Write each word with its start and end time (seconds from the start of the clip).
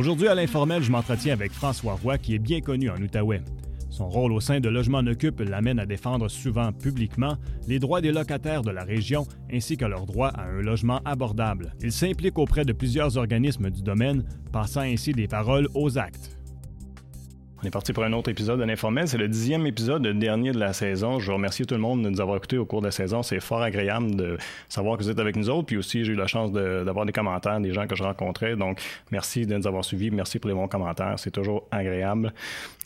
Aujourd'hui, 0.00 0.28
à 0.28 0.34
l'informel, 0.34 0.82
je 0.82 0.90
m'entretiens 0.90 1.34
avec 1.34 1.52
François 1.52 1.92
Roy, 1.92 2.16
qui 2.16 2.34
est 2.34 2.38
bien 2.38 2.62
connu 2.62 2.88
en 2.88 2.96
Outaouais. 2.96 3.42
Son 3.90 4.08
rôle 4.08 4.32
au 4.32 4.40
sein 4.40 4.58
de 4.58 4.70
Logement 4.70 5.00
Occupe 5.00 5.40
l'amène 5.40 5.78
à 5.78 5.84
défendre 5.84 6.26
souvent 6.30 6.72
publiquement 6.72 7.36
les 7.68 7.78
droits 7.78 8.00
des 8.00 8.10
locataires 8.10 8.62
de 8.62 8.70
la 8.70 8.82
région 8.82 9.26
ainsi 9.52 9.76
que 9.76 9.84
leur 9.84 10.06
droit 10.06 10.28
à 10.28 10.44
un 10.44 10.62
logement 10.62 11.02
abordable. 11.04 11.74
Il 11.82 11.92
s'implique 11.92 12.38
auprès 12.38 12.64
de 12.64 12.72
plusieurs 12.72 13.18
organismes 13.18 13.68
du 13.68 13.82
domaine, 13.82 14.24
passant 14.52 14.80
ainsi 14.80 15.12
des 15.12 15.28
paroles 15.28 15.68
aux 15.74 15.98
actes. 15.98 16.39
On 17.62 17.66
est 17.66 17.70
parti 17.70 17.92
pour 17.92 18.04
un 18.04 18.12
autre 18.14 18.30
épisode 18.30 18.58
de 18.58 18.64
l'Informel. 18.64 19.06
C'est 19.06 19.18
le 19.18 19.28
dixième 19.28 19.66
épisode, 19.66 20.06
le 20.06 20.14
dernier 20.14 20.52
de 20.52 20.58
la 20.58 20.72
saison. 20.72 21.20
Je 21.20 21.30
remercie 21.30 21.66
tout 21.66 21.74
le 21.74 21.80
monde 21.80 22.02
de 22.02 22.08
nous 22.08 22.20
avoir 22.22 22.38
écoutés 22.38 22.56
au 22.56 22.64
cours 22.64 22.80
de 22.80 22.86
la 22.86 22.90
saison. 22.90 23.22
C'est 23.22 23.38
fort 23.40 23.60
agréable 23.60 24.16
de 24.16 24.38
savoir 24.70 24.96
que 24.96 25.02
vous 25.02 25.10
êtes 25.10 25.18
avec 25.18 25.36
nous 25.36 25.50
autres. 25.50 25.66
Puis 25.66 25.76
aussi, 25.76 26.02
j'ai 26.06 26.12
eu 26.12 26.16
la 26.16 26.26
chance 26.26 26.52
d'avoir 26.52 27.04
des 27.04 27.12
commentaires 27.12 27.60
des 27.60 27.74
gens 27.74 27.86
que 27.86 27.94
je 27.94 28.02
rencontrais. 28.02 28.56
Donc, 28.56 28.80
merci 29.10 29.44
de 29.44 29.54
nous 29.54 29.66
avoir 29.66 29.84
suivis. 29.84 30.10
Merci 30.10 30.38
pour 30.38 30.48
les 30.48 30.54
bons 30.54 30.68
commentaires. 30.68 31.18
C'est 31.18 31.32
toujours 31.32 31.68
agréable. 31.70 32.32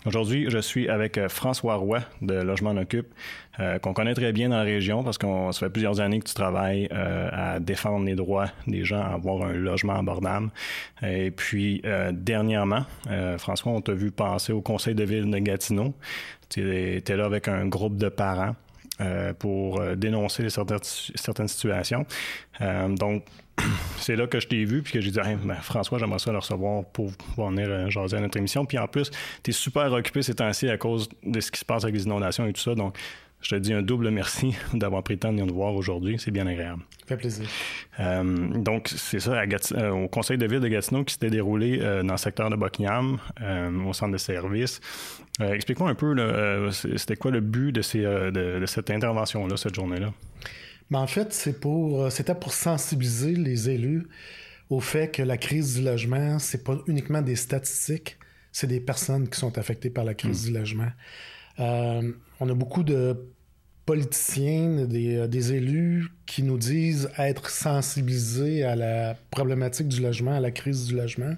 Aujourd'hui, 0.06 0.50
je 0.50 0.58
suis 0.58 0.90
avec 0.90 1.16
euh, 1.16 1.30
François 1.30 1.76
Roy 1.76 2.00
de 2.20 2.34
Logement 2.34 2.76
Occupe, 2.76 3.06
euh, 3.58 3.78
qu'on 3.78 3.94
connaît 3.94 4.12
très 4.12 4.32
bien 4.32 4.50
dans 4.50 4.58
la 4.58 4.62
région 4.62 5.02
parce 5.02 5.16
qu'on 5.16 5.50
ça 5.50 5.60
fait 5.60 5.70
plusieurs 5.70 5.98
années 6.00 6.18
que 6.18 6.26
tu 6.26 6.34
travailles 6.34 6.88
euh, 6.92 7.30
à 7.32 7.58
défendre 7.58 8.04
les 8.04 8.14
droits 8.14 8.48
des 8.66 8.84
gens 8.84 9.00
à 9.00 9.14
avoir 9.14 9.46
un 9.46 9.54
logement 9.54 9.94
abordable. 9.94 10.50
Et 11.02 11.30
puis, 11.30 11.82
dernièrement, 12.12 12.84
François, 13.38 13.72
on 13.72 13.80
t'a 13.80 13.92
vu 13.92 14.10
passer 14.10 14.52
au 14.52 14.60
conseil 14.64 14.94
de 14.94 15.04
ville 15.04 15.30
de 15.30 15.38
Gatineau. 15.38 15.94
Tu 16.48 16.96
étais 16.96 17.16
là 17.16 17.26
avec 17.26 17.48
un 17.48 17.66
groupe 17.66 17.96
de 17.96 18.08
parents. 18.08 18.56
pour 19.38 19.80
dénoncer 19.96 20.48
certaines, 20.50 21.48
situations. 21.48 22.06
donc, 22.88 23.24
c'est 23.98 24.16
là 24.16 24.26
que 24.26 24.40
je 24.40 24.48
t'ai 24.48 24.64
vu, 24.64 24.82
puis 24.82 24.92
que 24.92 25.00
j'ai 25.00 25.10
dit, 25.10 25.18
ben, 25.44 25.54
François, 25.56 25.98
j'aimerais 25.98 26.18
ça 26.18 26.32
le 26.32 26.38
recevoir 26.38 26.84
pour 26.86 27.10
venir 27.36 27.68
euh, 27.68 27.88
jaser 27.88 28.16
à 28.16 28.20
notre 28.20 28.36
émission. 28.36 28.64
Puis 28.64 28.78
en 28.78 28.86
plus, 28.86 29.10
tu 29.42 29.50
es 29.50 29.52
super 29.52 29.92
occupé 29.92 30.22
ces 30.22 30.34
temps-ci 30.34 30.68
à 30.68 30.76
cause 30.76 31.08
de 31.22 31.40
ce 31.40 31.50
qui 31.50 31.60
se 31.60 31.64
passe 31.64 31.84
avec 31.84 31.94
les 31.94 32.04
inondations 32.04 32.46
et 32.46 32.52
tout 32.52 32.60
ça. 32.60 32.74
Donc, 32.74 32.96
je 33.44 33.50
te 33.50 33.54
dis 33.54 33.72
un 33.72 33.82
double 33.82 34.10
merci 34.10 34.56
d'avoir 34.74 35.04
pris 35.04 35.14
le 35.14 35.20
temps 35.20 35.28
de 35.28 35.34
venir 35.34 35.46
nous 35.46 35.54
voir 35.54 35.74
aujourd'hui. 35.74 36.16
C'est 36.18 36.32
bien 36.32 36.46
agréable. 36.46 36.82
Ça 37.00 37.06
fait 37.06 37.16
plaisir. 37.16 37.46
Euh, 38.00 38.48
donc, 38.58 38.88
c'est 38.88 39.20
ça, 39.20 39.42
euh, 39.74 39.90
au 39.90 40.08
Conseil 40.08 40.38
de 40.38 40.46
ville 40.46 40.60
de 40.60 40.68
Gatineau 40.68 41.04
qui 41.04 41.14
s'était 41.14 41.30
déroulé 41.30 41.78
dans 41.78 42.14
le 42.14 42.16
secteur 42.16 42.50
de 42.50 42.56
Buckingham, 42.56 43.18
au 43.86 43.92
centre 43.92 44.12
de 44.12 44.18
service. 44.18 44.80
Explique-moi 45.40 45.90
un 45.90 45.94
peu, 45.94 46.70
c'était 46.70 47.16
quoi 47.16 47.30
le 47.30 47.40
but 47.40 47.72
de, 47.72 47.82
ces, 47.82 48.00
de 48.00 48.64
cette 48.66 48.90
intervention-là, 48.90 49.56
cette 49.56 49.74
journée-là? 49.74 50.12
Mais 50.90 50.98
en 50.98 51.06
fait, 51.06 51.32
c'est 51.32 51.60
pour, 51.60 52.02
euh, 52.02 52.10
c'était 52.10 52.34
pour 52.34 52.52
sensibiliser 52.52 53.32
les 53.32 53.70
élus 53.70 54.06
au 54.70 54.80
fait 54.80 55.10
que 55.10 55.22
la 55.22 55.36
crise 55.36 55.76
du 55.76 55.82
logement, 55.82 56.38
c'est 56.38 56.64
pas 56.64 56.78
uniquement 56.86 57.22
des 57.22 57.36
statistiques, 57.36 58.18
c'est 58.52 58.66
des 58.66 58.80
personnes 58.80 59.28
qui 59.28 59.38
sont 59.38 59.56
affectées 59.58 59.90
par 59.90 60.04
la 60.04 60.14
crise 60.14 60.44
hmm. 60.44 60.52
du 60.52 60.58
logement. 60.58 60.90
Euh, 61.60 62.12
on 62.40 62.48
a 62.48 62.54
beaucoup 62.54 62.82
de 62.82 63.16
politiciens, 63.86 64.86
des, 64.86 65.16
euh, 65.16 65.26
des, 65.26 65.52
élus 65.52 66.08
qui 66.26 66.42
nous 66.42 66.58
disent 66.58 67.10
être 67.18 67.50
sensibilisés 67.50 68.64
à 68.64 68.76
la 68.76 69.14
problématique 69.30 69.88
du 69.88 70.00
logement, 70.00 70.32
à 70.36 70.40
la 70.40 70.50
crise 70.50 70.86
du 70.86 70.94
logement. 70.94 71.34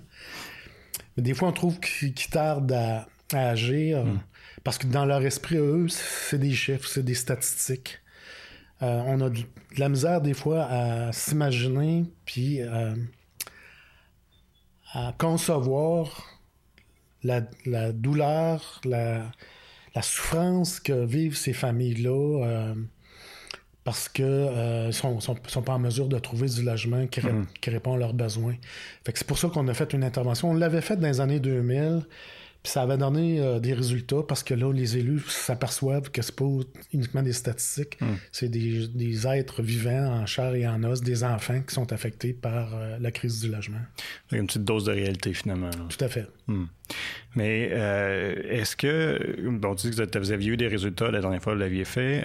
Mais 1.16 1.22
des 1.22 1.34
fois, 1.34 1.48
on 1.48 1.52
trouve 1.52 1.80
qu'ils 1.80 2.14
tardent 2.30 2.72
à, 2.72 3.08
agir 3.32 4.04
hmm. 4.04 4.20
parce 4.62 4.78
que 4.78 4.86
dans 4.86 5.04
leur 5.04 5.20
esprit, 5.22 5.56
eux, 5.56 5.88
c'est 5.88 6.38
des 6.38 6.52
chiffres, 6.52 6.86
c'est 6.86 7.02
des 7.02 7.14
statistiques. 7.14 7.98
Euh, 8.82 9.02
on 9.06 9.20
a 9.20 9.30
de, 9.30 9.40
la 9.78 9.88
misère 9.88 10.20
des 10.20 10.34
fois 10.34 10.64
à 10.64 11.12
s'imaginer 11.12 12.04
puis 12.24 12.60
euh, 12.60 12.94
à 14.92 15.14
concevoir 15.18 16.40
la, 17.22 17.40
douleur, 17.92 18.80
la, 18.84 19.24
souffrance 20.02 20.80
que 20.80 21.04
vivent 21.04 21.36
ces 21.36 21.52
familles-là 21.52 22.44
euh, 22.44 22.74
parce 23.84 24.08
qu'ils 24.08 24.24
ne 24.24 24.90
sont, 24.90 25.20
sont, 25.20 25.62
pas 25.62 25.74
en 25.74 25.78
mesure 25.78 26.08
de 26.08 26.18
trouver 26.18 26.48
du 26.48 26.62
logement 26.62 27.06
qui, 27.06 27.20
mm-hmm. 27.20 27.44
qui 27.60 27.70
répond 27.70 27.94
à 27.94 27.98
leurs 27.98 28.14
besoins. 28.14 28.56
c'est 29.04 29.26
pour 29.26 29.38
ça 29.38 29.48
qu'on 29.48 29.68
a 29.68 29.74
fait 29.74 29.92
une 29.92 30.02
intervention. 30.02 30.50
On 30.50 30.54
l'avait 30.54 30.80
fait 30.80 30.96
dans 30.96 31.06
les 31.06 31.20
années 31.20 31.40
2000 31.40 32.02
ça 32.68 32.82
avait 32.82 32.96
donné 32.96 33.40
euh, 33.40 33.60
des 33.60 33.74
résultats 33.74 34.22
parce 34.26 34.42
que 34.42 34.54
là, 34.54 34.72
les 34.72 34.96
élus 34.96 35.22
s'aperçoivent 35.28 36.10
que 36.10 36.22
c'est 36.22 36.34
pas 36.34 36.44
uniquement 36.92 37.22
des 37.22 37.32
statistiques, 37.32 37.98
hmm. 38.00 38.14
c'est 38.32 38.48
des, 38.48 39.26
êtres 39.26 39.62
vivants 39.62 40.20
en 40.20 40.26
chair 40.26 40.54
et 40.54 40.66
en 40.66 40.82
os, 40.84 41.00
des 41.00 41.24
enfants 41.24 41.60
qui 41.62 41.74
sont 41.74 41.92
affectés 41.92 42.32
par 42.32 42.74
euh, 42.74 42.98
la 43.00 43.10
crise 43.10 43.40
du 43.40 43.50
logement. 43.50 43.80
Une 44.32 44.46
petite 44.46 44.64
dose 44.64 44.84
de 44.84 44.92
réalité 44.92 45.32
finalement. 45.32 45.70
Tout 45.70 46.04
à 46.04 46.08
fait. 46.08 46.26
Hmm. 46.46 46.66
Mais 47.34 47.70
euh, 47.72 48.34
est-ce 48.48 48.76
que, 48.76 49.50
bon, 49.50 49.74
tu 49.74 49.90
dis 49.90 49.96
que 49.96 50.18
vous 50.18 50.32
aviez 50.32 50.50
eu 50.50 50.56
des 50.56 50.68
résultats 50.68 51.10
la 51.10 51.20
dernière 51.20 51.42
fois 51.42 51.52
que 51.52 51.58
vous 51.58 51.62
l'aviez 51.62 51.84
fait, 51.84 52.24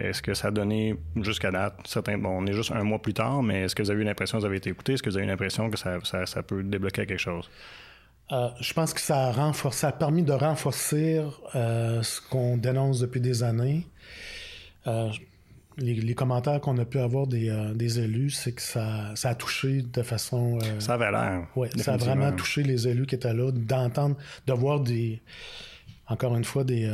est-ce 0.00 0.22
que 0.22 0.34
ça 0.34 0.48
a 0.48 0.50
donné 0.50 0.94
jusqu'à 1.16 1.50
date, 1.50 1.74
certains, 1.86 2.18
bon, 2.18 2.30
on 2.30 2.46
est 2.46 2.52
juste 2.52 2.72
un 2.72 2.84
mois 2.84 3.00
plus 3.00 3.14
tard, 3.14 3.42
mais 3.42 3.62
est-ce 3.62 3.74
que 3.74 3.82
vous 3.82 3.90
avez 3.90 4.02
eu 4.02 4.04
l'impression 4.04 4.38
que 4.38 4.42
vous 4.42 4.46
avez 4.46 4.58
été 4.58 4.70
écouté, 4.70 4.92
est-ce 4.92 5.02
que 5.02 5.10
vous 5.10 5.16
avez 5.16 5.26
eu 5.26 5.28
l'impression 5.28 5.70
que 5.70 5.78
ça, 5.78 5.98
ça 6.02 6.42
peut 6.42 6.62
débloquer 6.62 7.06
quelque 7.06 7.18
chose? 7.18 7.48
Euh, 8.30 8.48
je 8.60 8.74
pense 8.74 8.92
que 8.92 9.00
ça 9.00 9.28
a, 9.28 9.32
renforcé, 9.32 9.80
ça 9.80 9.88
a 9.88 9.92
permis 9.92 10.22
de 10.22 10.32
renforcer 10.32 11.22
euh, 11.54 12.02
ce 12.02 12.20
qu'on 12.20 12.56
dénonce 12.56 13.00
depuis 13.00 13.20
des 13.20 13.42
années. 13.42 13.86
Euh, 14.86 15.10
les, 15.78 16.14
commentaires 16.14 16.60
qu'on 16.60 16.76
a 16.78 16.84
pu 16.84 16.98
avoir 16.98 17.26
des, 17.26 17.52
des 17.74 18.00
élus, 18.00 18.30
c'est 18.30 18.52
que 18.52 18.62
ça, 18.62 19.12
ça, 19.14 19.30
a 19.30 19.34
touché 19.36 19.82
de 19.82 20.02
façon. 20.02 20.58
ça 20.80 20.94
avait 20.94 21.10
l'air. 21.12 21.46
Oui, 21.54 21.68
ça 21.76 21.94
a 21.94 21.96
vraiment 21.96 22.32
touché 22.32 22.64
les 22.64 22.88
élus 22.88 23.06
qui 23.06 23.14
étaient 23.14 23.32
là, 23.32 23.52
d'entendre, 23.52 24.16
de 24.46 24.52
voir 24.52 24.80
des. 24.80 25.22
Encore 26.08 26.34
une 26.36 26.44
fois, 26.44 26.64
des, 26.64 26.90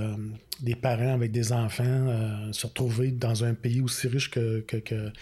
des 0.60 0.74
parents 0.74 1.14
avec 1.14 1.32
des 1.32 1.52
enfants 1.52 2.50
se 2.52 2.66
retrouver 2.66 3.10
dans 3.10 3.44
un 3.44 3.54
pays 3.54 3.80
aussi 3.80 4.06
riche 4.08 4.30
que, 4.30 4.60
que, 4.60 4.76
que 4.76 5.12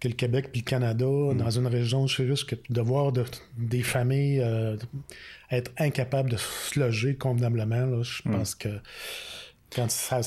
que 0.00 0.08
le 0.08 0.14
Québec 0.14 0.48
puis 0.50 0.62
le 0.62 0.68
Canada, 0.68 1.06
mm. 1.06 1.36
dans 1.36 1.50
une 1.50 1.66
région 1.66 2.02
aussi 2.02 2.22
riche, 2.22 2.44
que 2.44 2.56
de 2.68 2.80
voir 2.80 3.12
des 3.56 3.82
familles 3.82 4.40
être 5.50 5.72
incapable 5.78 6.30
de 6.30 6.36
se 6.36 6.78
loger 6.78 7.16
convenablement. 7.16 8.02
je 8.02 8.22
mm. 8.24 8.32
pense 8.32 8.54
que 8.54 8.68
quand 9.74 9.90
ça, 9.90 10.20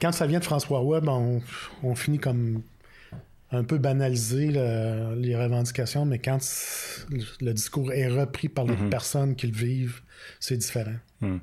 quand 0.00 0.12
ça 0.12 0.26
vient 0.26 0.40
de 0.40 0.44
François 0.44 0.78
Roy, 0.78 1.00
ben, 1.00 1.40
on, 1.82 1.94
finit 1.94 2.18
comme 2.18 2.62
un 3.52 3.64
peu 3.64 3.78
banaliser 3.78 4.48
les 4.48 5.36
revendications, 5.36 6.04
mais 6.04 6.18
quand 6.18 6.38
le 7.40 7.52
discours 7.52 7.92
est 7.92 8.08
repris 8.08 8.48
par 8.48 8.64
les 8.64 8.74
mm-hmm. 8.74 8.88
personnes 8.88 9.36
qui 9.36 9.46
le 9.46 9.56
vivent, 9.56 10.00
c'est 10.40 10.56
différent. 10.56 10.96
Mm. 11.20 11.36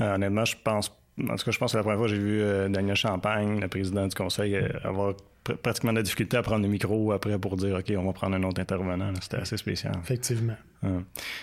Euh, 0.00 0.14
honnêtement, 0.14 0.44
je 0.44 0.56
pense 0.62 0.92
en 1.28 1.36
tout 1.36 1.44
cas, 1.44 1.50
je 1.50 1.58
pense 1.58 1.72
que 1.72 1.76
la 1.76 1.82
première 1.82 1.98
fois 1.98 2.08
que 2.08 2.14
j'ai 2.14 2.20
vu 2.20 2.40
euh, 2.40 2.68
Daniel 2.68 2.96
Champagne, 2.96 3.60
le 3.60 3.68
président 3.68 4.06
du 4.06 4.14
conseil, 4.14 4.54
euh, 4.54 4.68
avoir 4.84 5.14
pratiquement 5.62 5.92
de 5.92 5.98
la 5.98 6.02
difficulté 6.02 6.36
à 6.36 6.42
prendre 6.42 6.62
le 6.62 6.68
micro 6.68 7.12
après 7.12 7.38
pour 7.38 7.56
dire 7.56 7.76
OK, 7.76 7.92
on 7.96 8.04
va 8.04 8.12
prendre 8.12 8.36
un 8.36 8.42
autre 8.42 8.60
intervenant. 8.60 9.12
C'était 9.20 9.38
assez 9.38 9.56
spécial. 9.56 9.94
Effectivement. 10.02 10.56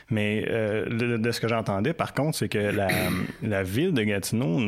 Mais 0.09 0.45
euh, 0.49 1.17
de, 1.17 1.31
ce 1.31 1.39
que 1.39 1.47
j'entendais, 1.47 1.93
par 1.93 2.13
contre, 2.13 2.37
c'est 2.37 2.49
que 2.49 2.57
la, 3.41 3.63
ville 3.63 3.93
de 3.93 4.03
Gatineau, 4.03 4.59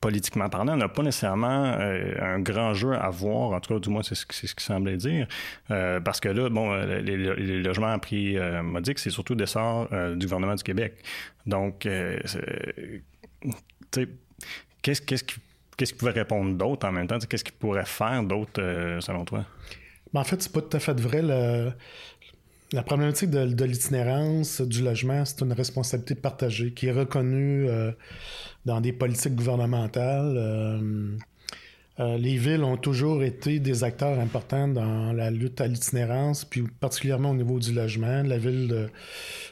politiquement 0.00 0.48
parlant, 0.48 0.76
n'a 0.76 0.88
pas 0.88 1.02
nécessairement 1.02 1.76
euh, 1.78 2.14
un 2.20 2.40
grand 2.40 2.74
jeu 2.74 2.94
à 2.94 3.08
voir. 3.10 3.52
En 3.52 3.60
tout 3.60 3.74
cas, 3.74 3.80
du 3.80 3.88
moins, 3.88 4.02
c'est 4.02 4.14
ce, 4.14 4.26
qui 4.26 4.64
semblait 4.64 4.96
dire. 4.96 5.26
Euh, 5.70 6.00
parce 6.00 6.20
que 6.20 6.28
là, 6.28 6.48
bon, 6.50 6.74
les, 6.74 7.62
logements 7.62 7.92
à 7.92 7.98
prix 7.98 8.36
modique, 8.62 8.98
c'est 8.98 9.10
surtout 9.10 9.34
des 9.34 9.46
sorts 9.46 9.88
du 10.16 10.26
gouvernement 10.26 10.54
du 10.54 10.62
Québec. 10.62 10.94
Donc, 11.46 11.86
sais, 13.92 14.08
qu'est-ce 14.82 15.02
qui 15.02 15.36
qu'est-ce 15.76 15.92
qu'il 15.92 15.98
pouvait 15.98 16.12
répondre 16.12 16.54
d'autre 16.56 16.86
en 16.86 16.92
même 16.92 17.06
temps? 17.06 17.18
Qu'est-ce 17.18 17.44
qu'il 17.44 17.54
pourrait 17.54 17.84
faire 17.84 18.22
d'autre, 18.22 18.60
euh, 18.60 19.00
selon 19.00 19.24
toi? 19.24 19.44
Ben, 20.12 20.20
en 20.20 20.24
fait, 20.24 20.40
c'est 20.42 20.52
pas 20.52 20.60
tout 20.60 20.76
à 20.76 20.80
fait 20.80 20.98
vrai. 21.00 21.22
la 21.22 22.82
problématique 22.82 23.30
de, 23.30 23.64
l'itinérance, 23.64 24.60
du 24.60 24.82
logement, 24.82 25.24
c'est 25.24 25.40
une 25.42 25.52
responsabilité 25.52 26.14
partagée 26.14 26.72
qui 26.72 26.86
est 26.86 26.92
reconnue 26.92 27.68
euh, 27.68 27.92
dans 28.64 28.80
des 28.80 28.92
politiques 28.92 29.34
gouvernementales. 29.34 30.34
Euh, 30.36 31.16
euh, 32.00 32.16
les 32.16 32.36
villes 32.36 32.64
ont 32.64 32.78
toujours 32.78 33.22
été 33.22 33.58
des 33.58 33.84
acteurs 33.84 34.18
importants 34.18 34.66
dans 34.66 35.12
la 35.12 35.30
lutte 35.30 35.60
à 35.60 35.66
l'itinérance, 35.66 36.44
puis 36.46 36.62
particulièrement 36.80 37.30
au 37.30 37.34
niveau 37.34 37.58
du 37.58 37.72
logement. 37.74 38.22
La 38.22 38.38
ville 38.38 38.66
de 38.66 38.88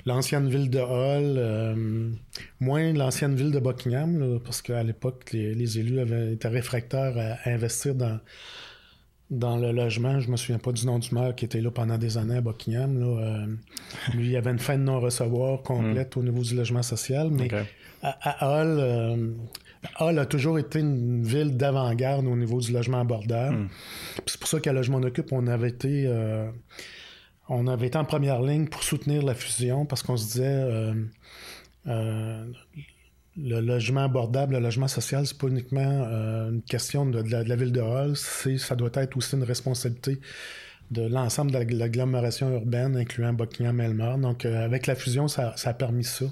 l'ancienne 0.07 0.49
ville 0.49 0.71
de 0.71 0.79
Hull, 0.79 1.35
euh, 1.37 2.09
moins 2.59 2.93
l'ancienne 2.95 3.35
ville 3.35 3.51
de 3.51 3.61
Buckingham, 3.61 4.41
parce 4.43 4.63
qu'à 4.63 4.83
l'époque, 4.83 5.31
les, 5.33 5.79
élus 5.79 6.01
avaient 6.01 6.33
été 6.33 6.49
réfractaires 6.49 7.15
à, 7.19 7.51
investir 7.51 7.95
dans, 7.95 8.19
dans 9.31 9.59
le 9.59 9.71
logement. 9.73 10.19
Je 10.21 10.31
me 10.31 10.39
souviens 10.39 10.59
pas 10.59 10.73
du 10.73 10.87
nom 10.87 10.99
du 10.99 11.15
maire 11.15 11.35
qui 11.35 11.45
était 11.45 11.61
là 11.61 11.71
pendant 11.71 11.99
des 11.99 12.17
années 12.17 12.37
à 12.37 12.41
Buckingham. 12.41 13.03
Euh, 13.03 13.47
lui, 14.15 14.25
il 14.25 14.31
y 14.31 14.37
avait 14.37 14.51
une 14.51 14.59
fin 14.59 14.79
de 14.79 14.83
non-recevoir 14.83 15.61
complète 15.61 16.17
au 16.17 16.23
niveau 16.23 16.43
du 16.43 16.57
logement 16.57 16.83
social, 16.83 17.29
mais 17.31 17.51
à, 18.03 18.63
Hull 18.63 19.37
Hall 19.99 20.19
a 20.19 20.27
toujours 20.27 20.59
été 20.59 20.81
une 20.81 21.23
ville 21.23 21.57
d'avant-garde 21.57 22.27
au 22.27 22.37
niveau 22.37 22.61
du 22.61 22.73
logement 22.73 23.01
abordable. 23.01 23.57
Hmm. 23.57 23.69
C'est 24.27 24.39
pour 24.39 24.49
ça 24.49 24.61
qu'à 24.61 24.73
Logement 24.73 24.99
Occupe, 24.99 25.33
on 25.33 25.47
avait 25.47 25.69
été. 25.69 26.05
Euh, 26.07 26.51
on 27.49 27.67
avait 27.67 27.89
été 27.89 27.99
en 27.99 28.05
première 28.05 28.43
ligne 28.43 28.69
pour 28.69 28.83
soutenir 28.83 29.23
la 29.23 29.35
fusion 29.35 29.85
parce 29.85 30.03
qu'on 30.03 30.17
se 30.17 30.33
disait 30.33 30.93
le 33.37 33.61
logement 33.61 34.05
abordable, 34.05 34.55
le 34.55 34.61
logement 34.61 34.89
social, 34.89 35.27
c'est 35.27 35.37
pas 35.37 35.49
uniquement 35.49 36.05
une 36.49 36.63
question 36.63 37.07
de, 37.07 37.21
la, 37.21 37.57
ville 37.57 37.73
de 37.73 37.81
Hall, 37.81 38.17
ça 38.17 38.77
doit 38.77 38.91
être 38.95 39.17
aussi 39.17 39.37
une 39.37 39.45
responsabilité 39.45 40.21
de 40.91 41.03
l'ensemble 41.03 41.53
de 41.53 41.59
l'agglomération 41.75 42.51
urbaine, 42.53 42.97
incluant 42.97 43.33
Buckingham-Elmer. 43.33 44.15
Donc, 44.21 44.45
avec 44.45 44.87
la 44.87 44.97
fusion, 44.97 45.29
ça, 45.29 45.55
ça, 45.57 45.71
a 45.71 45.75
permis 45.75 46.05
ça. 46.05 46.27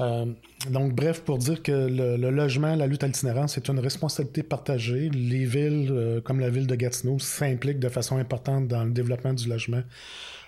Euh, 0.00 0.26
donc, 0.70 0.94
bref, 0.94 1.22
pour 1.22 1.38
dire 1.38 1.62
que 1.62 1.72
le, 1.72 2.30
logement, 2.30 2.74
la 2.74 2.86
lutte 2.86 3.04
à 3.04 3.06
l'itinérance, 3.06 3.54
c'est 3.54 3.68
une 3.68 3.78
responsabilité 3.78 4.42
partagée. 4.42 5.10
Les 5.10 5.44
villes, 5.44 5.88
euh, 5.90 6.20
comme 6.20 6.40
la 6.40 6.50
ville 6.50 6.66
de 6.66 6.74
Gatineau, 6.74 7.18
s'impliquent 7.18 7.80
de 7.80 7.88
façon 7.88 8.16
importante 8.16 8.68
dans 8.68 8.84
le 8.84 8.90
développement 8.90 9.34
du 9.34 9.48
logement 9.48 9.82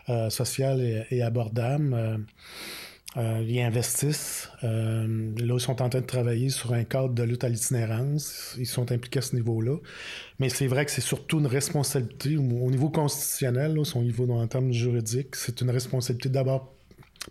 euh, 0.09 0.31
social 0.31 0.81
et, 1.11 1.23
abordable. 1.23 2.25
ils 3.17 3.61
investissent. 3.61 4.49
là, 4.63 5.07
ils 5.39 5.61
sont 5.61 5.83
en 5.83 5.89
train 5.89 6.01
de 6.01 6.07
travailler 6.07 6.49
sur 6.49 6.73
un 6.73 6.85
cadre 6.85 7.11
de 7.11 7.23
lutte 7.23 7.45
à 7.45 7.49
l'itinérance. 7.49 8.55
Ils 8.59 8.67
sont 8.67 8.91
impliqués 8.93 9.21
à 9.21 9.23
ce 9.23 9.37
niveau-là. 9.37 9.77
Mais 10.39 10.49
c'est 10.49 10.67
vrai 10.67 10.85
que 10.85 10.91
c'est 10.91 11.01
surtout 11.01 11.39
une 11.39 11.47
responsabilité 11.47 12.37
au 12.37 12.71
niveau 12.71 12.91
constitutionnel, 12.91 13.79
au 13.79 14.03
niveau 14.03 14.31
en 14.33 14.47
termes 14.47 14.73
juridiques. 14.73 15.37
C'est 15.37 15.61
une 15.61 15.71
responsabilité 15.71 16.29
d'abord 16.29 16.75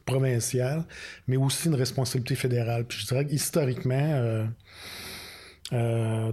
provinciale, 0.05 0.83
mais 1.27 1.37
aussi 1.37 1.67
une 1.67 1.75
responsabilité 1.75 2.35
fédérale. 2.35 2.85
Puis 2.85 2.99
je 2.99 3.07
dirais 3.07 3.25
qu'historiquement, 3.25 3.95
euh, 3.95 4.45
euh, 5.73 6.31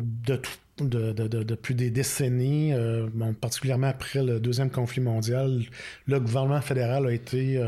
depuis 0.80 1.74
des 1.74 1.90
décennies, 1.90 2.72
euh, 2.72 3.06
particulièrement 3.38 3.88
après 3.88 4.22
le 4.22 4.40
deuxième 4.40 4.70
conflit 4.70 5.02
mondial, 5.02 5.60
le 6.06 6.20
gouvernement 6.20 6.62
fédéral 6.62 7.06
a 7.06 7.12
été 7.12 7.62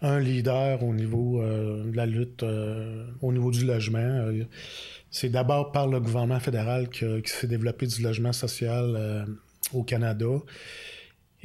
un 0.00 0.20
leader 0.20 0.84
au 0.84 0.94
niveau 0.94 1.42
de 1.42 1.96
la 1.96 2.06
lutte, 2.06 2.44
au 3.20 3.32
niveau 3.32 3.50
du 3.50 3.64
logement. 3.64 4.30
C'est 5.10 5.28
d'abord 5.28 5.72
par 5.72 5.88
le 5.88 5.98
gouvernement 5.98 6.38
fédéral 6.38 6.88
que, 6.88 7.20
s'est 7.24 7.48
développé 7.48 7.88
du 7.88 8.00
logement 8.00 8.32
social 8.32 9.26
au 9.72 9.82
Canada. 9.82 10.26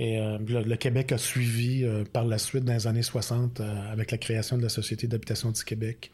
Et 0.02 0.20
euh, 0.20 0.40
le, 0.40 0.76
Québec 0.78 1.12
a 1.12 1.20
suivi 1.20 1.84
euh, 1.84 2.04
par 2.12 2.26
la 2.26 2.40
suite 2.40 2.64
dans 2.64 2.74
les 2.74 2.88
années 2.88 3.04
60 3.04 3.60
euh, 3.60 3.92
avec 3.92 4.10
la 4.10 4.18
création 4.18 4.58
de 4.58 4.64
la 4.64 4.70
Société 4.70 5.06
d'habitation 5.06 5.52
du 5.52 5.64
Québec. 5.64 6.10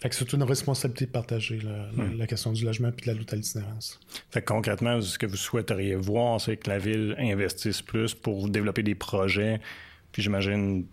Fait 0.00 0.10
que 0.10 0.14
c'est 0.14 0.30
une 0.34 0.42
responsabilité 0.42 1.06
partagée, 1.06 1.58
hmm. 1.58 2.18
la, 2.18 2.26
question 2.26 2.52
du 2.52 2.62
logement 2.62 2.92
puis 2.92 3.06
de 3.06 3.12
la 3.12 3.18
lutte 3.18 3.32
à 3.32 3.36
l'itinérance. 3.36 3.98
Fait 4.30 4.42
que 4.42 4.52
concrètement, 4.52 5.00
ce 5.00 5.18
que 5.18 5.24
vous 5.24 5.38
souhaiteriez 5.38 5.94
voir, 5.94 6.42
c'est 6.42 6.58
que 6.58 6.68
la 6.68 6.76
ville 6.76 7.16
investisse 7.18 7.80
plus 7.80 8.12
pour 8.12 8.50
développer 8.50 8.82
des 8.82 8.94
projets, 8.94 9.62
puis 10.12 10.20
j'imagine 10.20 10.84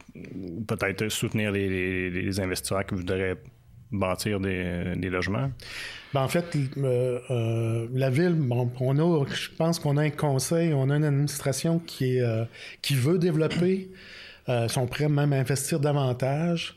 peut-être 0.65 1.09
soutenir 1.09 1.51
les, 1.51 2.09
les 2.09 2.39
investisseurs 2.39 2.85
qui 2.85 2.95
voudraient 2.95 3.35
bâtir 3.91 4.39
des, 4.39 5.09
logements? 5.09 5.51
Ben, 6.13 6.21
en 6.23 6.27
fait, 6.27 6.55
euh, 6.77 7.19
euh, 7.29 7.87
la 7.93 8.09
ville, 8.09 8.33
bon, 8.33 8.71
on 8.79 8.97
a, 8.97 9.25
je 9.27 9.49
pense 9.55 9.77
qu'on 9.77 9.97
a 9.97 10.01
un 10.01 10.09
conseil, 10.09 10.73
on 10.73 10.89
a 10.89 10.95
une 10.95 11.03
administration 11.03 11.77
qui, 11.79 12.17
est, 12.17 12.21
euh, 12.21 12.45
qui 12.81 12.95
veut 12.95 13.19
développer, 13.19 13.89
sont 14.67 14.87
prêts 14.87 15.07
même 15.07 15.31
à 15.31 15.35
investir 15.35 15.79
davantage. 15.79 16.75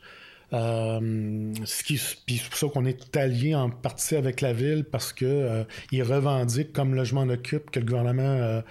puis 0.51 1.97
c'est 1.97 2.49
pour 2.49 2.57
ça 2.59 2.67
qu'on 2.67 2.85
est 2.85 3.17
allié 3.17 3.55
en 3.55 3.71
partie 3.71 4.15
avec 4.15 4.41
la 4.41 4.53
ville 4.53 4.83
parce 4.83 5.11
que 5.11 5.65
ils 5.91 6.03
revendiquent 6.03 6.71
comme 6.71 6.93
logement 6.93 7.23
occupe 7.23 7.71
que 7.71 7.79
le 7.79 7.87
gouvernement 7.87 8.61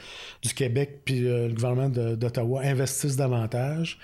du 0.41 0.55
Québec 0.55 1.00
puis 1.05 1.19
le 1.23 1.49
gouvernement 1.49 1.88
d'Ottawa 1.88 2.62
investissent 2.62 3.17
davantage. 3.17 3.99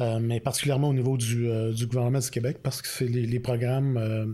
Euh, 0.00 0.20
mais 0.20 0.38
particulièrement 0.38 0.90
au 0.90 0.94
niveau 0.94 1.16
du, 1.16 1.48
euh, 1.48 1.72
du, 1.72 1.86
gouvernement 1.86 2.20
du 2.20 2.30
Québec, 2.30 2.58
parce 2.62 2.82
que 2.82 3.04
les, 3.04 3.26
les, 3.26 3.40
programmes 3.40 3.96
euh, 3.96 4.26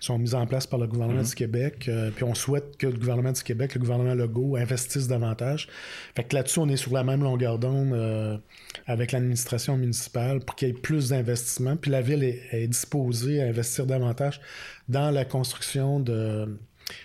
sont 0.00 0.18
mis 0.18 0.34
en 0.34 0.46
place 0.46 0.66
par 0.66 0.78
le 0.78 0.86
gouvernement 0.86 1.20
mhm. 1.20 1.26
du 1.26 1.34
Québec, 1.34 1.90
puis 2.14 2.24
on 2.24 2.34
souhaite 2.34 2.76
que 2.78 2.86
le 2.86 2.98
gouvernement 2.98 3.32
du 3.32 3.42
Québec, 3.42 3.74
le 3.74 3.80
gouvernement 3.80 4.14
Legault, 4.14 4.56
investisse 4.56 5.08
davantage. 5.08 5.68
Fait 6.16 6.24
que 6.24 6.34
là-dessus, 6.34 6.60
on 6.60 6.68
est 6.68 6.76
sur 6.76 6.94
la 6.94 7.04
même 7.04 7.22
longueur 7.22 7.58
d'onde 7.58 8.40
avec 8.86 9.12
l'administration 9.12 9.76
municipale 9.76 10.40
pour 10.40 10.56
qu'il 10.56 10.68
y 10.68 10.70
ait 10.70 10.74
plus 10.74 11.10
d'investissements, 11.10 11.76
puis 11.76 11.90
la 11.90 12.00
ville 12.00 12.22
est, 12.24 12.40
est, 12.52 12.66
disposée 12.66 13.42
à 13.42 13.46
investir 13.46 13.86
davantage 13.86 14.40
dans 14.88 15.10
la 15.10 15.24
construction 15.24 16.00
de 16.00 16.58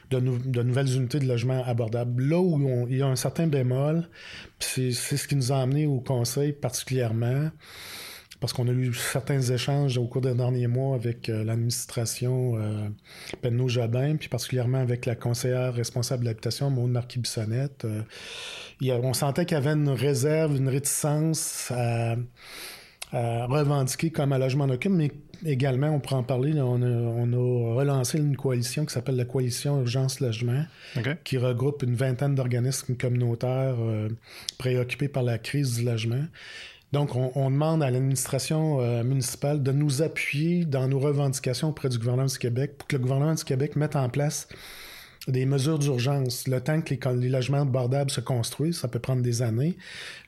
de, 0.09 0.19
nouvelles 0.19 0.95
unités 0.95 1.19
de 1.19 1.27
logement 1.27 1.63
abordables. 1.65 2.23
Là 2.23 2.39
où 2.39 2.87
il 2.89 2.97
y 2.97 3.01
a 3.01 3.07
un 3.07 3.15
certain 3.15 3.47
bémol, 3.47 4.07
c'est 4.59 4.91
ce 4.91 5.27
qui 5.27 5.35
nous 5.35 5.51
a 5.51 5.61
amené 5.61 5.85
au 5.85 5.99
conseil 5.99 6.53
particulièrement, 6.53 7.49
parce 8.39 8.53
qu'on 8.53 8.67
a 8.67 8.71
eu 8.71 8.93
certains 8.93 9.41
échanges 9.41 9.97
au 9.97 10.05
cours 10.05 10.21
des 10.21 10.33
derniers 10.33 10.67
mois 10.67 10.95
avec 10.95 11.29
euh, 11.29 11.43
l'administration 11.43 12.57
euh, 12.57 12.87
Penno 13.41 13.67
Jobin, 13.67 14.17
puis 14.17 14.29
particulièrement 14.29 14.79
avec 14.79 15.05
la 15.05 15.15
conseillère 15.15 15.73
responsable 15.73 16.23
de 16.23 16.29
l'habitation, 16.29 16.69
Maud 16.69 16.91
Marquis-Bissonnette. 16.91 17.85
Euh, 17.85 18.03
on 18.81 19.13
sentait 19.13 19.45
qu'il 19.45 19.55
y 19.55 19.57
avait 19.57 19.73
une 19.73 19.89
réserve, 19.89 20.55
une 20.55 20.69
réticence 20.69 21.71
à, 21.71 22.15
revendiquer 23.11 24.11
comme 24.11 24.33
un 24.33 24.37
logement 24.37 24.67
d'occupe, 24.67 24.91
mais 24.91 25.11
également, 25.45 25.89
on 25.89 25.99
pourrait 25.99 26.15
en 26.15 26.23
parler, 26.23 26.53
on, 26.59 26.81
a, 26.81 27.75
relancé 27.75 28.17
une 28.17 28.35
coalition 28.35 28.85
qui 28.85 28.93
s'appelle 28.93 29.15
la 29.15 29.25
Coalition 29.25 29.79
Urgence 29.79 30.19
Logement, 30.19 30.63
qui 31.23 31.37
regroupe 31.37 31.83
une 31.83 31.95
vingtaine 31.95 32.35
d'organismes 32.35 32.95
communautaires 32.95 33.75
euh, 33.79 34.09
préoccupés 34.57 35.07
par 35.07 35.23
la 35.23 35.37
crise 35.37 35.77
du 35.77 35.85
logement. 35.85 36.23
Donc, 36.93 37.15
on, 37.15 37.51
demande 37.51 37.83
à 37.83 37.91
l'administration 37.91 38.79
euh, 38.79 39.03
municipale 39.03 39.61
de 39.61 39.73
nous 39.73 40.01
appuyer 40.01 40.63
dans 40.63 40.87
nos 40.87 40.99
revendications 40.99 41.69
auprès 41.69 41.89
du 41.89 41.97
gouvernement 41.97 42.27
du 42.27 42.37
Québec 42.37 42.77
pour 42.77 42.87
que 42.87 42.95
le 42.95 43.01
gouvernement 43.01 43.33
du 43.33 43.43
Québec 43.43 43.75
mette 43.75 43.97
en 43.97 44.07
place 44.07 44.47
des 45.27 45.45
mesures 45.45 45.79
d'urgence. 45.79 46.47
Le 46.47 46.61
temps 46.61 46.81
que 46.81 46.93
les, 47.09 47.29
logements 47.29 47.61
abordables 47.61 48.09
se 48.11 48.21
construisent, 48.21 48.79
ça 48.79 48.87
peut 48.87 48.99
prendre 48.99 49.21
des 49.21 49.41
années. 49.41 49.77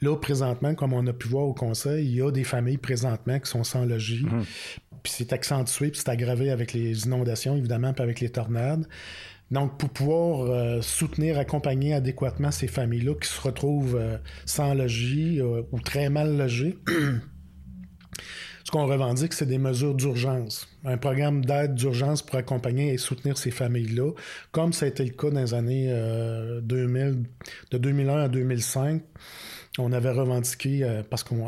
Là, 0.01 0.15
présentement, 0.17 0.75
comme 0.75 0.93
on 0.93 1.05
a 1.07 1.13
pu 1.13 1.27
voir 1.27 1.45
au 1.45 1.53
Conseil, 1.53 2.05
il 2.05 2.15
y 2.15 2.21
a 2.21 2.31
des 2.31 2.43
familles 2.43 2.77
présentement 2.77 3.39
qui 3.39 3.49
sont 3.49 3.63
sans 3.63 3.85
logis. 3.85 4.25
Mhm. 4.25 4.43
Puis 5.03 5.13
c'est 5.15 5.31
accentué, 5.33 5.89
puis 5.91 6.01
c'est 6.03 6.09
aggravé 6.09 6.51
avec 6.51 6.73
les 6.73 7.05
inondations, 7.05 7.55
évidemment, 7.55 7.93
puis 7.93 8.03
avec 8.03 8.19
les 8.19 8.29
tornades. 8.29 8.85
Donc, 9.51 9.77
pour 9.79 9.89
pouvoir 9.89 10.41
euh, 10.41 10.81
soutenir, 10.81 11.39
accompagner 11.39 11.93
adéquatement 11.93 12.51
ces 12.51 12.67
familles-là 12.67 13.15
qui 13.15 13.27
se 13.27 13.41
retrouvent 13.41 13.95
euh, 13.95 14.17
sans 14.45 14.73
logis 14.73 15.39
euh, 15.41 15.63
ou 15.71 15.79
très 15.79 16.09
mal 16.09 16.37
logées, 16.37 16.77
ce 18.69 18.71
qu'on 18.71 18.85
revendique, 18.85 19.33
c'est 19.33 19.47
des 19.47 19.57
mesures 19.57 19.95
d'urgence. 19.95 20.67
Un 20.85 20.97
programme 20.97 21.43
d'aide 21.43 21.73
d'urgence 21.73 22.21
pour 22.21 22.35
accompagner 22.35 22.93
et 22.93 22.99
soutenir 22.99 23.35
ces 23.35 23.49
familles-là, 23.49 24.11
comme 24.51 24.73
ça 24.73 24.85
a 24.85 24.89
été 24.89 25.03
le 25.03 25.09
cas 25.09 25.31
dans 25.31 25.41
les 25.41 25.55
années 25.55 25.91
2000, 26.61 27.23
de 27.71 27.77
2001 27.79 28.17
à 28.17 28.27
2005. 28.27 29.01
On 29.79 29.91
avait 29.91 30.11
revendiqué, 30.11 31.01
parce 31.09 31.23
qu'on 31.23 31.47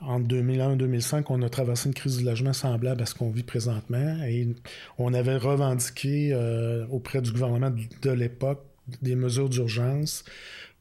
en 0.00 0.20
2001 0.20 0.72
et 0.72 0.76
2005, 0.76 1.30
on 1.30 1.42
a 1.42 1.50
traversé 1.50 1.90
une 1.90 1.94
crise 1.94 2.16
du 2.16 2.24
logement 2.24 2.54
semblable 2.54 3.02
à 3.02 3.06
ce 3.06 3.14
qu'on 3.14 3.30
vit 3.30 3.42
présentement 3.42 4.16
et 4.24 4.48
on 4.96 5.12
avait 5.12 5.36
revendiqué 5.36 6.30
euh, 6.32 6.86
auprès 6.90 7.20
du 7.20 7.30
gouvernement 7.30 7.72
de 8.00 8.10
l'époque 8.10 8.62
des 9.02 9.16
mesures 9.16 9.50
d'urgence 9.50 10.24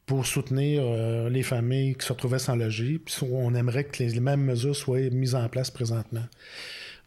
pour 0.05 0.25
soutenir 0.25 0.83
euh, 0.83 1.29
les 1.29 1.43
familles 1.43 1.95
qui 1.95 2.05
se 2.05 2.13
retrouvaient 2.13 2.39
sans 2.39 2.55
logis. 2.55 2.99
Puis 2.99 3.15
on 3.31 3.55
aimerait 3.55 3.85
que 3.85 4.03
les, 4.03 4.19
mêmes 4.19 4.43
mesures 4.43 4.75
soient 4.75 5.09
mises 5.11 5.35
en 5.35 5.47
place 5.49 5.71
présentement. 5.71 6.25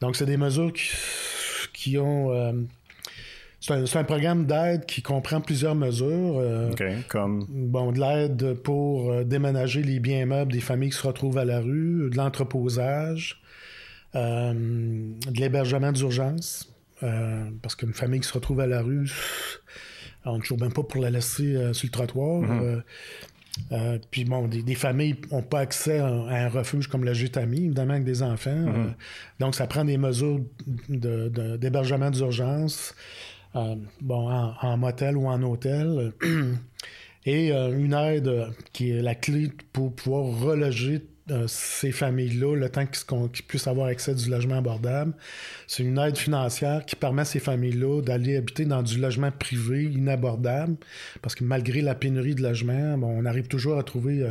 Donc, 0.01 0.17
c'est 0.17 0.27
des 0.27 0.37
mesures 0.37 0.73
qui, 1.73 1.99
ont 1.99 2.33
euh, 2.33 2.53
c'est 3.61 3.97
un, 3.97 4.05
programme 4.05 4.47
d'aide 4.47 4.87
qui 4.87 5.03
comprend 5.03 5.41
plusieurs 5.41 5.75
mesures. 5.75 6.39
Euh, 6.39 6.71
comme? 7.09 7.47
Bon, 7.49 7.93
de 7.93 8.01
l'aide 8.01 8.55
pour 8.55 9.13
euh, 9.13 9.25
déménager 9.25 9.83
les 9.83 9.99
biens 9.99 10.27
meubles 10.27 10.53
des 10.53 10.61
familles 10.61 10.91
qui 10.91 10.97
se 10.97 11.07
retrouvent 11.07 11.39
à 11.39 11.45
la 11.45 11.61
rue, 11.61 12.11
de 12.11 12.17
l'entreposage, 12.17 13.41
de 14.15 15.41
l'hébergement 15.41 15.93
d'urgence. 15.93 16.73
parce 17.01 17.75
qu'une 17.77 17.93
famille 17.93 18.21
qui 18.21 18.29
se 18.29 18.33
retrouve 18.33 18.61
à 18.61 18.67
la 18.67 18.83
rue, 18.83 19.11
on 20.25 20.37
ne 20.37 20.41
toujours 20.41 20.61
même 20.61 20.73
pas 20.73 20.83
pour 20.83 21.01
la 21.01 21.11
laisser 21.11 21.73
sur 21.73 21.87
le 21.87 21.91
trottoir. 21.91 22.43
Mm-hmm. 22.43 24.01
puis 24.11 24.25
bon, 24.25 24.47
des, 24.47 24.75
familles 24.75 25.17
n'ont 25.33 25.43
pas 25.43 25.61
accès 25.61 25.99
à, 25.99 26.09
un 26.09 26.49
refuge 26.49 26.89
comme 26.89 27.05
le 27.05 27.15
Gétami, 27.15 27.65
évidemment, 27.65 27.95
avec 27.95 28.05
des 28.05 28.23
enfants. 28.23 28.51
Mm-hmm. 28.51 28.95
donc, 29.41 29.55
ça 29.55 29.67
prend 29.67 29.85
des 29.85 29.99
mesures 29.99 30.41
d'hébergement 30.89 32.11
d'urgence. 32.11 32.95
Euh, 33.57 33.77
bon, 34.01 34.29
en, 34.31 34.77
motel 34.77 35.17
ou 35.17 35.27
en 35.27 35.43
hôtel. 35.43 36.13
et 37.25 37.53
euh, 37.53 37.77
une 37.79 37.95
aide 37.95 38.49
qui 38.73 38.91
est 38.91 39.03
la 39.03 39.15
clé 39.15 39.51
pour 39.73 39.95
pouvoir 39.95 40.25
reloger 40.41 41.03
euh, 41.31 41.47
ces 41.47 41.93
familles-là 41.93 42.57
le 42.57 42.69
temps 42.69 42.87
qu'ils 42.87 43.45
puissent 43.45 43.67
avoir 43.67 43.89
accès 43.89 44.13
à 44.13 44.15
du 44.15 44.29
logement 44.31 44.59
abordable. 44.59 45.13
C'est 45.67 45.83
une 45.83 45.99
aide 45.99 46.17
financière 46.17 46.85
qui 46.85 46.97
permet 46.97 47.23
à 47.23 47.25
ces 47.25 47.41
familles-là 47.41 48.03
d'aller 48.03 48.37
habiter 48.37 48.65
dans 48.65 48.83
du 48.83 48.99
logement 48.99 49.31
privé 49.31 49.85
inabordable 49.85 50.77
parce 51.23 51.35
que 51.35 51.45
malgré 51.45 51.81
la 51.81 51.95
pénurie 51.95 52.35
de 52.35 52.43
logements, 52.43 52.99
bon, 52.99 53.09
on 53.09 53.25
arrive 53.25 53.49
toujours 53.49 53.79
à 53.79 53.83
trouver 53.83 54.27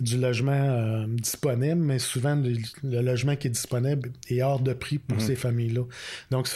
du 0.00 0.18
logement 0.18 1.06
disponible, 1.08 1.80
mais 1.80 1.98
souvent 1.98 2.36
le, 2.36 3.00
logement 3.00 3.36
qui 3.36 3.46
est 3.46 3.50
disponible 3.50 4.12
est 4.28 4.42
hors 4.42 4.60
de 4.60 4.72
prix 4.74 4.98
pour 4.98 5.16
mhm. 5.18 5.24
ces 5.24 5.36
familles-là. 5.36 5.82
Donc, 6.30 6.48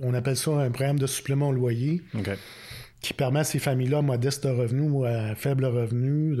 on 0.00 0.14
appelle 0.14 0.36
ça 0.36 0.50
un 0.52 0.70
programme 0.70 0.98
de 0.98 1.06
supplément 1.06 1.48
au 1.48 1.52
loyer. 1.52 2.02
Qui 3.02 3.12
permet 3.14 3.40
à 3.40 3.44
ces 3.44 3.58
familles-là, 3.58 4.00
modestes 4.02 4.44
revenus 4.44 4.88
ou 4.90 5.04
à 5.04 5.34
faible 5.34 5.64
revenu, 5.64 6.36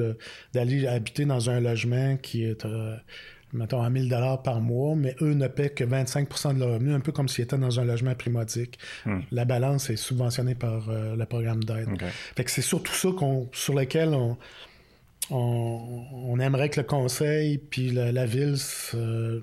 d'aller 0.54 0.86
habiter 0.86 1.24
dans 1.24 1.50
un 1.50 1.60
logement 1.60 2.16
qui 2.16 2.44
est 2.44 2.64
mettons, 3.52 3.82
à 3.82 3.90
1000 3.90 4.08
dollars 4.08 4.42
par 4.42 4.60
mois, 4.60 4.94
mais 4.96 5.14
eux 5.20 5.34
ne 5.34 5.46
paient 5.46 5.70
que 5.70 5.84
25% 5.84 6.54
de 6.54 6.60
leur 6.60 6.74
revenu, 6.74 6.92
un 6.92 7.00
peu 7.00 7.12
comme 7.12 7.28
s'ils 7.28 7.44
étaient 7.44 7.58
dans 7.58 7.80
un 7.80 7.84
logement 7.84 8.14
primodique. 8.14 8.78
Hmm. 9.04 9.20
La 9.30 9.44
balance 9.44 9.90
est 9.90 9.96
subventionnée 9.96 10.54
par 10.54 10.88
euh, 10.88 11.16
le 11.16 11.26
programme 11.26 11.62
d'aide. 11.62 11.88
Fait 12.36 12.44
que 12.44 12.50
c'est 12.50 12.62
surtout 12.62 12.94
ça 12.94 13.10
qu'on, 13.16 13.48
sur 13.52 13.74
lequel 13.74 14.10
on, 14.10 14.36
on, 15.30 16.38
aimerait 16.40 16.68
que 16.68 16.80
le 16.80 16.86
conseil 16.86 17.58
puis 17.58 17.90
la, 17.90 18.26
ville 18.26 18.56
euh, 18.94 19.40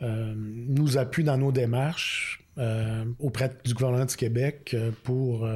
nous 0.00 0.98
appuie 0.98 1.24
dans 1.24 1.38
nos 1.38 1.52
démarches 1.52 2.44
euh, 2.58 3.04
auprès 3.18 3.52
du 3.64 3.74
gouvernement 3.74 4.04
du 4.04 4.16
Québec 4.16 4.76
pour 5.04 5.48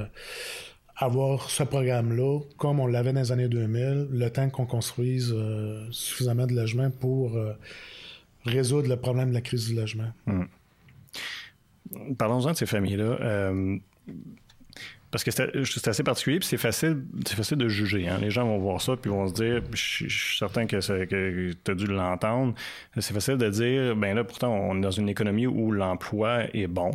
avoir 0.96 1.50
ce 1.50 1.62
programme-là, 1.62 2.40
comme 2.58 2.80
on 2.80 2.86
l'avait 2.86 3.12
dans 3.12 3.20
les 3.20 3.32
années 3.32 3.48
2000, 3.48 4.08
le 4.10 4.30
temps 4.30 4.48
qu'on 4.50 4.66
construise 4.66 5.32
euh, 5.34 5.86
suffisamment 5.90 6.46
de 6.46 6.54
logements 6.54 6.90
pour 6.90 7.36
euh, 7.36 7.52
résoudre 8.44 8.88
le 8.88 8.96
problème 8.96 9.30
de 9.30 9.34
la 9.34 9.40
crise 9.40 9.68
du 9.68 9.74
logement. 9.74 10.12
Hmm. 10.26 10.44
Parlons-en 12.18 12.52
de 12.52 12.56
ces 12.56 12.66
familles-là. 12.66 13.18
Euh, 13.20 13.78
parce 15.10 15.24
que 15.24 15.30
c'est 15.30 15.88
assez 15.88 16.02
particulier, 16.02 16.38
puis 16.38 16.48
c'est 16.48 16.56
facile, 16.56 17.04
facile 17.26 17.58
de 17.58 17.68
juger. 17.68 18.08
Hein. 18.08 18.16
Les 18.18 18.30
gens 18.30 18.46
vont 18.46 18.58
voir 18.58 18.80
ça, 18.80 18.96
puis 18.96 19.10
vont 19.10 19.28
se 19.28 19.34
dire, 19.34 19.62
je 19.70 20.08
suis 20.08 20.38
certain 20.38 20.66
que, 20.66 20.76
que 21.04 21.52
tu 21.52 21.70
as 21.70 21.74
dû 21.74 21.86
l'entendre, 21.86 22.54
c'est 22.98 23.12
facile 23.12 23.36
de 23.36 23.50
dire, 23.50 23.94
ben 23.94 24.14
là, 24.14 24.24
pourtant, 24.24 24.50
on 24.50 24.78
est 24.78 24.80
dans 24.80 24.90
une 24.90 25.10
économie 25.10 25.46
où 25.46 25.70
l'emploi 25.70 26.44
est 26.54 26.66
bon. 26.66 26.92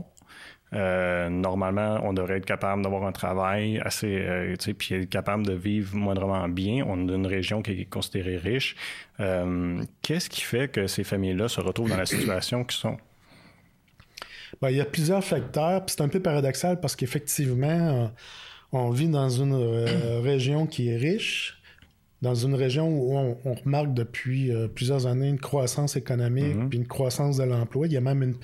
Euh, 0.74 1.30
normalement, 1.30 2.00
on 2.04 2.14
devrait 2.14 2.38
être 2.38 2.46
capable 2.46 2.82
d'avoir 2.82 3.06
un 3.06 3.12
travail 3.12 3.80
assez, 3.84 4.20
euh, 4.20 4.56
puis 4.78 4.96
être 4.96 5.10
capable 5.10 5.46
de 5.46 5.54
vivre 5.54 5.96
moindrement 5.96 6.48
bien. 6.50 6.84
On 6.86 7.08
est 7.08 7.14
une 7.14 7.28
région 7.28 7.62
qui 7.62 7.72
est 7.72 7.86
considérée 7.86 8.38
riche. 8.38 8.76
Euh, 9.20 9.82
qu'est-ce 10.02 10.30
qui 10.30 10.42
fait 10.42 10.70
que 10.70 10.88
ces 10.88 11.04
familles-là 11.04 11.48
se 11.48 11.62
retrouvent 11.62 11.90
dans 11.90 11.98
la 11.98 12.06
situation 12.06 12.66
qu'ils 12.66 12.80
sont? 12.80 12.98
Ben, 14.62 14.70
il 14.70 14.78
y 14.78 14.82
a 14.82 14.86
plusieurs 14.86 15.24
facteurs. 15.24 15.84
C'est 15.88 16.02
un 16.02 16.10
peu 16.10 16.20
paradoxal 16.20 16.80
parce 16.82 16.96
qu'effectivement, 16.96 18.12
on 18.74 18.90
vit 18.90 19.10
dans 19.10 19.30
une 19.30 19.56
région 20.22 20.68
qui 20.68 20.90
est 20.90 20.98
riche, 20.98 21.62
dans 22.22 22.36
une 22.36 22.56
région 22.56 22.90
où 22.90 23.16
on, 23.46 23.54
remarque 23.54 23.94
depuis 23.94 24.52
plusieurs 24.74 25.06
années 25.06 25.30
une 25.30 25.40
croissance 25.40 25.96
économique, 25.96 26.56
mm-hmm. 26.56 26.70
puis 26.70 26.80
une 26.80 26.88
croissance 26.88 27.38
de 27.38 27.44
l'emploi. 27.44 27.88
Il 27.88 27.94
y 27.94 27.98
a 27.98 28.02
même 28.02 28.24
une 28.24 28.36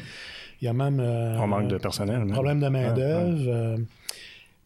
il 0.64 0.68
y 0.68 0.70
a 0.70 0.74
même. 0.74 1.02
Euh, 1.02 1.38
un 1.38 1.46
manque 1.46 1.68
de 1.68 1.78
personnel. 1.78 2.26
Problème 2.28 2.62
de 2.62 2.70
main-d'œuvre. 2.70 3.44
Euh, 3.48 3.78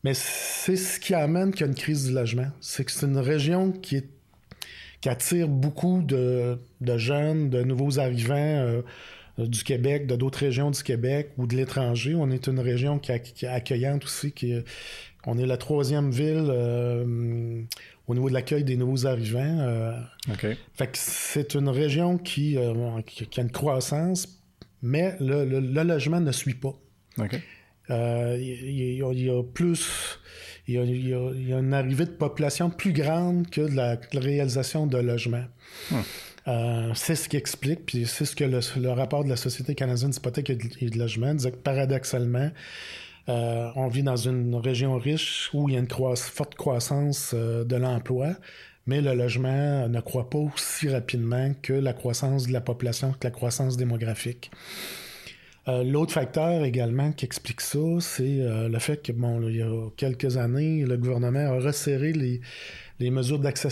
mais 0.03 0.13
c'est 0.13 0.75
ce 0.75 0.99
qui 0.99 1.15
amène 1.15 1.51
qu'il 1.51 1.61
y 1.61 1.63
a 1.63 1.67
une 1.67 1.75
crise 1.75 2.05
du 2.05 2.13
logement. 2.13 2.49
C'est 2.61 2.85
que 2.85 2.91
c'est 2.91 3.07
une 3.07 3.17
région 3.17 3.71
qui, 3.71 3.95
est, 3.95 4.07
qui 5.01 5.09
attire 5.09 5.47
beaucoup 5.47 6.03
de, 6.03 6.59
jeunes, 6.97 7.49
de 7.49 7.63
nouveaux 7.63 7.97
arrivants 7.97 8.35
euh, 8.35 8.81
du 9.39 9.63
Québec, 9.63 10.05
de 10.05 10.15
d'autres 10.15 10.37
régions 10.37 10.69
du 10.69 10.83
Québec 10.83 11.31
ou 11.37 11.47
de 11.47 11.55
l'étranger. 11.55 12.13
On 12.13 12.29
est 12.29 12.45
une 12.45 12.59
région 12.59 12.99
qui, 12.99 13.11
est 13.11 13.47
accueillante 13.47 14.05
aussi. 14.05 14.31
Qui, 14.31 14.53
on 15.25 15.39
est 15.39 15.47
la 15.47 15.57
troisième 15.57 16.11
ville 16.11 16.51
au 18.07 18.13
niveau 18.13 18.29
de 18.29 18.33
l'accueil 18.35 18.63
des 18.63 18.77
nouveaux 18.77 19.07
arrivants. 19.07 19.93
Fait 20.75 20.87
que 20.87 20.97
c'est 20.97 21.55
une 21.55 21.69
région 21.69 22.19
qui, 22.19 22.55
qui, 23.07 23.39
a 23.39 23.43
une 23.43 23.51
croissance, 23.51 24.36
mais 24.87 25.15
le, 25.19 25.59
logement 25.83 26.21
ne 26.21 26.31
suit 26.31 26.55
pas. 26.55 26.73
Euh, 27.89 28.37
il, 28.39 28.95
y 28.95 29.29
a, 29.29 29.43
plus. 29.43 30.19
Il 30.67 30.75
y 30.75 31.53
a, 31.53 31.59
une 31.59 31.73
arrivée 31.73 32.05
de 32.05 32.11
population 32.11 32.69
plus 32.69 32.93
grande 32.93 33.49
que 33.49 33.61
de 33.61 33.75
la, 33.75 33.97
réalisation 34.13 34.87
de 34.87 34.97
logements. 34.97 35.45
Hmm. 35.91 35.95
Euh, 36.47 36.91
c'est 36.93 37.15
ce 37.15 37.27
qui 37.27 37.35
explique, 37.35 37.85
puis 37.85 38.05
c'est 38.05 38.23
ce 38.23 38.35
que 38.35 38.45
le, 38.45 38.89
rapport 38.89 39.25
de 39.25 39.29
la 39.29 39.35
Société 39.35 39.75
canadienne 39.75 40.11
d'hypothèque 40.11 40.49
et 40.49 40.89
de 40.89 40.97
logement 40.97 41.33
disait 41.33 41.51
que 41.51 41.57
paradoxalement, 41.57 42.51
euh, 43.27 43.69
on 43.75 43.89
vit 43.89 44.03
dans 44.03 44.15
une 44.15 44.55
région 44.55 44.95
riche 44.97 45.49
où 45.53 45.67
il 45.67 45.73
y 45.73 45.77
a 45.77 45.79
une 45.79 45.89
forte 45.89 46.55
croissance 46.55 47.33
de 47.33 47.75
l'emploi, 47.75 48.35
mais 48.87 49.01
le 49.01 49.13
logement 49.13 49.87
ne 49.87 49.99
croît 49.99 50.29
pas 50.29 50.39
aussi 50.39 50.89
rapidement 50.89 51.53
que 51.61 51.73
la 51.73 51.93
croissance 51.93 52.47
de 52.47 52.53
la 52.53 52.61
population, 52.61 53.11
que 53.11 53.27
la 53.27 53.31
croissance 53.31 53.77
démographique. 53.77 54.49
Euh, 55.67 55.83
l'autre 55.83 56.13
facteur 56.13 56.63
également 56.63 57.11
qui 57.11 57.25
explique 57.25 57.59
ça, 57.59 57.79
c'est 57.99 58.39
euh, 58.39 58.69
le 58.69 58.79
fait 58.79 59.05
que, 59.05 59.11
bon, 59.11 59.45
il 59.49 59.57
y 59.57 59.61
a 59.61 59.89
quelques 59.97 60.37
années, 60.37 60.85
le 60.85 60.95
gouvernement 60.95 61.39
a 61.39 61.59
resserré 61.59 62.13
les, 62.13 63.11
mesures 63.11 63.39
d'accès 63.39 63.69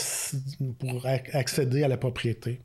pour 0.78 1.06
accéder 1.06 1.84
à 1.84 1.88
la 1.88 1.98
propriété. 1.98 2.60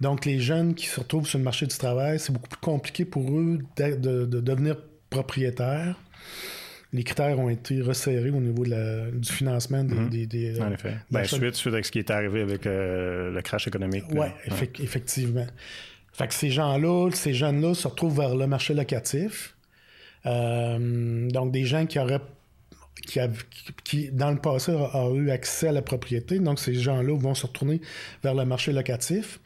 Donc, 0.00 0.24
les 0.24 0.38
jeunes 0.38 0.74
qui 0.74 0.86
se 0.86 1.00
retrouvent 1.00 1.26
sur 1.26 1.38
le 1.38 1.44
marché 1.44 1.66
du 1.66 1.76
travail, 1.76 2.20
c'est 2.20 2.32
beaucoup 2.32 2.48
plus 2.48 2.60
compliqué 2.60 3.04
pour 3.04 3.28
eux 3.30 3.58
de 3.76 4.24
devenir 4.24 4.76
propriétaires 5.10 5.96
les 6.92 7.04
critères 7.04 7.38
ont 7.38 7.50
été 7.50 7.82
resserrés 7.82 8.30
au 8.30 8.40
niveau 8.40 8.64
du 8.64 9.32
financement 9.32 9.84
des. 9.84 9.94
Mhm. 9.94 10.26
des, 10.26 10.60
en 10.60 10.72
effet. 10.72 10.94
Ben, 11.10 11.24
suite, 11.24 11.54
suite 11.54 11.74
à 11.74 11.82
ce 11.82 11.90
qui 11.90 11.98
est 11.98 12.10
arrivé 12.10 12.40
avec 12.40 12.66
euh, 12.66 13.30
le 13.30 13.42
crash 13.42 13.66
économique. 13.66 14.04
Oui, 14.10 14.26
effectivement. 14.80 15.46
Fait 16.12 16.26
que 16.26 16.34
ces 16.34 16.50
gens-là, 16.50 17.10
ces 17.12 17.34
jeunes-là 17.34 17.74
se 17.74 17.86
retrouvent 17.86 18.16
vers 18.16 18.34
le 18.34 18.46
marché 18.46 18.74
locatif. 18.74 19.54
Euh, 20.26 21.28
donc, 21.28 21.52
des 21.52 21.64
gens 21.64 21.86
qui 21.86 21.98
auraient. 21.98 22.20
Qui, 23.06 23.20
qui, 23.84 24.10
dans 24.10 24.32
le 24.32 24.38
passé, 24.38 24.72
ont 24.72 25.14
eu 25.14 25.30
accès 25.30 25.68
à 25.68 25.72
la 25.72 25.82
propriété. 25.82 26.40
Donc, 26.40 26.58
ces 26.58 26.74
gens-là 26.74 27.16
vont 27.16 27.34
se 27.34 27.46
retourner 27.46 27.80
vers 28.24 28.34
le 28.34 28.44
marché 28.44 28.72
locatif. 28.72 29.38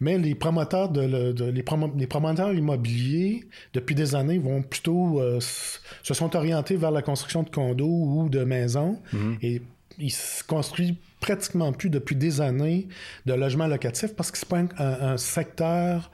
Mais 0.00 0.16
les 0.16 0.34
promoteurs 0.34 0.88
de, 0.88 1.50
les, 1.50 1.62
promoteurs 2.06 2.54
immobiliers, 2.54 3.44
depuis 3.72 3.94
des 3.94 4.14
années, 4.14 4.38
vont 4.38 4.62
plutôt 4.62 5.20
euh, 5.20 5.40
se 5.40 6.14
sont 6.14 6.36
orientés 6.36 6.76
vers 6.76 6.92
la 6.92 7.02
construction 7.02 7.42
de 7.42 7.50
condos 7.50 7.86
ou 7.86 8.28
de 8.28 8.44
maisons. 8.44 9.00
Mhm. 9.12 9.38
Et 9.42 9.62
ils 9.98 10.12
se 10.12 10.44
construisent 10.44 10.94
pratiquement 11.20 11.72
plus 11.72 11.90
depuis 11.90 12.14
des 12.14 12.40
années 12.40 12.86
de 13.26 13.34
logements 13.34 13.66
locatifs 13.66 14.14
parce 14.14 14.30
que 14.30 14.38
c'est 14.38 14.48
pas 14.48 14.62
un, 14.78 15.16
secteur 15.16 16.12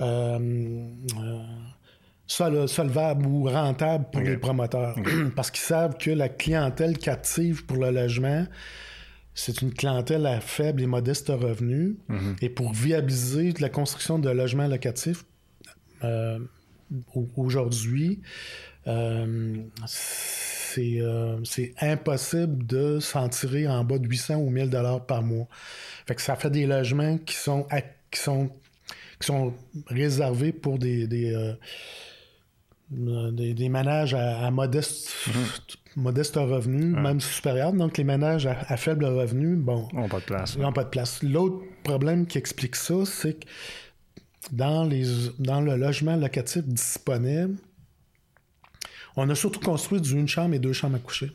euh, 0.00 0.38
euh, 1.18 2.66
solvable 2.66 3.26
ou 3.26 3.44
rentable 3.44 4.06
pour 4.10 4.22
les 4.22 4.38
promoteurs. 4.38 4.96
parce 5.36 5.50
qu'ils 5.50 5.64
savent 5.64 5.98
que 5.98 6.10
la 6.10 6.30
clientèle 6.30 6.96
captive 6.96 7.66
pour 7.66 7.76
le 7.76 7.90
logement, 7.90 8.46
c'est 9.38 9.62
une 9.62 9.72
clientèle 9.72 10.26
à 10.26 10.40
faible 10.40 10.82
et 10.82 10.86
modeste 10.86 11.28
revenu. 11.28 11.96
Mhm. 12.08 12.36
Et 12.42 12.48
pour 12.48 12.72
viabiliser 12.72 13.54
la 13.60 13.68
construction 13.68 14.18
de 14.18 14.28
logements 14.30 14.66
locatifs, 14.66 15.24
euh, 16.02 16.40
aujourd'hui, 17.36 18.20
euh, 18.88 19.56
euh, 20.78 21.38
c'est 21.44 21.74
impossible 21.80 22.66
de 22.66 22.98
s'en 22.98 23.28
tirer 23.28 23.68
en 23.68 23.84
bas 23.84 23.98
de 23.98 24.08
800 24.08 24.36
ou 24.36 24.50
1000 24.50 24.70
dollars 24.70 25.06
par 25.06 25.22
mois. 25.22 25.46
Fait 26.06 26.16
que 26.16 26.22
ça 26.22 26.34
fait 26.34 26.50
des 26.50 26.66
logements 26.66 27.16
qui 27.18 27.36
sont, 27.36 27.64
qui 28.10 28.20
sont, 28.20 28.50
qui 29.20 29.26
sont 29.26 29.54
réservés 29.86 30.52
pour 30.52 30.80
des, 30.80 31.06
des, 31.06 31.54
des, 32.90 33.68
ménages 33.68 34.14
à, 34.14 34.50
modeste 34.50 35.12
mhm 35.28 35.34
modeste 35.98 36.36
revenu, 36.36 36.86
même 36.86 37.20
supérieur. 37.20 37.72
Donc, 37.72 37.98
les 37.98 38.04
ménages 38.04 38.46
à, 38.46 38.76
faible 38.76 39.04
revenu, 39.04 39.56
bon. 39.56 39.88
N'ont 39.92 40.08
pas 40.08 40.20
de 40.20 40.24
place. 40.24 40.56
N'ont 40.56 40.72
pas 40.72 40.84
de 40.84 40.88
place. 40.88 41.22
L'autre 41.22 41.62
problème 41.82 42.26
qui 42.26 42.38
explique 42.38 42.76
ça, 42.76 43.04
c'est 43.04 43.34
que 43.34 43.46
dans, 44.52 44.84
les, 44.84 45.04
dans 45.38 45.60
le 45.60 45.76
logement 45.76 46.16
locatif 46.16 46.64
disponible, 46.64 47.56
on 49.16 49.28
a 49.28 49.34
surtout 49.34 49.60
construit 49.60 50.00
du 50.00 50.12
une 50.12 50.28
chambre 50.28 50.54
et 50.54 50.58
deux 50.58 50.72
chambres 50.72 50.96
à 50.96 51.00
coucher. 51.00 51.32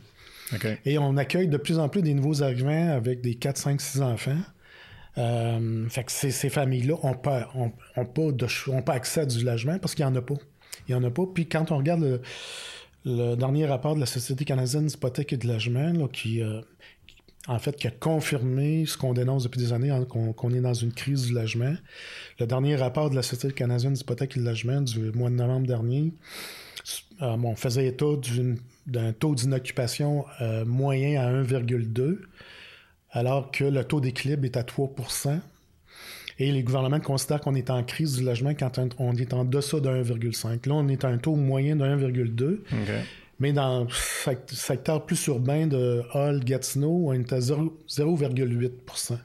Et 0.85 0.97
on 0.97 1.17
accueille 1.17 1.47
de 1.47 1.57
plus 1.57 1.79
en 1.79 1.89
plus 1.89 2.01
des 2.01 2.13
nouveaux 2.13 2.43
arrivants 2.43 2.89
avec 2.89 3.21
des 3.21 3.35
4, 3.35 3.57
5, 3.57 3.81
6 3.81 4.01
enfants. 4.01 4.37
Euh, 5.17 5.87
fait 5.89 6.03
que 6.03 6.11
ces, 6.11 6.49
familles-là 6.49 6.95
n'ont 7.03 7.13
pas, 7.13 7.49
pas, 7.95 8.93
accès 8.93 9.21
à 9.21 9.25
du 9.25 9.43
logement 9.43 9.77
parce 9.79 9.95
qu'il 9.95 10.05
n'y 10.05 10.11
en 10.11 10.15
a 10.15 10.21
pas. 10.21 10.35
Il 10.87 10.95
n'y 10.95 11.01
en 11.01 11.03
a 11.07 11.11
pas. 11.11 11.23
Puis 11.33 11.47
quand 11.47 11.71
on 11.71 11.77
regarde 11.77 12.01
le, 12.01 12.21
le 13.05 13.35
dernier 13.35 13.65
rapport 13.65 13.95
de 13.95 13.99
la 13.99 14.05
Société 14.05 14.45
canadienne 14.45 14.87
d'hypothèque 14.87 15.33
et 15.33 15.37
de 15.37 15.47
logement, 15.47 16.07
qui, 16.07 16.41
euh, 16.41 16.61
en 17.47 17.59
fait, 17.59 17.75
qui 17.75 17.87
a 17.87 17.91
confirmé 17.91 18.85
ce 18.85 18.97
qu'on 18.97 19.13
dénonce 19.13 19.43
depuis 19.43 19.59
des 19.59 19.73
années, 19.73 19.89
hein, 19.89 20.05
qu'on 20.05 20.49
est 20.51 20.61
dans 20.61 20.73
une 20.73 20.93
crise 20.93 21.27
du 21.27 21.33
logement. 21.33 21.75
Le 22.39 22.45
dernier 22.45 22.75
rapport 22.75 23.09
de 23.09 23.15
la 23.15 23.23
Société 23.23 23.53
canadienne 23.53 23.93
d'hypothèque 23.93 24.37
et 24.37 24.39
de 24.39 24.45
logement 24.45 24.81
du 24.81 25.11
mois 25.11 25.29
de 25.29 25.35
novembre 25.35 25.67
dernier 25.67 26.13
euh, 27.21 27.55
faisait 27.55 27.87
état 27.87 28.05
d'un 28.87 29.13
taux 29.13 29.35
d'inoccupation 29.35 30.25
euh, 30.41 30.65
moyen 30.65 31.21
à 31.21 31.31
1,2, 31.31 32.19
alors 33.11 33.51
que 33.51 33.65
le 33.65 33.83
taux 33.83 34.01
d'équilibre 34.01 34.45
est 34.45 34.57
à 34.57 34.63
3 34.63 34.95
Et 36.39 36.51
les 36.51 36.63
gouvernements 36.63 36.99
considèrent 36.99 37.41
qu'on 37.41 37.55
est 37.55 37.69
en 37.69 37.83
crise 37.83 38.17
du 38.17 38.23
logement 38.23 38.53
quand 38.53 38.79
on 38.97 39.15
est 39.15 39.33
en 39.33 39.45
deçà 39.45 39.79
de 39.79 39.89
1,5. 39.89 40.67
Là, 40.67 40.75
on 40.75 40.87
est 40.87 41.03
à 41.05 41.09
un 41.09 41.17
taux 41.17 41.35
moyen 41.35 41.75
de 41.75 41.83
1,2. 41.83 42.61
Mais 43.39 43.51
dans 43.51 43.83
le 43.83 43.89
secteur 44.47 45.05
plus 45.05 45.25
urbain 45.27 45.67
de 45.67 46.03
Hall, 46.13 46.43
Gatineau, 46.43 47.05
on 47.07 47.13
est 47.13 47.33
à 47.33 47.39
0,8% 47.39 49.17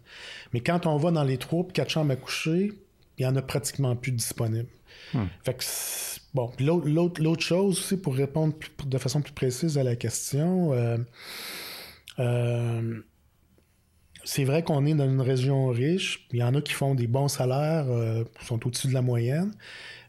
Mais 0.52 0.60
quand 0.60 0.86
on 0.86 0.96
va 0.96 1.10
dans 1.10 1.24
les 1.24 1.36
trois 1.36 1.64
et 1.68 1.72
quatre 1.72 1.90
chambres 1.90 2.12
à 2.12 2.16
coucher, 2.16 2.72
il 3.18 3.26
n'y 3.26 3.26
en 3.26 3.36
a 3.36 3.42
pratiquement 3.42 3.94
plus 3.96 4.12
disponibles. 4.12 4.68
Hmm. 5.14 5.26
Fait 5.44 5.54
que, 5.54 5.64
bon, 6.34 6.50
l'autre 6.58 7.42
chose 7.42 7.78
aussi, 7.78 7.96
pour 7.96 8.14
répondre 8.14 8.54
de 8.86 8.98
façon 8.98 9.20
plus 9.20 9.32
précise 9.32 9.78
à 9.78 9.82
la 9.82 9.96
question, 9.96 10.72
euh, 10.72 10.96
euh, 12.18 13.00
c'est 14.28 14.44
vrai 14.44 14.62
qu'on 14.62 14.84
est 14.84 14.94
dans 14.94 15.08
une 15.08 15.22
région 15.22 15.68
riche. 15.68 16.26
Il 16.32 16.40
y 16.40 16.42
en 16.42 16.54
a 16.54 16.60
qui 16.60 16.74
font 16.74 16.94
des 16.94 17.06
bons 17.06 17.28
salaires, 17.28 17.86
euh, 17.88 18.24
sont 18.42 18.66
au-dessus 18.66 18.88
de 18.88 18.92
la 18.92 19.00
moyenne, 19.00 19.52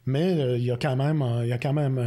mais 0.05 0.57
il 0.57 0.65
y 0.65 0.71
a 0.71 0.77
quand 0.77 0.97
même, 0.97 1.23
il 1.43 1.47
y 1.47 1.53
a 1.53 1.57
quand 1.57 1.71
même 1.71 1.97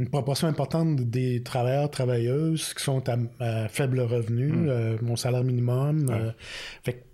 une 0.00 0.08
proportion 0.08 0.48
importante 0.48 0.96
des 0.96 1.44
travailleurs, 1.44 1.90
travailleuses 1.90 2.74
qui 2.74 2.82
sont 2.82 3.04
à, 3.08 3.68
faible 3.68 4.00
revenu, 4.00 4.48
hmm. 4.48 4.98
mon 5.02 5.14
salaire 5.14 5.44
minimum. 5.44 6.32
fait 6.82 7.04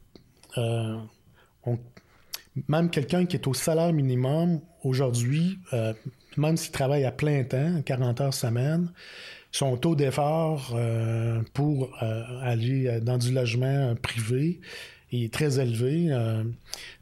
même 2.68 2.90
quelqu'un 2.90 3.26
qui 3.26 3.36
est 3.36 3.46
au 3.46 3.54
salaire 3.54 3.92
minimum 3.92 4.60
aujourd'hui, 4.82 5.58
euh, 5.72 5.92
même 6.36 6.56
s'il 6.56 6.72
travaille 6.72 7.04
à 7.04 7.12
plein 7.12 7.44
temps, 7.44 7.82
40 7.82 8.20
heures 8.20 8.34
semaine, 8.34 8.92
son 9.52 9.76
taux 9.76 9.94
d'effort 9.94 10.74
euh, 10.74 11.40
pour 11.54 11.90
euh, 12.02 12.22
aller 12.42 13.00
dans 13.02 13.18
du 13.18 13.32
logement 13.32 13.94
privé 14.00 14.60
est 15.12 15.32
très 15.32 15.58
élevé. 15.58 16.08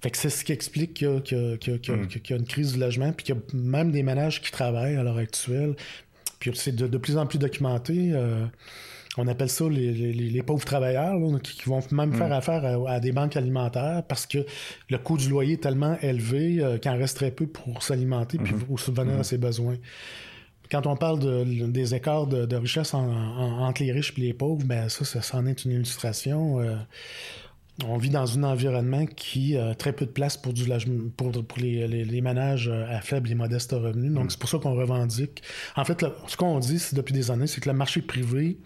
fait 0.00 0.10
que 0.10 0.16
c'est 0.16 0.30
ce 0.30 0.42
qui 0.42 0.52
explique 0.52 0.94
qu'il 0.94 1.08
y, 1.26 2.32
a 2.32 2.36
une 2.36 2.46
crise 2.46 2.72
du 2.72 2.78
logement, 2.78 3.12
puis 3.12 3.26
qu'il 3.26 3.34
y 3.34 3.38
a 3.38 3.42
même 3.54 3.90
des 3.90 4.02
ménages 4.02 4.40
qui 4.40 4.50
travaillent 4.50 4.96
à 4.96 5.02
l'heure 5.02 5.18
actuelle. 5.18 5.74
Puis 6.38 6.50
c'est 6.54 6.74
de, 6.74 6.96
plus 6.96 7.18
en 7.18 7.26
plus 7.26 7.38
documenté 7.38 8.14
on 9.18 9.26
appelle 9.26 9.48
ça 9.48 9.64
les, 9.68 10.42
pauvres 10.42 10.64
travailleurs, 10.64 11.18
qui, 11.42 11.68
vont 11.68 11.80
même 11.90 12.14
faire 12.14 12.28
mm. 12.28 12.32
affaire 12.32 12.86
à, 12.86 13.00
des 13.00 13.12
banques 13.12 13.36
alimentaires 13.36 14.02
parce 14.08 14.26
que 14.26 14.46
le 14.88 14.98
coût 14.98 15.16
du 15.16 15.28
loyer 15.28 15.54
est 15.54 15.62
tellement 15.62 15.96
élevé 16.00 16.58
euh, 16.60 16.78
qu'il 16.78 16.90
en 16.90 16.96
reste 16.96 17.16
très 17.16 17.30
peu 17.30 17.46
pour 17.46 17.82
s'alimenter 17.82 18.38
puis 18.38 18.54
mm-hmm. 18.54 18.64
pour 18.64 18.80
subvenir 18.80 19.14
à 19.14 19.20
mm-hmm. 19.20 19.24
ses 19.24 19.38
besoins. 19.38 19.76
Quand 20.70 20.87
on 20.87 20.96
parle 20.96 21.18
des 21.70 21.94
écarts 21.94 22.26
de, 22.26 22.56
richesse 22.56 22.94
entre 22.94 23.82
les 23.82 23.92
riches 23.92 24.12
et 24.18 24.20
les 24.20 24.34
pauvres, 24.34 24.64
ben 24.64 24.88
ça, 24.88 25.04
ça, 25.04 25.38
en 25.38 25.46
est 25.46 25.64
une 25.64 25.72
illustration. 25.72 26.60
Euh, 26.60 26.76
on 27.87 27.96
vit 27.96 28.10
dans 28.10 28.37
un 28.37 28.42
environnement 28.42 29.06
qui 29.06 29.56
a 29.56 29.75
très 29.75 29.92
peu 29.92 30.04
de 30.04 30.10
place 30.10 30.37
pour 30.37 30.52
du 30.52 30.64
pour, 31.16 31.32
les, 31.56 32.20
ménages 32.20 32.68
à 32.68 33.00
faible 33.00 33.30
et 33.30 33.34
modeste 33.34 33.72
revenu. 33.72 34.10
Donc, 34.10 34.26
mm. 34.26 34.30
c'est 34.30 34.38
pour 34.38 34.48
ça 34.48 34.58
qu'on 34.58 34.75
revendique. 34.75 35.42
En 35.76 35.84
fait, 35.84 36.04
ce 36.26 36.37
qu'on 36.37 36.58
dit 36.58 36.82
depuis 36.92 37.14
des 37.14 37.30
années, 37.30 37.46
c'est 37.46 37.60
que 37.60 37.68
le 37.68 37.76
marché 37.76 38.02
privé 38.02 38.58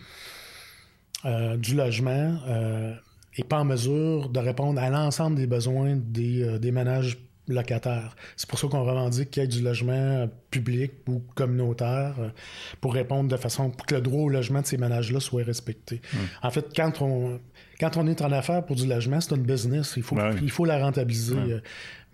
euh, 1.24 1.56
du 1.56 1.76
logement 1.76 2.32
n'est 2.32 2.48
euh, 2.48 3.44
pas 3.48 3.60
en 3.60 3.64
mesure 3.64 4.28
de 4.28 4.40
répondre 4.40 4.80
à 4.80 4.90
l'ensemble 4.90 5.36
des 5.36 5.46
besoins 5.46 5.96
des, 5.96 6.42
euh, 6.42 6.58
des 6.58 6.72
ménages 6.72 7.18
locataires. 7.52 8.16
C'est 8.36 8.48
pour 8.48 8.58
ça 8.58 8.68
qu'on 8.68 8.82
revendique 8.82 9.30
qu'il 9.30 9.42
y 9.42 9.44
ait 9.44 9.48
du 9.48 9.62
logement 9.62 10.28
public 10.50 10.92
ou 11.08 11.22
communautaire 11.34 12.14
pour 12.80 12.94
répondre 12.94 13.28
de 13.28 13.36
façon 13.36 13.70
pour 13.70 13.86
que 13.86 13.94
le 13.94 14.00
droit 14.00 14.22
au 14.22 14.28
logement 14.28 14.60
de 14.60 14.66
ces 14.66 14.76
ménages-là 14.76 15.20
soit 15.20 15.44
respecté. 15.44 16.00
En 16.42 16.50
fait, 16.50 16.66
quand 16.74 17.02
on 17.02 17.40
quand 17.80 17.96
on 17.96 18.06
est 18.06 18.22
en 18.22 18.30
affaires 18.30 18.64
pour 18.64 18.76
du 18.76 18.86
logement, 18.86 19.20
c'est 19.20 19.32
un 19.32 19.38
business. 19.38 19.94
Il 19.96 20.04
faut, 20.04 20.16
il 20.40 20.50
faut 20.52 20.64
la 20.64 20.78
rentabiliser. 20.78 21.34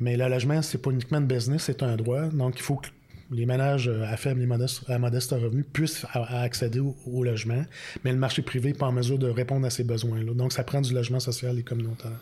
Mais 0.01 0.17
le 0.17 0.29
logement, 0.29 0.63
c'est 0.63 0.79
pas 0.79 0.91
uniquement 0.91 1.19
un 1.19 1.23
business, 1.23 1.65
c'est 1.65 1.83
un 1.83 1.97
droit. 1.97 2.23
Donc, 2.29 2.55
il 2.57 2.63
faut 2.63 2.77
que 2.77 2.89
les 3.31 3.47
ménages 3.47 3.89
euh, 3.89 4.05
à 4.05 4.17
faible 4.17 4.41
et 4.41 4.47
modeste, 4.47 4.89
à 4.89 4.99
modeste 4.99 5.33
revenu 5.33 5.63
puissent 5.63 6.07
accéder 6.15 6.81
au, 6.81 7.25
logement, 7.25 7.63
mais 8.05 8.13
le 8.13 8.19
marché 8.19 8.43
privé 8.43 8.71
n'est 8.71 8.79
pas 8.79 8.87
en 8.87 8.93
mesure 8.93 9.19
de 9.19 9.29
répondre 9.29 9.67
à 9.67 9.71
ces 9.71 9.85
besoins-là. 9.85 10.33
Donc, 10.35 10.53
ça 10.53 10.65
prend 10.65 10.81
du 10.81 10.95
logement 10.95 11.21
social 11.21 11.59
et 11.59 11.63
communautaire. 11.63 12.19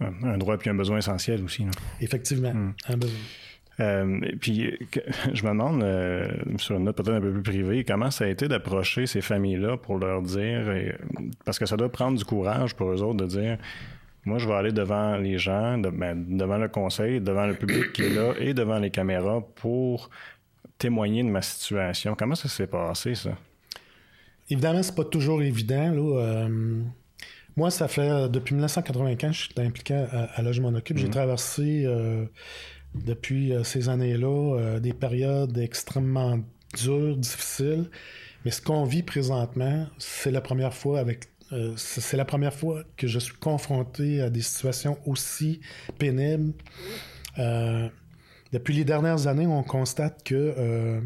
Un 0.00 0.38
droit 0.38 0.56
puis 0.56 0.70
un 0.70 0.74
besoin 0.74 0.98
essentiel 0.98 1.42
aussi. 1.44 1.66
Effectivement, 2.00 2.52
hmm. 2.52 2.74
un 2.88 2.96
besoin. 2.96 3.18
Euh, 3.80 4.20
puis, 4.40 4.78
je 5.32 5.42
me 5.44 5.48
demande, 5.48 5.82
euh, 5.82 6.28
sur 6.58 6.76
une 6.76 6.84
note 6.84 6.96
peut-être 6.96 7.16
un 7.16 7.20
peu 7.20 7.32
plus 7.32 7.42
privée, 7.42 7.84
comment 7.84 8.10
ça 8.10 8.24
a 8.24 8.28
été 8.28 8.46
d'approcher 8.46 9.06
ces 9.06 9.20
familles-là 9.20 9.76
pour 9.76 9.98
leur 9.98 10.22
dire, 10.22 10.92
parce 11.44 11.58
que 11.58 11.66
ça 11.66 11.76
doit 11.76 11.90
prendre 11.90 12.16
du 12.16 12.24
courage 12.24 12.74
pour 12.74 12.90
eux 12.90 13.02
autres 13.02 13.24
de 13.24 13.26
dire, 13.26 13.58
moi, 14.24 14.38
je 14.38 14.48
vais 14.48 14.54
aller 14.54 14.72
devant 14.72 15.16
les 15.16 15.38
gens, 15.38 15.78
ben, 15.78 16.24
devant 16.36 16.56
le 16.56 16.68
conseil, 16.68 17.20
devant 17.20 17.46
le 17.46 17.54
public 17.54 17.92
qui 17.92 18.02
est 18.02 18.14
là 18.14 18.32
et 18.38 18.54
devant 18.54 18.78
les 18.78 18.90
caméras 18.90 19.42
pour 19.54 20.08
témoigner 20.78 21.22
de 21.22 21.28
ma 21.28 21.42
situation. 21.42 22.14
Comment 22.18 22.34
ça 22.34 22.48
s'est 22.48 22.66
passé, 22.66 23.14
ça? 23.14 23.32
Évidemment, 24.48 24.82
c'est 24.82 24.94
pas 24.94 25.04
toujours 25.04 25.42
évident. 25.42 25.94
Euh, 25.94 26.82
moi, 27.56 27.70
ça 27.70 27.88
fait 27.88 28.10
euh, 28.10 28.28
depuis 28.28 28.54
1995 28.54 29.32
je 29.32 29.40
suis 29.42 29.54
impliqué 29.58 29.94
à, 29.94 30.42
Logement 30.42 30.68
Occupe. 30.68 30.98
J'ai 30.98 31.06
mhm. 31.06 31.12
traversé 31.12 31.84
euh, 31.86 32.24
depuis 32.94 33.52
ces 33.64 33.88
années-là 33.88 34.78
des 34.80 34.92
périodes 34.92 35.56
extrêmement 35.58 36.38
dures, 36.76 37.16
difficiles. 37.16 37.90
Mais 38.44 38.50
ce 38.50 38.60
qu'on 38.60 38.84
vit 38.84 39.02
présentement, 39.02 39.86
c'est 39.98 40.30
la 40.30 40.40
première 40.40 40.74
fois 40.74 41.00
avec 41.00 41.28
euh, 41.52 41.74
c'est 41.76 42.16
la 42.16 42.24
première 42.24 42.54
fois 42.54 42.82
que 42.96 43.06
je 43.06 43.18
suis 43.18 43.34
confronté 43.34 44.20
à 44.20 44.30
des 44.30 44.40
situations 44.40 44.98
aussi 45.06 45.60
pénibles. 45.98 46.54
Euh, 47.38 47.88
depuis 48.52 48.74
les 48.74 48.84
dernières 48.84 49.26
années, 49.26 49.46
on 49.46 49.62
constate 49.62 50.24
que 50.24 50.54
euh, 50.56 51.00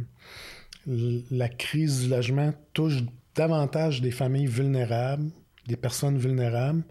la 0.87 1.49
crise 1.49 2.03
du 2.03 2.09
logement 2.09 2.53
touche 2.73 2.99
davantage 3.35 4.01
des 4.01 4.11
familles 4.11 4.47
vulnérables, 4.47 5.31
des 5.69 5.77
personnes 5.77 6.19
vulnérables. 6.19 6.83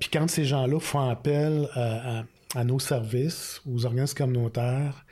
Puis 0.00 0.08
quand 0.10 0.28
ces 0.28 0.44
gens-là 0.44 0.80
font 0.80 1.08
appel 1.08 1.68
à, 1.74 2.64
nos 2.64 2.78
services, 2.78 3.60
aux 3.70 3.84
organismes 3.84 4.16
communautaires, 4.16 5.04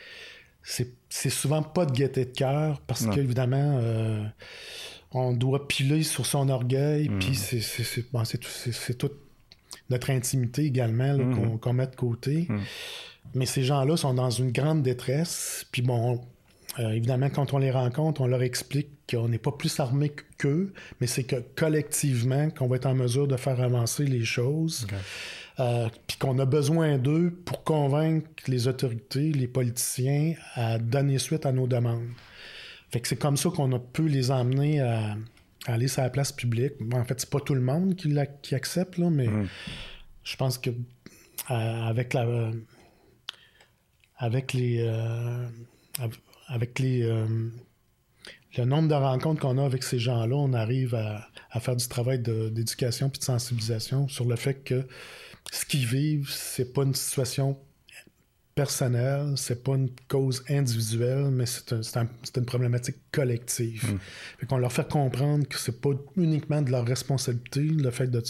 c'est 0.62 1.31
souvent 1.31 1.62
pas 1.62 1.87
de 1.87 1.92
gaieté 1.92 2.25
de 2.25 2.33
cœur 2.33 2.81
parce 2.81 3.07
qu'évidemment, 3.07 3.81
on 5.12 5.33
doit 5.33 5.66
piler 5.66 6.03
sur 6.03 6.27
son 6.27 6.49
orgueil, 6.49 7.09
puis 7.21 7.31
mm. 7.31 7.61
c'est 7.62 8.99
toute 8.99 9.19
notre 9.90 10.11
intimité 10.11 10.64
également 10.64 11.16
mm. 11.16 11.59
qu'on 11.59 11.73
met 11.73 11.87
de 11.87 11.97
côté. 11.97 12.47
Mm. 12.49 12.59
Mais 13.35 13.47
ces 13.47 13.64
gens-là 13.64 13.97
sont 13.97 14.14
dans 14.14 14.31
une 14.31 14.53
grande 14.53 14.83
détresse, 14.83 15.66
puis 15.73 15.83
bon, 15.83 16.21
euh, 16.79 16.90
évidemment, 16.90 17.31
quand 17.31 17.55
on 17.55 17.59
les 17.59 17.71
rencontre, 17.71 18.21
on 18.21 18.27
leur 18.27 18.42
explique 18.42 18.90
qu'on 19.09 19.29
n'est 19.29 19.38
pas 19.38 19.53
plus 19.53 19.79
armé 19.81 20.12
qu'eux, 20.38 20.73
mais 21.01 21.07
c'est 21.07 21.25
que 21.25 21.37
collectivement, 21.55 22.51
qu'on 22.51 22.66
va 22.66 22.77
être 22.77 22.87
en 22.87 22.95
mesure 22.95 23.29
de 23.29 23.37
faire 23.37 23.61
avancer 23.61 24.05
les 24.05 24.25
choses. 24.25 24.87
Euh, 25.59 25.88
puis 26.07 26.19
qu'on 26.19 26.38
a 26.38 26.45
besoin 26.45 26.99
d'eux 26.99 27.31
pour 27.47 27.64
convaincre 27.64 28.29
les 28.47 28.69
autorités, 28.69 29.33
les 29.33 29.49
politiciens 29.49 30.35
à 30.55 30.79
donner 30.79 31.19
suite 31.19 31.47
à 31.47 31.53
nos 31.53 31.66
demandes. 31.66 32.11
Fait 32.90 33.01
que 33.01 33.09
c'est 33.09 33.16
comme 33.16 33.38
ça 33.38 33.49
qu'on 33.49 33.73
a 33.73 33.79
pu 33.79 34.07
les 34.07 34.31
emmener 34.31 34.81
à, 34.81 35.16
aller 35.64 35.88
sur 35.88 36.03
la 36.03 36.11
place 36.11 36.31
publique. 36.31 36.75
En 36.92 37.05
fait, 37.05 37.21
c'est 37.21 37.31
pas 37.31 37.40
tout 37.40 37.55
le 37.55 37.62
monde 37.62 37.97
qui, 37.97 38.14
qui 38.42 38.55
accepte, 38.55 38.99
là, 38.99 39.09
mais 39.09 39.29
mm. 39.29 39.49
je 40.25 40.37
pense 40.37 40.59
que 40.59 40.71
euh, 40.71 41.55
avec 41.55 42.12
la 42.12 42.27
avec 44.19 44.53
les 44.53 44.79
euh, 44.81 45.47
avec 46.49 46.79
les 46.79 47.03
euh, 47.03 47.27
le 48.57 48.64
nombre 48.64 48.88
de 48.88 48.95
rencontres 48.95 49.40
qu'on 49.40 49.59
a 49.59 49.64
avec 49.64 49.83
ces 49.83 49.99
gens-là, 49.99 50.35
on 50.35 50.53
arrive 50.53 50.95
à, 50.95 51.29
faire 51.61 51.77
du 51.77 51.88
travail 51.88 52.19
d'éducation 52.19 53.09
puis 53.09 53.19
de 53.19 53.25
sensibilisation 53.25 54.09
sur 54.09 54.27
le 54.27 54.37
fait 54.37 54.55
que 54.55 54.87
ce 55.53 55.64
qu'ils 55.64 55.87
vivent, 55.87 56.31
c'est 56.31 56.73
pas 56.73 56.83
une 56.83 56.95
situation 56.95 57.59
personnel, 58.55 59.35
c'est 59.37 59.62
pas 59.62 59.75
une 59.75 59.90
cause 60.09 60.42
individuelle, 60.49 61.31
mais 61.31 61.45
c'est 61.47 62.37
une 62.37 62.47
problématique 62.47 62.97
collective. 63.12 63.92
Mm. 63.92 63.99
Fait 64.38 64.47
qu'on 64.47 64.57
leur 64.57 64.73
fait 64.73 64.88
comprendre 64.88 65.47
que 65.47 65.59
c'est 65.59 65.79
pas 65.81 65.90
uniquement 66.16 66.62
de 66.62 66.71
leur 66.71 66.87
responsabilité, 66.87 67.61
le 67.61 67.90
fait 67.90 68.11
de, 68.11 68.23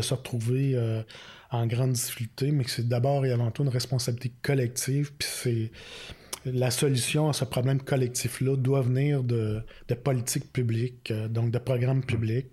se 0.00 0.14
retrouver 0.14 0.74
euh, 0.74 1.02
en 1.50 1.66
grande 1.66 1.92
difficulté, 1.92 2.50
mais 2.50 2.64
que 2.64 2.70
c'est 2.70 2.88
d'abord 2.88 3.26
et 3.26 3.32
avant 3.32 3.50
tout 3.50 3.62
une 3.62 3.68
responsabilité 3.68 4.32
collective, 4.42 5.12
puis 5.18 5.28
c'est 5.30 5.70
la 6.44 6.70
solution 6.70 7.28
à 7.28 7.32
ce 7.32 7.44
problème 7.44 7.80
collectif-là 7.80 8.56
doit 8.56 8.82
venir 8.82 9.22
de, 9.22 9.62
de 9.88 9.94
politiques 9.94 10.52
publiques, 10.52 11.10
euh, 11.10 11.28
donc 11.28 11.50
de 11.50 11.58
programmes 11.58 11.98
mm. 11.98 12.06
publics. 12.06 12.46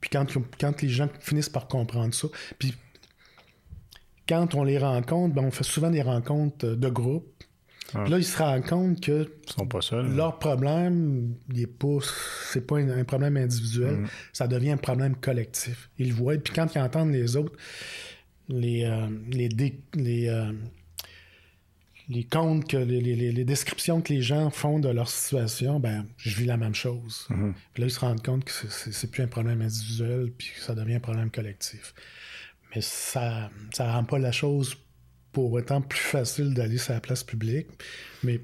Puis 0.00 0.10
quand, 0.10 0.26
quand 0.60 0.82
les 0.82 0.88
gens 0.88 1.08
finissent 1.20 1.48
par 1.48 1.68
comprendre 1.68 2.14
ça, 2.14 2.28
puis 2.58 2.74
quand 4.28 4.54
on 4.54 4.62
les 4.62 4.78
rencontre, 4.78 5.34
ben, 5.34 5.44
on 5.44 5.50
fait 5.50 5.64
souvent 5.64 5.90
des 5.90 6.02
rencontres 6.02 6.66
euh, 6.66 6.76
de 6.76 6.88
groupe. 6.88 7.32
Ah. 7.94 8.04
Là, 8.06 8.18
ils 8.18 8.24
se 8.24 8.36
rendent 8.36 8.66
compte 8.66 9.00
que 9.00 9.32
sont 9.46 9.66
pas 9.66 9.80
seuls, 9.80 10.14
leur 10.14 10.38
problème, 10.38 11.34
il 11.50 11.62
est 11.62 11.66
pas, 11.66 11.98
c'est 12.52 12.66
pas 12.66 12.76
un, 12.76 13.04
problème 13.04 13.38
individuel, 13.38 14.00
mm. 14.00 14.06
ça 14.32 14.46
devient 14.46 14.72
un 14.72 14.76
problème 14.76 15.16
collectif. 15.16 15.88
Ils 15.98 16.08
le 16.08 16.14
voient, 16.14 16.36
puis 16.36 16.52
quand 16.52 16.74
ils 16.74 16.80
entendent 16.80 17.12
les 17.12 17.36
autres, 17.36 17.56
les, 18.50 18.90
les, 19.30 19.48
les, 19.94 20.28
les 22.08 22.24
comptes, 22.24 22.66
que 22.68 22.76
les, 22.76 23.44
descriptions 23.44 24.00
que 24.00 24.12
les 24.12 24.22
gens 24.22 24.50
font 24.50 24.78
de 24.78 24.88
leur 24.88 25.08
situation, 25.08 25.78
ben, 25.78 26.06
je 26.16 26.36
vis 26.36 26.46
la 26.46 26.56
même 26.56 26.74
chose. 26.74 27.28
Puis 27.74 27.82
là, 27.82 27.88
ils 27.88 27.90
se 27.90 28.00
rendent 28.00 28.24
compte 28.24 28.44
que 28.44 28.50
c'est 28.50 29.10
plus 29.10 29.22
un 29.22 29.28
problème 29.28 29.60
individuel, 29.60 30.32
puis 30.36 30.50
que 30.54 30.60
ça 30.60 30.74
devient 30.74 30.94
un 30.94 31.00
problème 31.00 31.30
collectif. 31.30 31.94
Mais 32.74 32.80
ça 32.80 33.50
ne 33.78 33.84
rend 33.84 34.04
pas 34.04 34.18
la 34.18 34.32
chose 34.32 34.76
pour 35.32 35.52
autant 35.52 35.82
plus 35.82 36.00
facile 36.00 36.54
d'aller 36.54 36.78
sur 36.78 36.94
la 36.94 37.00
place 37.00 37.22
publique. 37.22 37.68
Mais 38.22 38.40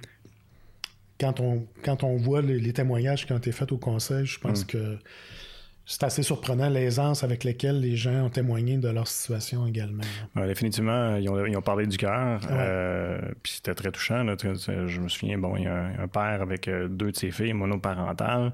quand 1.19 1.41
on, 1.41 1.67
quand 1.83 2.05
on 2.05 2.17
voit 2.17 2.43
les, 2.43 2.73
témoignages 2.73 3.27
qui 3.27 3.33
ont 3.33 3.39
été 3.39 3.53
faits 3.53 3.73
au 3.73 3.79
conseil, 3.79 4.27
je 4.27 4.39
pense 4.39 4.63
mm. 4.65 4.67
que 4.67 4.99
c'est 5.87 6.03
assez 6.03 6.23
surprenant 6.23 6.71
l'aisance 6.71 7.25
avec 7.25 7.45
laquelle 7.45 7.81
les 7.81 7.97
gens 7.97 8.25
ont 8.25 8.31
témoigné 8.31 8.79
de 8.79 8.89
leur 8.89 9.07
situation 9.07 9.67
également. 9.67 10.03
définitivement, 10.35 11.17
ils 11.17 11.29
ont, 11.29 11.63
parlé 11.63 11.87
du 11.87 11.99
cœur. 11.99 12.41
Euh, 12.51 13.21
puis 13.43 13.55
c'était 13.57 13.75
très 13.75 13.91
touchant. 13.93 14.25
Je 14.27 15.01
me 15.01 15.09
souviens, 15.09 15.37
bon, 15.39 15.57
il 15.57 15.65
y 15.65 15.67
a 15.67 15.91
un, 15.99 16.09
père 16.09 16.41
avec 16.41 16.69
euh, 16.69 16.89
deux 16.89 17.13
de 17.13 17.17
ses 17.17 17.31
filles 17.31 17.53
monoparentales. 17.53 18.53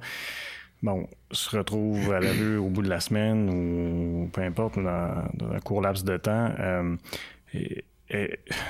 Bon, 0.82 1.06
se 1.30 1.56
retrouve 1.56 2.12
à 2.12 2.20
la 2.20 2.32
rue 2.32 2.56
au 2.56 2.68
bout 2.68 2.82
de 2.82 2.88
la 2.88 3.00
semaine 3.00 3.50
ou 3.50 4.28
peu 4.32 4.40
importe, 4.40 4.76
dans, 4.76 5.52
un 5.52 5.60
court 5.60 5.82
laps 5.82 6.04
de 6.04 6.16
temps. 6.16 6.52
Euh, 6.58 6.96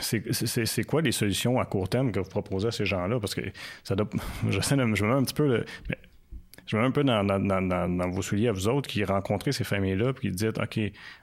c'est 0.01 0.85
quoi 0.85 1.01
les 1.01 1.13
solutions 1.13 1.59
à 1.61 1.65
court 1.65 1.89
terme 1.89 2.13
que 2.13 2.21
vous 2.21 2.29
proposez 2.29 2.69
à 2.69 2.73
ces 2.73 2.85
gens-là? 2.85 3.19
Parce 3.21 3.35
que 3.35 3.41
ça 3.85 3.95
doit. 3.95 4.09
Je, 4.51 4.61
sais, 4.61 4.77
je 4.77 4.83
me 4.83 5.09
mets 5.09 5.15
un 5.15 5.23
petit 5.23 5.35
peu. 5.35 5.47
Le, 5.47 5.65
je 6.71 6.77
me 6.77 6.83
mets 6.83 6.87
un 6.87 6.93
peu 6.93 7.03
dans, 7.03 8.11
vos 8.11 8.23
souliers 8.23 8.47
à 8.47 8.53
vous 8.53 8.69
autres 8.69 8.89
qui 8.89 9.03
rencontrez 9.03 9.51
ces 9.51 9.65
familles-là, 9.65 10.13
puis 10.13 10.29
qui 10.29 10.37
dites 10.37 10.57
OK, 10.57 10.79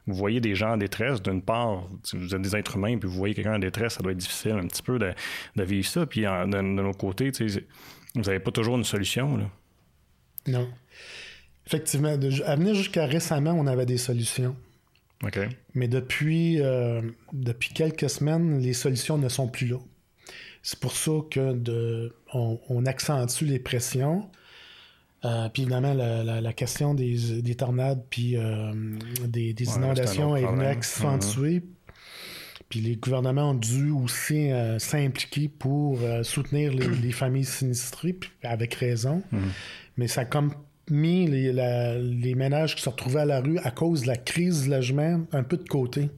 vous 0.05 0.13
voyez 0.13 0.41
des 0.41 0.55
gens 0.55 0.73
en 0.73 0.77
détresse, 0.77 1.21
d'une 1.21 1.41
part, 1.41 1.87
vous 2.13 2.35
êtes 2.35 2.41
des 2.41 2.53
êtres 2.57 2.75
humains, 2.75 2.97
puis 2.97 3.07
vous 3.07 3.15
voyez 3.15 3.33
quelqu'un 3.33 3.55
en 3.55 3.59
détresse, 3.59 3.93
ça 3.93 4.03
doit 4.03 4.11
être 4.11 4.17
difficile 4.17 4.51
un 4.51 4.67
petit 4.67 4.83
peu 4.83 4.99
de, 4.99 5.13
vivre 5.63 5.87
ça. 5.87 6.05
Puis 6.05 6.23
de, 6.23 6.75
de 6.75 6.81
l'autre 6.81 6.97
côté, 6.97 7.31
vous 7.31 8.21
n'avez 8.21 8.41
pas 8.41 8.51
toujours 8.51 8.75
une 8.75 8.83
solution. 8.83 9.37
Là. 9.37 9.49
Non. 10.47 10.67
Effectivement, 11.65 12.09
à 12.09 12.55
venir 12.57 12.75
jusqu'à 12.75 13.05
récemment, 13.05 13.51
on 13.51 13.67
avait 13.67 13.85
des 13.85 13.97
solutions. 13.97 14.53
OK. 15.23 15.39
Mais 15.75 15.87
depuis, 15.87 16.61
euh, 16.61 17.01
depuis 17.31 17.69
quelques 17.69 18.09
semaines, 18.09 18.59
les 18.59 18.73
solutions 18.73 19.17
ne 19.17 19.29
sont 19.29 19.47
plus 19.47 19.67
là. 19.67 19.77
C'est 20.61 20.79
pour 20.79 20.91
ça 20.91 21.11
que 21.31 21.53
de, 21.53 22.13
on 22.33 22.85
accentue 22.85 23.45
les 23.45 23.59
pressions. 23.59 24.29
Euh, 25.25 25.49
puis 25.49 25.63
évidemment, 25.63 25.93
la, 25.93 26.53
question 26.53 26.93
des, 26.93 27.55
tornades 27.55 28.03
puis 28.09 28.37
euh, 28.37 28.71
des, 29.25 29.53
inondations 29.63 30.35
est, 30.35 30.45
venue 30.45 30.65
accentuer. 30.65 31.63
Puis 32.69 32.81
les 32.81 32.97
gouvernements 32.97 33.51
ont 33.51 33.55
dû 33.55 33.91
aussi 33.91 34.51
euh, 34.51 34.77
s'impliquer 34.77 35.47
pour 35.47 35.99
soutenir 36.23 36.73
les, 36.73 37.11
familles 37.11 37.45
sinistrées, 37.45 38.19
avec 38.43 38.75
raison. 38.75 39.23
Mhm. 39.31 39.51
Mais 39.97 40.07
ça 40.07 40.21
a 40.21 40.25
comme 40.25 40.53
mis 40.89 41.27
les, 41.27 41.51
les, 41.51 42.35
ménages 42.35 42.75
qui 42.75 42.83
se 42.83 42.89
retrouvaient 42.89 43.21
à 43.21 43.25
la 43.25 43.41
rue 43.41 43.57
à 43.59 43.71
cause 43.71 44.03
de 44.03 44.07
la 44.07 44.15
crise 44.15 44.63
du 44.63 44.69
logement 44.69 45.25
un 45.31 45.43
peu 45.43 45.57
de 45.57 45.67
côté. 45.67 46.09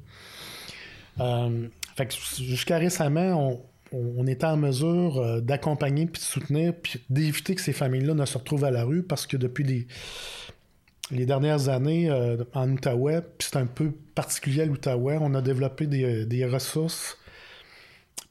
fait 1.17 2.05
que 2.05 2.13
jusqu'à 2.43 2.77
récemment, 2.77 3.51
on, 3.51 3.61
on 3.91 4.27
était 4.27 4.45
en 4.45 4.57
mesure 4.57 5.17
euh, 5.17 5.41
d'accompagner 5.41 6.05
puis 6.05 6.21
de 6.21 6.25
soutenir 6.25 6.73
puis 6.81 7.01
d'éviter 7.09 7.55
que 7.55 7.61
ces 7.61 7.73
familles-là 7.73 8.13
ne 8.13 8.25
se 8.25 8.37
retrouvent 8.37 8.65
à 8.65 8.71
la 8.71 8.83
rue 8.83 9.03
parce 9.03 9.25
que 9.25 9.37
depuis 9.37 9.87
les, 11.11 11.25
dernières 11.25 11.69
années 11.69 12.09
euh, 12.09 12.43
en 12.53 12.71
Outaouais, 12.71 13.21
puis 13.21 13.47
c'est 13.51 13.57
un 13.57 13.65
peu 13.65 13.91
particulier 14.13 14.61
à 14.61 14.65
l'Outaouais, 14.65 15.17
on 15.19 15.33
a 15.33 15.41
développé 15.41 15.87
des, 15.87 16.45
ressources 16.45 17.17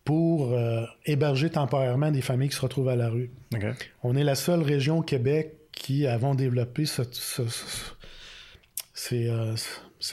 pour 0.05 0.53
euh, 0.53 0.85
héberger 1.05 1.51
temporairement 1.51 2.11
des 2.11 2.23
familles 2.23 2.51
qui 2.51 2.57
se 2.57 2.63
retrouvent 2.63 2.89
à 2.89 2.97
la 2.97 3.09
rue. 3.09 3.31
On 4.03 4.17
est 4.17 4.25
la 4.25 4.37
seule 4.37 4.63
région 4.63 4.99
au 4.99 5.03
Québec 5.03 5.55
qui 5.73 6.07
avons 6.07 6.35
développé 6.35 6.85
ces, 6.87 7.03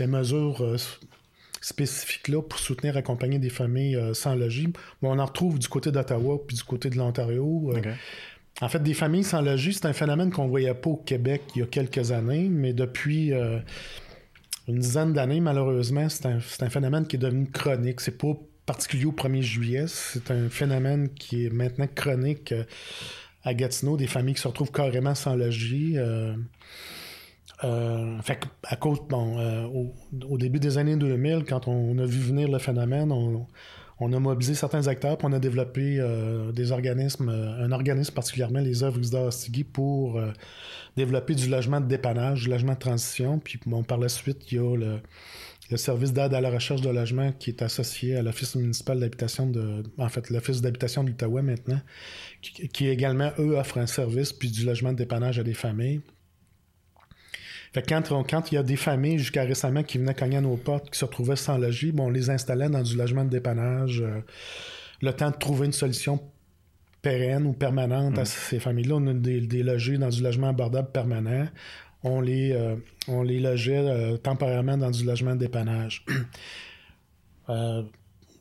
mesures 0.07 0.77
spécifiques-là 1.65 2.43
pour 2.43 2.59
soutenir, 2.59 2.95
accompagner 2.95 3.39
des 3.39 3.49
familles 3.49 3.95
euh, 3.95 4.13
sans 4.13 4.35
logis. 4.35 4.71
on 5.01 5.17
en 5.17 5.25
retrouve 5.25 5.57
du 5.57 5.67
côté 5.67 5.91
d'Ottawa 5.91 6.39
puis 6.45 6.55
du 6.55 6.63
côté 6.63 6.91
de 6.91 6.97
l'Ontario. 6.97 7.73
Euh. 7.75 7.81
En 8.61 8.69
fait, 8.69 8.83
des 8.83 8.93
familles 8.93 9.23
sans 9.23 9.41
logis, 9.41 9.73
c'est 9.73 9.87
un 9.87 9.93
phénomène 9.93 10.31
qu'on 10.31 10.43
ne 10.43 10.49
voyait 10.49 10.75
pas 10.75 10.91
au 10.91 10.97
Québec 10.97 11.41
il 11.55 11.59
y 11.59 11.63
a 11.63 11.65
quelques 11.65 12.11
années, 12.11 12.49
mais 12.49 12.71
depuis 12.71 13.33
euh, 13.33 13.57
une 14.67 14.77
dizaine 14.77 15.13
d'années, 15.13 15.39
malheureusement, 15.39 16.07
c'est 16.07 16.27
un, 16.27 16.39
phénomène 16.69 17.07
qui 17.07 17.15
est 17.15 17.19
devenu 17.19 17.49
chronique. 17.49 17.99
C'est 17.99 18.17
pas 18.17 18.37
particulier 18.67 19.05
au 19.05 19.11
1er 19.11 19.41
juillet, 19.41 19.85
c'est 19.87 20.29
un 20.29 20.49
phénomène 20.49 21.09
qui 21.09 21.45
est 21.45 21.49
maintenant 21.49 21.87
chronique 21.93 22.53
à 23.43 23.53
Gatineau, 23.55 23.97
des 23.97 24.07
familles 24.07 24.35
qui 24.35 24.41
se 24.41 24.47
retrouvent 24.47 24.71
carrément 24.71 25.15
sans 25.15 25.35
logis. 25.35 25.93
Euh, 25.97 26.35
fait 27.61 28.39
à 28.63 28.75
cause, 28.75 28.99
euh, 29.11 29.65
au, 30.29 30.37
début 30.37 30.59
des 30.59 30.77
années 30.77 30.95
2000, 30.95 31.45
quand 31.47 31.67
on 31.67 31.97
a 31.97 32.05
vu 32.05 32.19
venir 32.19 32.49
le 32.49 32.59
phénomène, 32.59 33.11
on, 33.11 34.13
a 34.13 34.19
mobilisé 34.19 34.55
certains 34.55 34.87
acteurs, 34.87 35.17
puis 35.17 35.27
on 35.29 35.33
a 35.33 35.39
développé 35.39 35.97
euh, 35.99 36.51
des 36.51 36.71
organismes, 36.71 37.29
un 37.29 37.71
organisme 37.71 38.13
particulièrement, 38.13 38.59
les 38.59 38.83
œuvres 38.83 38.99
Isda 38.99 39.29
pour 39.71 40.19
développer 40.97 41.35
du 41.35 41.49
logement 41.49 41.79
de 41.79 41.87
dépannage, 41.87 42.43
du 42.43 42.49
logement 42.49 42.73
de 42.73 42.79
transition. 42.79 43.39
Puis 43.39 43.59
par 43.87 43.97
la 43.97 44.09
suite, 44.09 44.51
il 44.51 44.55
y 44.55 44.59
a 44.59 44.75
le, 44.75 45.77
service 45.77 46.13
d'aide 46.13 46.33
à 46.33 46.41
la 46.41 46.51
recherche 46.51 46.81
de 46.81 46.89
logement 46.89 47.31
qui 47.31 47.49
est 47.49 47.61
associé 47.61 48.17
à 48.17 48.21
l'Office 48.21 48.55
municipal 48.55 48.99
d'habitation 48.99 49.47
de. 49.47 49.83
En 49.97 50.09
fait, 50.09 50.29
l'Office 50.29 50.61
d'habitation 50.61 51.03
de 51.03 51.09
l'Outaouais 51.09 51.41
maintenant, 51.41 51.81
qui, 52.41 52.67
qui, 52.67 52.87
également, 52.87 53.31
eux, 53.39 53.57
offre 53.57 53.77
un 53.77 53.87
service 53.87 54.31
puis 54.33 54.51
du 54.51 54.65
logement 54.65 54.91
de 54.91 54.97
dépannage 54.97 55.39
à 55.39 55.43
des 55.43 55.53
familles. 55.53 56.01
Fait 57.75 57.83
quand, 57.85 58.51
il 58.51 58.55
y 58.55 58.57
a 58.57 58.63
des 58.63 58.77
familles 58.77 59.19
jusqu'à 59.19 59.43
récemment 59.43 59.83
qui 59.83 59.97
venaient 59.97 60.13
cogner 60.13 60.37
à 60.37 60.41
nos 60.41 60.55
portes, 60.55 60.89
qui 60.89 60.97
se 60.97 61.03
retrouvaient 61.03 61.35
sans 61.35 61.57
logis, 61.57 61.91
bon, 61.91 62.05
on 62.05 62.09
les 62.09 62.29
installait 62.29 62.69
dans 62.69 62.81
du 62.81 62.95
logement 62.95 63.25
de 63.25 63.29
dépannage. 63.29 63.99
Euh, 63.99 64.21
le 65.01 65.11
temps 65.11 65.29
de 65.29 65.35
trouver 65.35 65.65
une 65.65 65.73
solution 65.73 66.21
pérenne 67.01 67.45
ou 67.45 67.51
permanente 67.51 68.17
à 68.17 68.21
mm. 68.21 68.25
ces 68.27 68.59
familles-là. 68.61 68.95
On 68.95 69.07
a 69.07 69.13
des, 69.13 69.41
logés 69.61 69.97
dans 69.97 70.07
du 70.07 70.23
logement 70.23 70.47
abordable 70.47 70.89
permanent. 70.93 71.49
On 72.01 72.21
les, 72.21 72.53
euh, 72.53 72.77
on 73.09 73.23
les 73.23 73.41
logeait 73.41 73.75
euh, 73.75 74.15
temporairement 74.15 74.77
dans 74.77 74.91
du 74.91 75.03
logement 75.03 75.35
de 75.35 75.41
dépannage. 75.41 76.05
il 77.49 77.85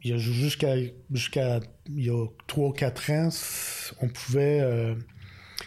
y 0.04 0.12
a 0.12 0.16
jusqu'à 0.16 0.76
jusqu'à 1.10 1.58
il 1.88 2.04
y 2.04 2.10
a 2.10 2.24
3 2.46 2.68
ou 2.68 2.72
4 2.72 3.10
ans, 3.10 3.28
on 4.00 4.06
pouvait 4.06 4.94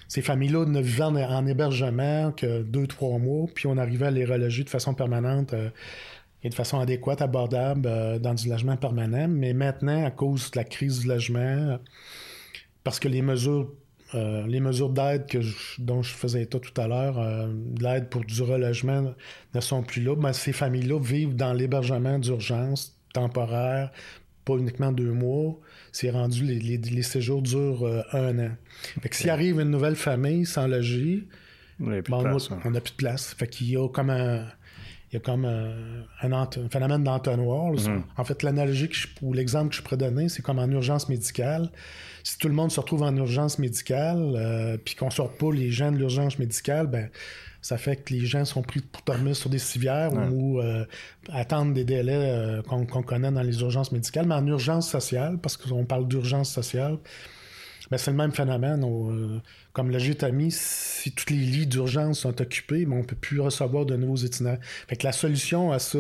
ces 0.08 0.22
familles-là 0.22 0.66
ne 0.66 0.82
vivaient 0.82 1.04
en, 1.04 1.48
hébergement 1.48 2.32
que 2.32 2.62
deux, 2.62 2.88
trois 2.88 3.18
mois, 3.20 3.48
puis 3.54 3.68
on 3.68 3.78
arrivait 3.78 4.08
à 4.08 4.12
les 4.12 4.26
reloger 4.26 4.64
de 4.64 4.70
façon 4.70 4.94
permanente 4.94 5.54
euh, 5.54 5.70
et 6.44 6.50
de 6.50 6.54
façon 6.54 6.80
adéquate, 6.80 7.22
abordable, 7.22 7.88
euh, 7.88 8.20
dans 8.20 8.34
du 8.34 8.50
logement 8.50 8.78
permanent. 8.78 9.28
Mais 9.28 9.54
maintenant, 9.54 10.06
à 10.06 10.12
cause 10.12 10.52
de 10.52 10.58
la 10.58 10.64
crise 10.64 11.02
du 11.02 11.08
logement, 11.08 11.78
parce 12.84 13.00
que 13.00 13.08
les 13.08 13.22
mesures 13.22 13.70
euh, 14.16 14.48
les 14.48 14.62
mesures 14.62 14.90
d'aide 14.90 15.26
que 15.26 15.40
dont 15.80 16.02
je 16.02 16.14
faisais 16.14 16.44
état 16.44 16.60
tout 16.60 16.80
à 16.80 16.88
l'heure, 16.88 17.20
l'aide 17.82 18.08
pour 18.08 18.24
du 18.24 18.42
relogement 18.42 19.14
ne 19.54 19.60
sont 19.60 19.84
plus 19.84 20.02
là. 20.02 20.16
Mais 20.16 20.32
ces 20.32 20.54
familles-là 20.54 20.98
vivent 20.98 21.36
dans 21.36 21.52
l'hébergement 21.52 22.18
d'urgence 22.18 22.98
temporaire, 23.14 23.92
pas 24.46 24.56
uniquement 24.56 24.94
deux 24.94 25.12
mois, 25.12 25.60
c'est 26.00 26.12
rendu, 26.12 26.44
les, 26.44 27.02
séjours 27.02 27.42
durent 27.42 27.88
euh, 27.88 28.04
un 28.14 28.38
an. 28.38 28.52
Fait 29.02 29.10
que 29.10 29.16
s'il 29.16 29.32
arrive 29.32 29.60
une 29.60 29.72
nouvelle 29.72 29.96
famille 29.96 30.46
sans 30.46 30.68
logis, 30.68 31.24
on 31.80 31.90
n'a 31.90 32.02
plus, 32.04 32.12
de 32.12 32.96
place. 32.96 33.34
Fait 33.34 33.48
qu'il 33.48 33.72
y 33.72 33.78
a 33.78 33.88
comme 33.90 34.12
un, 34.12 34.46
il 35.10 35.16
y 35.16 35.18
a 35.18 35.20
comme 35.20 35.46
un, 35.46 36.50
phénomène 36.70 37.04
d'entonnoir. 37.04 37.74
Mm-hmm. 37.74 38.02
En 38.16 38.24
fait, 38.24 38.44
l'analogie 38.44 38.90
ou 39.24 39.34
l'exemple 39.34 39.70
que 39.70 39.76
je 39.76 39.82
pourrais 39.82 39.98
donner, 39.98 40.30
c'est 40.30 40.44
comme 40.44 40.60
en 40.60 40.70
urgence 40.70 41.10
médicale. 41.10 41.72
Si 42.24 42.38
tout 42.38 42.48
le 42.48 42.54
monde 42.54 42.72
se 42.72 42.80
retrouve 42.80 43.02
en 43.02 43.16
urgence 43.16 43.58
médicale, 43.58 44.34
euh, 44.36 44.78
puis 44.78 44.94
qu'on 44.94 45.10
sort 45.10 45.34
pas 45.34 45.52
les 45.52 45.72
gens 45.72 45.92
de 45.92 45.98
l'urgence 45.98 46.38
médicale, 46.38 46.86
ben 46.86 47.10
ça 47.68 47.78
fait 47.78 47.98
que 47.98 48.14
les 48.14 48.26
gens 48.26 48.46
sont 48.46 48.62
pris 48.62 48.80
pour 48.80 49.02
dormir 49.02 49.36
sur 49.36 49.50
des 49.50 49.60
civières 49.60 50.14
ou 50.32 50.62
euh, 50.62 50.86
attendre 51.28 51.74
des 51.74 51.84
délais 51.84 52.14
euh, 52.16 52.62
qu'on 52.62 53.04
connaît 53.04 53.30
dans 53.30 53.42
les 53.42 53.60
urgences 53.60 53.92
médicales, 53.92 54.26
mais 54.26 54.36
en 54.36 54.48
urgence 54.48 54.90
sociale, 54.90 55.38
parce 55.38 55.58
qu'on 55.58 55.84
parle 55.84 56.08
d'urgence 56.08 56.50
sociale, 56.50 56.98
ben 57.92 57.98
c'est 57.98 58.12
le 58.12 58.16
même 58.16 58.32
phénomène. 58.32 58.86
Euh, 58.86 59.42
comme 59.74 59.92
le 59.92 60.00
si 60.00 61.12
tous 61.12 61.30
les 61.30 61.36
lits 61.36 61.68
d'urgence 61.68 62.20
sont 62.20 62.42
occupés, 62.42 62.86
ben 62.86 62.94
on 62.94 63.00
ne 63.00 63.04
peut 63.04 63.18
plus 63.18 63.42
recevoir 63.42 63.86
de 63.86 63.98
nouveaux 63.98 64.16
itinéraires. 64.16 64.62
Fait 64.88 64.96
que 64.96 65.06
la 65.06 65.12
solution 65.12 65.74
à 65.74 65.80
ça, 65.80 66.00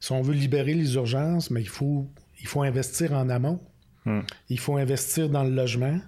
si 0.00 0.10
on 0.10 0.20
veut 0.20 0.34
libérer 0.34 0.74
les 0.74 0.96
urgences, 0.96 1.52
mais 1.52 1.60
il 1.60 1.68
faut, 1.68 2.08
il 2.40 2.48
faut 2.48 2.62
investir 2.62 3.12
en 3.12 3.28
amont. 3.28 3.60
Hmm. 4.04 4.22
Il 4.48 4.58
faut 4.58 4.76
investir 4.76 5.28
dans 5.28 5.44
le 5.44 5.50
logement 5.50 6.00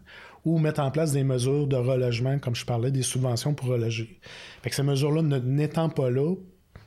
ou 0.45 0.59
mettre 0.59 0.81
en 0.81 0.91
place 0.91 1.13
des 1.13 1.25
mesures 1.25 1.67
de 1.67 1.77
relogement, 1.77 2.39
comme 2.39 2.55
je 2.55 2.65
parlais, 2.65 2.91
des 2.91 3.03
subventions 3.03 3.55
pour 3.55 3.69
reloger. 3.69 4.21
Fait 4.63 4.71
que 4.71 4.77
ces 4.77 4.83
mesures-là 4.83 5.23
n'étant 5.23 5.89
pas 5.89 6.11
là, 6.11 6.35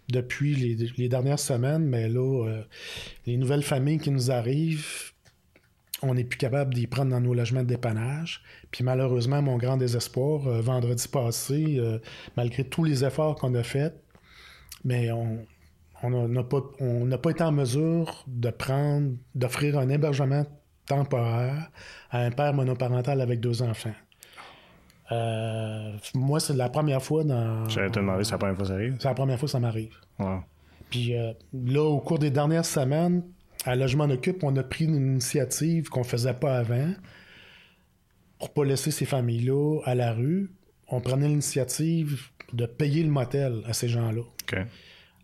depuis 0.09 0.55
les, 0.55 1.09
dernières 1.09 1.39
semaines, 1.39 1.85
mais 1.87 2.09
là, 2.09 2.63
les 3.25 3.37
nouvelles 3.37 3.63
familles 3.63 3.99
qui 3.99 4.11
nous 4.11 4.31
arrivent, 4.31 5.11
on 6.01 6.13
n'est 6.13 6.25
plus 6.25 6.37
capable 6.37 6.73
d'y 6.73 6.87
prendre 6.87 7.11
dans 7.11 7.21
nos 7.21 7.33
logements 7.33 7.63
de 7.63 7.67
dépannage. 7.67 8.41
Puis 8.71 8.83
malheureusement, 8.83 9.41
mon 9.41 9.57
grand 9.57 9.77
désespoir, 9.77 10.41
vendredi 10.61 11.07
passé, 11.07 11.81
malgré 12.35 12.65
tous 12.65 12.83
les 12.83 13.05
efforts 13.05 13.35
qu'on 13.35 13.55
a 13.55 13.63
faits, 13.63 13.95
mais 14.83 15.11
on, 15.11 15.45
on 16.03 16.27
n'a 16.27 16.43
pas, 16.43 16.61
pas 17.21 17.29
été 17.31 17.43
en 17.43 17.53
mesure 17.53 18.25
de 18.27 18.49
prendre, 18.49 19.13
d'offrir 19.35 19.79
un 19.79 19.89
hébergement 19.89 20.45
temporaire 20.85 21.69
à 22.11 22.19
un 22.19 22.31
père 22.31 22.53
monoparental 22.53 23.21
avec 23.21 23.39
deux 23.39 23.61
enfants. 23.61 23.93
Euh, 25.11 25.91
moi, 26.13 26.39
c'est 26.39 26.53
la 26.53 26.69
première 26.69 27.01
fois 27.01 27.23
dans. 27.23 27.67
J'allais 27.69 27.89
te 27.89 27.99
demander, 27.99 28.23
c'est 28.23 28.31
la 28.31 28.37
première 28.37 28.55
fois 28.55 28.63
que 28.63 28.69
ça 28.69 28.75
arrive? 28.75 28.95
C'est 28.99 29.07
la 29.07 29.13
première 29.13 29.39
fois 29.39 29.47
que 29.47 29.51
ça 29.51 29.59
m'arrive. 29.59 29.95
Puis 30.89 31.17
euh, 31.17 31.33
là, 31.53 31.83
au 31.83 31.99
cours 31.99 32.19
des 32.19 32.31
dernières 32.31 32.65
semaines, 32.65 33.23
à 33.65 33.75
Logement 33.75 34.05
Occupe, 34.05 34.43
on 34.43 34.55
a 34.57 34.63
pris 34.63 34.85
une 34.85 34.95
initiative 34.95 35.89
qu'on 35.89 36.03
faisait 36.03 36.33
pas 36.33 36.57
avant 36.57 36.93
pour 38.39 38.53
pas 38.53 38.65
laisser 38.65 38.91
ces 38.91 39.05
familles-là 39.05 39.79
à 39.85 39.95
la 39.95 40.13
rue. 40.13 40.51
On 40.87 40.99
prenait 40.99 41.27
l'initiative 41.27 42.29
de 42.51 42.65
payer 42.65 43.03
le 43.03 43.09
motel 43.09 43.61
à 43.65 43.73
ces 43.73 43.87
gens-là. 43.87 44.21
OK 44.21 44.57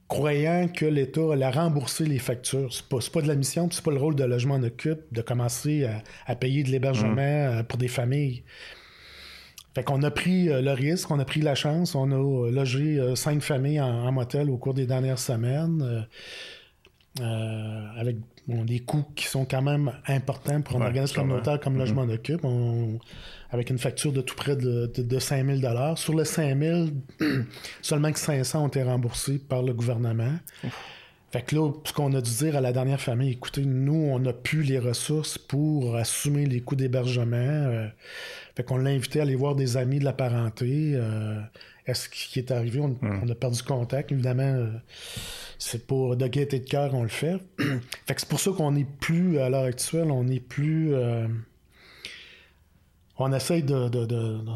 croyant 0.10 0.68
que 0.68 0.86
l'État 0.86 1.32
allait 1.32 1.50
rembourser 1.50 2.06
les 2.06 2.20
factures. 2.20 2.74
C'est 2.74 2.90
pas, 2.90 2.98
pas 3.14 3.22
de 3.22 3.28
la 3.28 3.36
mission, 3.36 3.70
c'est 3.72 3.84
pas 3.84 3.92
le 3.92 4.00
rôle 4.00 4.16
de 4.16 4.24
logement 4.26 4.56
en 4.56 4.64
occupe 4.64 5.02
de 5.12 5.22
commencer 5.22 5.88
à, 6.26 6.36
payer 6.36 6.64
de 6.64 6.70
l'hébergement 6.70 7.14
mmh. 7.14 7.60
euh, 7.60 7.64
pour 7.64 7.78
des 7.78 7.88
familles. 7.88 8.44
Fait 9.76 9.84
qu'on 9.84 10.02
a 10.02 10.12
pris 10.12 10.50
euh, 10.50 10.62
le 10.62 10.72
risque, 10.72 11.10
on 11.12 11.20
a 11.20 11.26
pris 11.26 11.42
la 11.42 11.54
chance, 11.54 11.94
on 11.94 12.12
a 12.12 12.16
euh, 12.16 12.52
logé 12.52 13.00
cinq 13.16 13.42
familles 13.42 13.80
en, 13.80 14.12
motel 14.12 14.50
au 14.50 14.58
cours 14.58 14.74
des 14.74 14.88
dernières 14.88 15.20
semaines, 15.20 16.08
avec 17.20 18.18
des 18.48 18.80
coûts 18.80 19.06
qui 19.16 19.26
sont 19.26 19.46
quand 19.46 19.62
même 19.62 19.92
importants 20.08 20.62
pour 20.62 20.82
un 20.82 20.86
organisme 20.86 21.16
communautaire 21.16 21.60
comme 21.60 21.78
Logement 21.78 22.06
mmh. 22.06 22.12
Occupe 22.12 22.46
avec 23.52 23.70
une 23.70 23.80
facture 23.80 24.12
de 24.12 24.22
tout 24.22 24.36
près 24.36 24.56
de, 24.56 24.92
de, 24.96 25.20
5 25.20 25.46
000 25.46 25.96
Sur 25.96 26.16
les 26.16 26.26
5 26.26 26.58
000, 26.58 26.88
seulement 27.82 28.12
que 28.12 28.20
500 28.20 28.64
ont 28.64 28.68
été 28.68 28.84
remboursés 28.84 29.40
par 29.40 29.64
le 29.64 29.74
gouvernement. 29.74 30.34
Fait 31.32 31.44
que 31.44 31.56
là, 31.56 31.72
ce 31.84 31.94
qu'on 31.94 32.14
a 32.14 32.22
dû 32.22 32.32
dire 32.32 32.56
à 32.56 32.62
la 32.62 32.72
dernière 32.72 33.00
famille, 33.00 33.32
écoutez, 33.34 33.64
nous, 33.64 33.94
on 34.12 34.20
n'a 34.20 34.34
plus 34.34 34.64
les 34.64 34.80
ressources 34.80 35.38
pour 35.38 35.96
assumer 35.96 36.48
les 36.48 36.62
coûts 36.62 36.76
d'hébergement. 36.76 37.36
Euh, 37.38 37.88
fait 38.56 38.64
qu'on 38.64 38.78
l'a 38.78 38.90
invité 38.90 39.20
à 39.20 39.24
aller 39.24 39.36
voir 39.36 39.56
des 39.56 39.78
amis 39.78 40.00
de 40.00 40.06
la 40.06 40.14
parenté. 40.14 40.94
Euh, 40.96 41.40
est-ce 41.90 42.10
qui 42.10 42.40
est 42.40 42.52
arrivé? 42.52 42.80
On, 42.80 43.30
a 43.30 43.36
perdu 43.36 43.62
contact. 43.64 44.12
Évidemment, 44.12 44.44
euh, 44.44 44.72
c'est 45.58 45.86
pour 45.88 46.16
de 46.16 46.28
gaieté 46.28 46.60
de 46.60 46.68
cœur 46.68 46.92
qu'on 46.92 47.04
le 47.04 47.10
fait. 47.10 47.38
fait 48.06 48.16
que 48.16 48.22
c'est 48.22 48.30
pour 48.30 48.40
ça 48.40 48.52
qu'on 48.52 48.72
n'est 48.72 48.88
plus, 49.00 49.40
à 49.40 49.50
l'heure 49.50 49.66
actuelle, 49.66 50.12
on 50.12 50.24
n'est 50.24 50.40
plus 50.40 50.94
on 53.20 53.34
essaye 53.34 53.64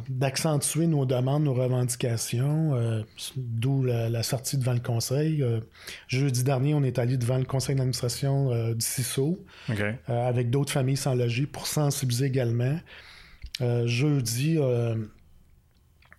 d'accentuer 0.10 0.88
nos 0.88 1.06
demandes, 1.06 1.44
nos 1.44 1.54
revendications, 1.54 2.74
euh, 2.76 3.02
d'où 3.36 3.84
la, 3.84 4.24
sortie 4.24 4.58
devant 4.58 4.74
le 4.74 4.80
conseil. 4.80 5.44
Euh, 5.44 5.60
jeudi 6.08 6.44
dernier, 6.44 6.74
on 6.74 6.84
est 6.84 6.98
allé 6.98 7.18
devant 7.18 7.38
le 7.38 7.44
conseil 7.44 7.76
d'administration 7.76 8.52
euh, 8.52 8.74
du 8.74 8.86
CISO 8.86 9.46
avec 10.08 10.50
d'autres 10.50 10.72
familles 10.72 10.98
sans 10.98 11.14
logis 11.14 11.46
pour 11.46 11.68
sensibiliser 11.68 12.26
également. 12.26 12.80
jeudi, 13.86 14.58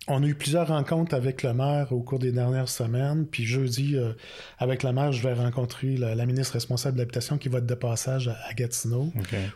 on 0.07 0.23
a 0.23 0.25
eu 0.25 0.35
plusieurs 0.35 0.67
rencontres 0.67 1.15
avec 1.15 1.43
le 1.43 1.53
maire 1.53 1.91
au 1.91 2.01
cours 2.01 2.19
des 2.19 2.31
dernières 2.31 2.69
semaines. 2.69 3.25
Puis 3.25 3.45
jeudi, 3.45 3.95
euh, 3.95 4.13
avec 4.59 4.83
le 4.83 4.91
maire, 4.91 5.11
je 5.11 5.21
vais 5.27 5.33
rencontrer 5.33 5.97
la, 5.97 6.25
ministre 6.25 6.53
responsable 6.53 6.95
de 6.95 7.01
l'habitation 7.01 7.37
qui 7.37 7.49
va 7.49 7.57
être 7.59 7.65
de 7.65 7.75
passage 7.75 8.27
à, 8.27 8.53
Gatineau 8.53 9.11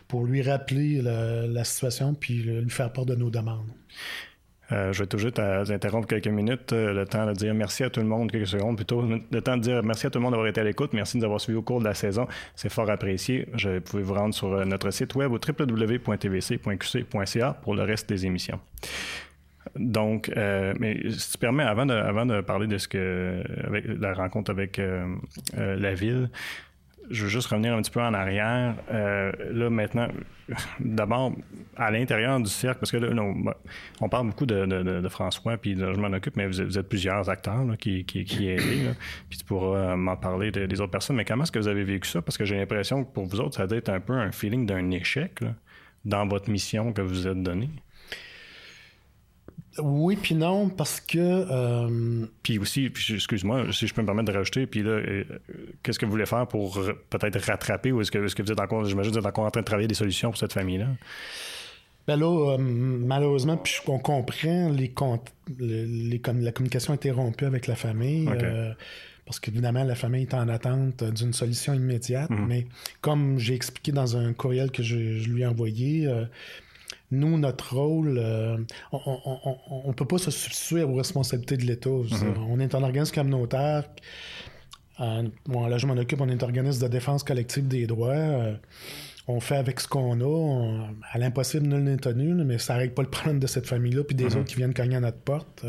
pour 0.08 0.24
lui 0.24 0.42
rappeler 0.42 1.02
la, 1.02 1.64
situation 1.64 2.14
puis 2.14 2.42
lui 2.42 2.70
faire 2.70 2.92
part 2.92 3.06
de 3.06 3.14
nos 3.14 3.30
demandes. 3.30 3.70
Euh, 4.72 4.92
je 4.92 5.00
vais 5.00 5.06
tout 5.06 5.18
juste 5.18 5.40
interrompre 5.40 6.06
quelques 6.06 6.28
minutes, 6.28 6.72
euh, 6.72 6.92
le 6.92 7.04
temps 7.04 7.26
de 7.26 7.32
dire 7.32 7.52
merci 7.54 7.82
à 7.82 7.90
tout 7.90 7.98
le 7.98 8.06
monde, 8.06 8.30
quelques 8.30 8.46
secondes 8.46 8.76
plutôt, 8.76 9.02
le 9.02 9.42
temps 9.42 9.56
de 9.56 9.62
dire 9.62 9.82
merci 9.82 10.06
à 10.06 10.10
tout 10.10 10.20
le 10.20 10.22
monde 10.22 10.30
d'avoir 10.32 10.46
été 10.48 10.60
à 10.60 10.64
l'écoute, 10.64 10.92
merci 10.92 11.16
de 11.16 11.22
nous 11.22 11.24
avoir 11.24 11.40
suivis 11.40 11.58
au 11.58 11.62
cours 11.62 11.80
de 11.80 11.84
la 11.84 11.94
saison, 11.94 12.28
c'est 12.54 12.68
fort 12.68 12.88
apprécié. 12.88 13.48
Je 13.54 13.80
pouvez 13.80 14.04
vous 14.04 14.14
rendre 14.14 14.32
sur 14.32 14.64
notre 14.64 14.92
site 14.92 15.16
web 15.16 15.32
au 15.32 15.40
www.tvc.qc.ca 15.44 16.72
pour 17.62 17.74
le 17.74 17.82
reste 17.82 18.08
des 18.08 18.26
émissions. 18.26 18.60
Donc, 19.76 20.30
euh, 20.36 20.74
mais 20.78 20.98
si 21.10 21.32
tu 21.32 21.38
permets, 21.38 21.62
avant 21.62 21.86
de, 21.86 22.40
parler 22.40 22.66
de 22.66 22.78
ce 22.78 22.88
que, 22.88 23.42
la 24.00 24.14
rencontre 24.14 24.50
avec 24.50 24.78
euh, 24.78 25.14
euh, 25.56 25.76
la 25.78 25.94
ville, 25.94 26.30
je 27.10 27.24
veux 27.24 27.28
juste 27.28 27.48
revenir 27.48 27.74
un 27.74 27.82
petit 27.82 27.90
peu 27.90 28.00
en 28.00 28.14
arrière. 28.14 28.74
là, 28.88 29.70
maintenant, 29.70 30.08
d'abord, 30.78 31.32
à 31.76 31.90
l'intérieur 31.90 32.38
du 32.38 32.50
cercle, 32.50 32.78
parce 32.78 32.92
que 32.92 32.98
là, 32.98 33.22
on, 34.00 34.08
parle 34.08 34.28
beaucoup 34.28 34.46
de, 34.46 35.08
François, 35.08 35.56
puis 35.56 35.76
je 35.76 35.98
m'en 35.98 36.12
occupe, 36.12 36.36
mais 36.36 36.46
vous 36.46 36.60
êtes, 36.60 36.88
plusieurs 36.88 37.28
acteurs 37.28 37.64
qui, 37.78 38.04
qui, 38.04 38.24
qui 38.24 38.54
puis 39.28 39.38
tu 39.38 39.44
pourras 39.44 39.96
m'en 39.96 40.16
parler 40.16 40.52
des 40.52 40.80
autres 40.80 40.92
personnes. 40.92 41.16
Mais 41.16 41.24
comment 41.24 41.42
est-ce 41.42 41.52
que 41.52 41.58
vous 41.58 41.68
avez 41.68 41.82
vécu 41.82 42.08
ça? 42.08 42.22
Parce 42.22 42.38
que 42.38 42.44
j'ai 42.44 42.56
l'impression 42.56 43.04
que 43.04 43.12
pour 43.12 43.26
vous 43.26 43.40
autres, 43.40 43.56
ça 43.56 43.66
doit 43.66 43.78
être 43.78 43.88
un 43.88 44.00
peu 44.00 44.12
un 44.12 44.30
feeling 44.30 44.64
d'un 44.64 44.90
échec 44.92 45.40
dans 46.04 46.26
votre 46.28 46.48
mission 46.48 46.92
que 46.92 47.02
vous 47.02 47.26
êtes 47.26 47.42
donnée. 47.42 47.70
Oui, 49.78 50.16
puis 50.16 50.34
non, 50.34 50.68
parce 50.68 51.00
que. 51.00 51.18
Euh, 51.18 52.26
puis 52.42 52.58
aussi, 52.58 52.86
excuse-moi, 52.86 53.72
si 53.72 53.86
je 53.86 53.94
peux 53.94 54.02
me 54.02 54.06
permettre 54.06 54.32
de 54.32 54.36
rajouter, 54.36 54.66
puis 54.66 54.82
là, 54.82 54.90
euh, 54.90 55.24
qu'est-ce 55.82 55.98
que 55.98 56.06
vous 56.06 56.10
voulez 56.10 56.26
faire 56.26 56.46
pour 56.46 56.80
peut-être 57.08 57.38
rattraper 57.40 57.92
ou 57.92 58.00
est-ce 58.00 58.10
que, 58.10 58.18
vous 58.18 58.52
êtes 58.52 58.60
encore, 58.60 58.84
j'imagine, 58.84 59.12
vous 59.12 59.18
êtes 59.18 59.26
encore 59.26 59.44
en 59.44 59.50
train 59.50 59.60
de 59.60 59.66
travailler 59.66 59.88
des 59.88 59.94
solutions 59.94 60.30
pour 60.30 60.38
cette 60.38 60.52
famille-là? 60.52 60.88
Ben 62.08 62.16
là, 62.16 62.54
euh, 62.54 62.58
malheureusement, 62.58 63.56
puis 63.56 63.76
on 63.86 63.98
comprend 63.98 64.70
les, 64.70 64.92
les, 65.58 66.20
la 66.40 66.52
communication 66.52 66.92
interrompue 66.92 67.44
avec 67.44 67.68
la 67.68 67.76
famille. 67.76 68.28
parce 69.24 69.38
qu'évidemment, 69.38 69.84
la 69.84 69.94
famille 69.94 70.22
est 70.22 70.34
en 70.34 70.48
attente 70.48 71.04
d'une 71.04 71.32
solution 71.32 71.74
immédiate. 71.74 72.30
Mhm. 72.30 72.46
Mais 72.48 72.66
comme 73.00 73.38
j'ai 73.38 73.54
expliqué 73.54 73.92
dans 73.92 74.16
un 74.16 74.32
courriel 74.32 74.72
que 74.72 74.82
je, 74.82 74.96
lui 74.96 75.42
ai 75.42 75.46
envoyé, 75.46 76.08
nous, 77.10 77.38
notre 77.38 77.76
rôle, 77.76 78.18
euh, 78.18 78.56
on 78.92 79.88
ne 79.88 79.92
peut 79.92 80.04
pas 80.04 80.18
se 80.18 80.30
substituer 80.30 80.82
aux 80.82 80.94
responsabilités 80.94 81.56
de 81.56 81.64
l'État. 81.64 81.90
Mm-hmm. 81.90 82.38
On 82.48 82.60
est 82.60 82.74
un 82.74 82.82
organisme 82.82 83.14
communautaire. 83.14 83.84
Euh, 85.00 85.28
bon, 85.46 85.66
là, 85.66 85.78
je 85.78 85.86
m'en 85.86 85.94
occupe, 85.96 86.20
on 86.20 86.28
est 86.28 86.42
un 86.42 86.46
organisme 86.46 86.82
de 86.82 86.88
défense 86.88 87.24
collective 87.24 87.66
des 87.66 87.86
droits. 87.86 88.10
Euh, 88.10 88.54
on 89.26 89.40
fait 89.40 89.56
avec 89.56 89.80
ce 89.80 89.88
qu'on 89.88 90.20
a. 90.20 90.86
à 91.12 91.18
l'impossible, 91.18 91.66
nul 91.66 91.82
n'est 91.82 91.96
tenu, 91.96 92.32
mais 92.44 92.58
ça 92.58 92.76
règle 92.76 92.94
pas 92.94 93.02
le 93.02 93.10
problème 93.10 93.38
de 93.40 93.46
cette 93.46 93.66
famille-là, 93.66 94.04
puis 94.04 94.14
des 94.14 94.24
mm-hmm. 94.24 94.38
autres 94.38 94.44
qui 94.44 94.56
viennent 94.56 94.74
cogner 94.74 94.96
à 94.96 95.00
notre 95.00 95.20
porte. 95.20 95.64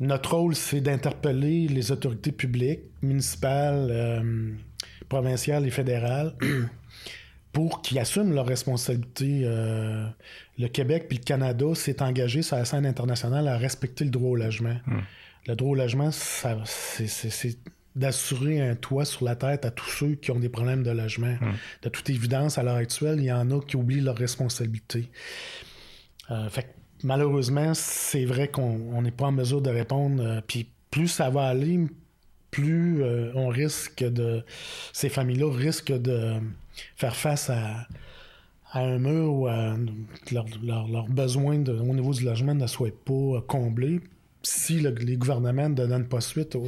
notre 0.00 0.36
rôle, 0.36 0.54
c'est 0.54 0.80
d'interpeller 0.80 1.68
les 1.68 1.92
autorités 1.92 2.32
publiques, 2.32 2.82
municipales, 3.02 4.24
provinciales 5.08 5.66
et 5.66 5.70
fédérales. 5.70 6.34
Pour 7.56 7.80
qu'ils 7.80 7.98
assument 7.98 8.34
leurs 8.34 8.44
responsabilités. 8.44 9.40
Euh, 9.44 10.06
le 10.58 10.68
Québec 10.68 11.06
puis 11.08 11.16
le 11.16 11.24
Canada 11.24 11.64
s'est 11.74 12.02
engagé 12.02 12.42
sur 12.42 12.56
la 12.56 12.66
scène 12.66 12.84
internationale 12.84 13.48
à 13.48 13.56
respecter 13.56 14.04
le 14.04 14.10
droit 14.10 14.32
au 14.32 14.36
logement. 14.36 14.76
Hmm. 14.84 15.00
Le 15.46 15.56
droit 15.56 15.70
au 15.70 15.74
logement, 15.74 16.10
c'est 16.10 17.56
d'assurer 17.94 18.60
un 18.60 18.74
toit 18.74 19.06
sur 19.06 19.24
la 19.24 19.36
tête 19.36 19.64
à 19.64 19.70
tous 19.70 19.88
ceux 19.88 20.14
qui 20.16 20.30
ont 20.32 20.38
des 20.38 20.50
problèmes 20.50 20.82
de 20.82 20.90
logement. 20.90 21.34
Hmm. 21.40 21.54
De 21.80 21.88
toute 21.88 22.10
évidence, 22.10 22.58
à 22.58 22.62
l'heure 22.62 22.76
actuelle, 22.76 23.20
il 23.20 23.24
y 23.24 23.32
en 23.32 23.50
a 23.50 23.58
qui 23.62 23.76
oublient 23.76 24.02
leurs 24.02 24.18
responsabilités. 24.18 25.08
Euh, 26.30 26.50
fait 26.50 26.74
malheureusement, 27.04 27.72
c'est 27.72 28.26
vrai 28.26 28.48
qu'on 28.48 29.00
n'est 29.00 29.10
pas 29.12 29.28
en 29.28 29.32
mesure 29.32 29.62
de 29.62 29.70
répondre. 29.70 30.22
Euh, 30.22 30.40
puis 30.46 30.68
plus 30.90 31.08
ça 31.08 31.30
va 31.30 31.44
aller, 31.44 31.86
plus 32.50 33.02
on 33.34 33.48
risque 33.48 34.04
de. 34.04 34.44
Ces 34.92 35.08
familles-là 35.08 35.50
risquent 35.50 35.98
de 35.98 36.38
faire 36.96 37.16
face 37.16 37.50
à, 37.50 37.86
un 38.74 38.98
mur 38.98 39.32
où 39.32 39.46
leurs 39.46 41.08
besoins 41.08 41.64
au 41.66 41.94
niveau 41.94 42.12
du 42.12 42.24
logement 42.24 42.54
ne 42.54 42.66
soient 42.66 42.90
pas 43.04 43.40
comblés 43.46 44.00
si 44.42 44.80
les 44.80 45.16
gouvernements 45.16 45.70
ne 45.70 45.74
donnent 45.74 46.08
pas 46.08 46.20
suite 46.20 46.58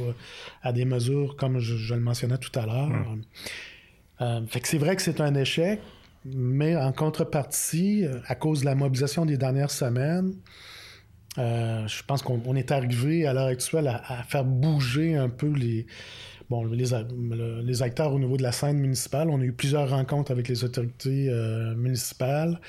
à 0.63 0.73
des 0.73 0.85
mesures 0.85 1.35
comme 1.35 1.59
je, 1.59 1.93
le 1.93 1.99
mentionnais 1.99 2.37
tout 2.37 2.57
à 2.57 2.65
l'heure. 2.65 2.89
Euh, 4.21 4.45
fait 4.47 4.59
que 4.59 4.67
c'est 4.67 4.77
vrai 4.77 4.95
que 4.95 5.01
c'est 5.01 5.21
un 5.21 5.35
échec, 5.35 5.79
mais 6.25 6.75
en 6.75 6.91
contrepartie, 6.91 8.05
à 8.25 8.35
cause 8.35 8.61
de 8.61 8.65
la 8.65 8.75
mobilisation 8.75 9.25
des 9.25 9.37
dernières 9.37 9.71
semaines, 9.71 10.33
euh, 11.37 11.87
je 11.87 12.03
pense 12.03 12.21
qu'on 12.21 12.55
est 12.55 12.71
arrivé 12.71 13.25
à 13.25 13.33
l'heure 13.33 13.47
actuelle 13.47 13.87
à, 13.87 14.23
faire 14.23 14.43
bouger 14.43 15.15
un 15.15 15.29
peu 15.29 15.47
les, 15.53 15.85
bon, 16.49 16.65
les, 16.65 17.83
acteurs 17.83 18.13
au 18.13 18.19
niveau 18.19 18.37
de 18.37 18.43
la 18.43 18.51
scène 18.51 18.79
municipale. 18.79 19.29
On 19.29 19.39
a 19.39 19.43
eu 19.43 19.53
plusieurs 19.53 19.89
rencontres 19.89 20.31
avec 20.31 20.47
les 20.47 20.63
autorités 20.63 21.29
euh, 21.29 21.75
municipales. 21.75 22.59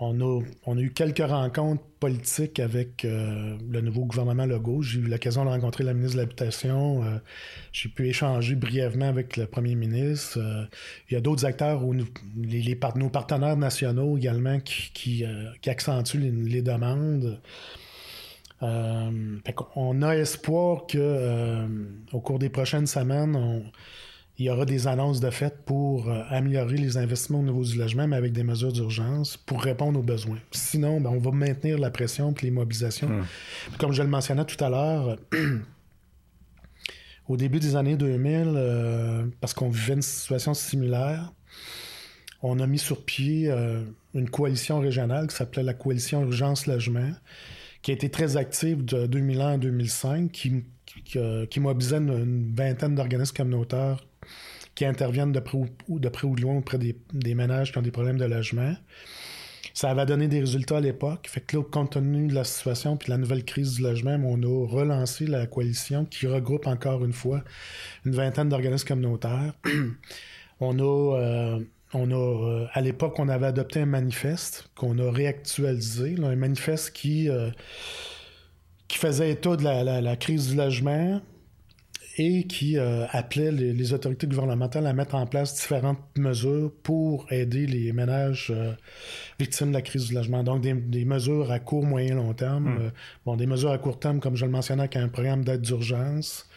on 0.00 0.20
a, 0.20 0.80
eu 0.80 0.92
quelques 0.92 1.24
rencontres 1.24 1.82
politiques 2.00 2.58
avec 2.58 3.04
euh, 3.04 3.56
le 3.70 3.80
nouveau 3.80 4.04
gouvernement 4.04 4.46
Legault. 4.46 4.82
J'ai 4.82 5.00
eu 5.00 5.06
l'occasion 5.06 5.44
de 5.44 5.50
rencontrer 5.50 5.84
la 5.84 5.94
ministre 5.94 6.16
de 6.16 6.22
l'Habitation. 6.22 7.04
Euh, 7.04 7.18
j'ai 7.72 7.88
pu 7.88 8.08
échanger 8.08 8.54
brièvement 8.54 9.08
avec 9.08 9.36
le 9.36 9.46
premier 9.46 9.74
ministre. 9.74 10.38
Il 11.08 11.14
y 11.14 11.16
a 11.16 11.20
d'autres 11.20 11.44
acteurs, 11.44 11.82
les, 12.36 12.78
nos 12.96 13.10
partenaires 13.10 13.56
nationaux 13.56 14.16
également, 14.16 14.58
qui, 14.60 15.24
accentuent 15.66 16.18
les, 16.18 16.62
demandes. 16.62 17.40
On 18.62 20.02
a 20.02 20.16
espoir 20.16 20.86
que 20.86 21.66
au 22.12 22.20
cours 22.20 22.38
des 22.38 22.48
prochaines 22.48 22.86
semaines, 22.86 23.34
on, 23.34 23.64
il 24.38 24.46
y 24.46 24.50
aura 24.50 24.64
des 24.64 24.86
annonces 24.86 25.20
de 25.20 25.30
fait 25.30 25.64
pour 25.64 26.08
euh, 26.08 26.22
améliorer 26.28 26.76
les 26.76 26.96
investissements 26.96 27.40
au 27.40 27.44
niveau 27.44 27.62
du 27.62 27.76
logement, 27.76 28.08
mais 28.08 28.16
avec 28.16 28.32
des 28.32 28.42
mesures 28.42 28.72
d'urgence 28.72 29.36
pour 29.36 29.62
répondre 29.62 30.00
aux 30.00 30.02
besoins. 30.02 30.38
Sinon, 30.50 31.00
ben, 31.00 31.10
on 31.10 31.18
va 31.18 31.30
maintenir 31.30 31.78
la 31.78 31.90
pression 31.90 32.32
et 32.32 32.42
les 32.42 32.50
mobilisations. 32.50 33.08
Hum. 33.08 33.26
Comme 33.78 33.92
je 33.92 34.02
le 34.02 34.08
mentionnais 34.08 34.44
tout 34.44 34.62
à 34.64 34.70
l'heure, 34.70 35.18
au 37.28 37.36
début 37.36 37.60
des 37.60 37.76
années 37.76 37.96
2000, 37.96 38.54
euh, 38.56 39.26
parce 39.40 39.52
qu'on 39.52 39.68
vivait 39.68 39.94
une 39.94 40.02
situation 40.02 40.54
similaire, 40.54 41.32
on 42.42 42.58
a 42.58 42.66
mis 42.66 42.78
sur 42.78 43.04
pied 43.04 43.50
euh, 43.50 43.84
une 44.14 44.30
coalition 44.30 44.80
régionale 44.80 45.26
qui 45.28 45.36
s'appelait 45.36 45.62
la 45.62 45.74
coalition 45.74 46.22
Urgence 46.22 46.66
Logement, 46.66 47.12
qui 47.82 47.90
a 47.90 47.94
été 47.94 48.08
très 48.10 48.36
active 48.36 48.84
de 48.84 49.06
2001 49.06 49.46
à 49.54 49.58
2005, 49.58 50.30
qui, 50.30 50.64
qui, 51.04 51.60
mobilisait 51.60 51.96
une 51.96 52.54
vingtaine 52.54 52.94
d'organismes 52.94 53.36
communautaires 53.36 54.04
qui 54.74 54.84
interviennent 54.84 55.32
de 55.32 55.40
près 55.40 55.58
ou 55.88 55.98
de, 55.98 56.08
près 56.08 56.26
ou 56.26 56.34
de 56.34 56.42
loin 56.42 56.56
auprès 56.56 56.78
des, 56.78 57.34
ménages 57.34 57.72
qui 57.72 57.78
ont 57.78 57.82
des 57.82 57.90
problèmes 57.90 58.18
de 58.18 58.24
logement. 58.24 58.74
Ça 59.74 59.90
avait 59.90 60.06
donné 60.06 60.28
des 60.28 60.40
résultats 60.40 60.78
à 60.78 60.80
l'époque. 60.80 61.26
Fait 61.28 61.40
que 61.40 61.56
là, 61.56 61.62
compte 61.62 61.92
tenu 61.92 62.28
de 62.28 62.34
la 62.34 62.44
situation 62.44 62.96
puis 62.96 63.06
de 63.06 63.12
la 63.12 63.18
nouvelle 63.18 63.44
crise 63.44 63.74
du 63.74 63.82
logement, 63.82 64.18
on 64.24 64.42
a 64.42 64.68
relancé 64.68 65.26
la 65.26 65.46
coalition 65.46 66.04
qui 66.04 66.26
regroupe 66.26 66.66
encore 66.66 67.04
une 67.04 67.12
fois 67.12 67.42
une 68.04 68.12
vingtaine 68.12 68.48
d'organismes 68.48 68.86
communautaires. 68.86 69.54
on 70.60 70.78
a, 70.78 71.18
euh, 71.18 71.60
on 71.94 72.10
a 72.10 72.14
euh, 72.14 72.66
à 72.72 72.80
l'époque, 72.80 73.18
on 73.18 73.28
avait 73.28 73.46
adopté 73.46 73.80
un 73.80 73.86
manifeste 73.86 74.68
qu'on 74.74 74.98
a 74.98 75.10
réactualisé, 75.10 76.16
un 76.22 76.36
manifeste 76.36 76.92
qui, 76.92 77.28
euh, 77.28 77.50
qui 78.88 78.98
faisait 78.98 79.30
état 79.30 79.56
de 79.56 79.64
la 79.64 80.16
crise 80.16 80.50
du 80.50 80.56
logement, 80.56 81.20
et 82.18 82.44
qui 82.44 82.78
euh, 82.78 83.06
appelait 83.10 83.50
les, 83.50 83.92
autorités 83.92 84.26
gouvernementales 84.26 84.86
à 84.86 84.92
mettre 84.92 85.14
en 85.14 85.26
place 85.26 85.54
différentes 85.54 85.98
mesures 86.16 86.70
pour 86.82 87.30
aider 87.32 87.66
les 87.66 87.92
ménages 87.92 88.52
euh, 88.54 88.72
victimes 89.38 89.68
de 89.68 89.74
la 89.74 89.82
crise 89.82 90.08
du 90.08 90.14
logement. 90.14 90.42
Donc, 90.42 90.60
des, 90.60 91.04
mesures 91.04 91.50
à 91.50 91.58
court, 91.58 91.84
moyen, 91.84 92.16
long 92.16 92.34
terme. 92.34 92.78
Euh, 92.80 92.90
bon, 93.24 93.36
des 93.36 93.46
mesures 93.46 93.70
à 93.70 93.78
court 93.78 93.98
terme, 93.98 94.20
comme 94.20 94.36
je 94.36 94.44
le 94.44 94.50
mentionnais, 94.50 94.82
avec 94.82 94.96
un 94.96 95.08
programme 95.08 95.44
d'aide 95.44 95.62
d'urgence. 95.62 96.48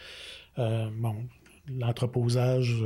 bon, 0.56 1.16
l'entreposage 1.68 2.76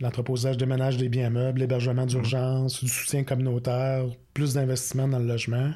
l'entreposage 0.00 0.56
de 0.56 0.64
ménages 0.66 0.96
des 0.96 1.08
biens 1.08 1.30
meubles, 1.30 1.60
l'hébergement 1.60 2.06
d'urgence, 2.06 2.82
du 2.82 2.90
soutien 2.90 3.24
communautaire, 3.24 4.04
plus 4.34 4.54
d'investissement 4.54 5.08
dans 5.08 5.18
le 5.18 5.26
logement. 5.26 5.72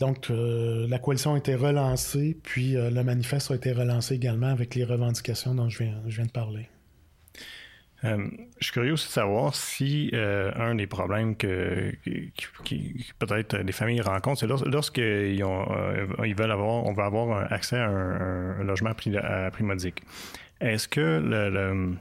Donc, 0.00 0.30
euh, 0.30 0.88
la 0.88 0.98
coalition 0.98 1.34
a 1.34 1.38
été 1.38 1.54
relancée, 1.54 2.36
puis 2.42 2.76
euh, 2.76 2.90
le 2.90 3.04
manifeste 3.04 3.50
a 3.50 3.54
été 3.54 3.72
relancé 3.72 4.14
également 4.14 4.48
avec 4.48 4.74
les 4.74 4.84
revendications 4.84 5.54
dont 5.54 5.68
je 5.68 5.84
viens, 5.84 5.94
je 6.08 6.16
viens 6.16 6.26
de 6.26 6.32
parler. 6.32 6.68
Euh, 8.02 8.26
je 8.58 8.64
suis 8.64 8.72
curieux 8.72 8.92
aussi 8.92 9.06
de 9.06 9.12
savoir 9.12 9.54
si 9.54 10.10
un 10.12 10.74
des 10.74 10.86
problèmes 10.86 11.36
que, 11.36 11.94
peut-être 13.18 13.56
les 13.56 13.72
familles 13.72 14.02
rencontrent, 14.02 14.40
c'est 14.40 14.46
lorsqu'ils 14.46 15.38
ils 15.38 16.34
veulent 16.34 16.50
avoir, 16.50 16.84
on 16.84 16.92
va 16.92 17.04
avoir 17.06 17.50
accès 17.50 17.78
à 17.78 17.88
un, 17.88 18.62
logement 18.62 18.90
à 18.90 18.94
prix, 18.94 19.62
modique. 19.62 20.02
Est-ce 20.60 20.86
que 20.86 21.00
le 21.00 21.96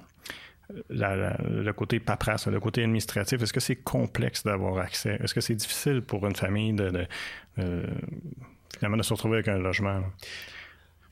côté 1.76 2.00
paperasse, 2.00 2.48
le 2.48 2.60
côté 2.60 2.82
administratif, 2.84 3.42
est-ce 3.42 3.54
que 3.54 3.60
c'est 3.60 3.76
complexe 3.76 4.44
d'avoir 4.44 4.78
accès? 4.78 5.20
Est-ce 5.24 5.34
que 5.34 5.42
c'est 5.42 5.56
difficile 5.56 6.02
pour 6.02 6.26
une 6.26 6.36
famille 6.36 6.74
de, 6.74 7.08
finalement 7.56 8.98
de 8.98 9.04
se 9.04 9.14
retrouver 9.14 9.36
avec 9.36 9.48
un 9.48 9.60
logement? 9.60 10.02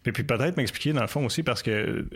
Et 0.06 0.12
puis 0.12 0.24
peut-être 0.24 0.58
m'expliquer 0.58 0.94
dans 0.94 1.02
le 1.02 1.08
fond 1.08 1.26
aussi 1.26 1.44
parce 1.44 1.62
que 1.62 2.08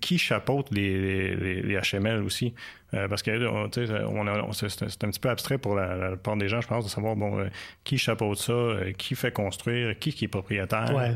qui 0.00 0.18
chapeaute 0.18 0.70
les, 0.70 1.34
les, 1.62 1.80
HML 1.80 2.22
aussi? 2.22 2.54
Euh, 2.94 3.08
parce 3.08 3.22
que 3.22 3.46
on 3.46 4.52
c'est 4.52 5.04
un 5.04 5.10
petit 5.10 5.20
peu 5.20 5.28
abstrait 5.28 5.58
pour 5.58 5.74
la, 5.74 6.10
plupart 6.10 6.36
des 6.36 6.48
gens, 6.48 6.60
je 6.60 6.68
pense, 6.68 6.84
de 6.84 6.90
savoir 6.90 7.16
bon, 7.16 7.38
euh, 7.38 7.48
qui 7.84 7.98
chapeaute 7.98 8.38
ça, 8.38 8.52
euh, 8.52 8.92
qui 8.92 9.14
fait 9.14 9.32
construire, 9.32 9.98
qui, 9.98 10.12
qui 10.12 10.26
est 10.26 10.28
propriétaire? 10.28 10.94
Ouais. 10.94 11.14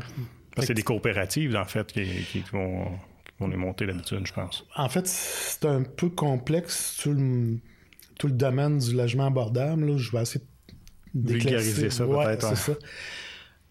Parce 0.55 0.67
que 0.67 0.67
c'est 0.67 0.73
des 0.73 0.83
coopératives, 0.83 1.55
en 1.55 1.65
fait, 1.65 1.91
qui, 1.91 2.05
qui 2.25 2.43
vont 2.51 2.91
on 3.39 3.51
est 3.51 3.57
monté 3.57 3.85
d'habitude, 3.85 4.25
je 4.25 4.33
pense. 4.33 4.65
En 4.75 4.89
fait, 4.89 5.07
c'est 5.07 5.65
un 5.65 5.83
peu 5.83 6.09
complexe 6.09 6.99
tout 7.01 7.13
le, 7.13 7.57
tout 8.17 8.27
le 8.27 8.33
domaine 8.33 8.77
du 8.77 8.93
logement 8.95 9.27
abordable. 9.27 9.85
Là. 9.85 9.97
Je 9.97 10.11
vais 10.11 10.21
essayer 10.21 10.45
de 11.13 11.33
vulgariser 11.33 11.89
ça 11.89 12.05
peut-être. 12.05 12.57
ça. 12.57 12.73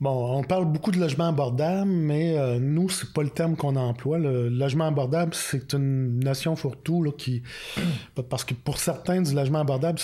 Bon, 0.01 0.37
on 0.37 0.43
parle 0.43 0.65
beaucoup 0.65 0.91
de 0.91 0.99
logement 0.99 1.29
abordable, 1.29 1.89
mais 1.89 2.37
euh, 2.37 2.59
nous, 2.59 2.89
c'est 2.89 3.13
pas 3.13 3.23
le 3.23 3.31
terme 3.31 3.55
qu'on 3.55 3.77
emploie. 3.77 4.19
Le 4.19 4.49
logement 4.49 4.89
abordable, 4.89 5.33
c'est 5.33 5.75
une 5.75 6.19
notion 6.19 6.57
fourre-tout 6.57 7.13
qui. 7.17 7.45
Parce 8.29 8.45
que 8.45 8.53
pour 8.53 8.79
certains, 8.79 9.23
du 9.23 9.33
logement 9.33 9.61
abordable, 9.61 10.01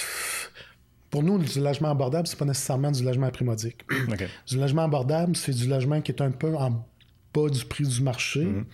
pour 1.10 1.24
nous, 1.24 1.38
du 1.38 1.60
logement 1.60 1.90
abordable, 1.90 2.28
c'est 2.28 2.38
pas 2.38 2.44
nécessairement 2.44 2.92
du 2.92 3.02
logement 3.02 3.28
primodique. 3.30 3.84
Du 4.46 4.56
logement 4.56 4.84
abordable, 4.84 5.34
c'est 5.34 5.52
du 5.52 5.66
logement 5.66 6.00
qui 6.00 6.12
est 6.12 6.22
un 6.22 6.30
peu 6.30 6.54
en 6.54 6.86
bas 7.34 7.48
du 7.50 7.64
prix 7.64 7.84
du 7.84 8.00
marché. 8.00 8.44
Mm-hmm. 8.44 8.64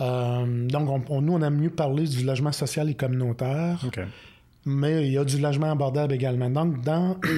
Euh, 0.00 0.66
donc, 0.66 1.08
nous, 1.08 1.32
on 1.32 1.42
aime 1.42 1.56
mieux 1.56 1.70
parler 1.70 2.04
du 2.04 2.24
logement 2.24 2.52
social 2.52 2.90
et 2.90 2.94
communautaire. 2.94 3.84
Mais 4.66 5.06
il 5.06 5.12
y 5.12 5.18
a 5.18 5.24
du 5.24 5.38
logement 5.38 5.70
abordable 5.70 6.12
également. 6.12 6.50
Donc, 6.50 6.80
dans. 6.82 7.18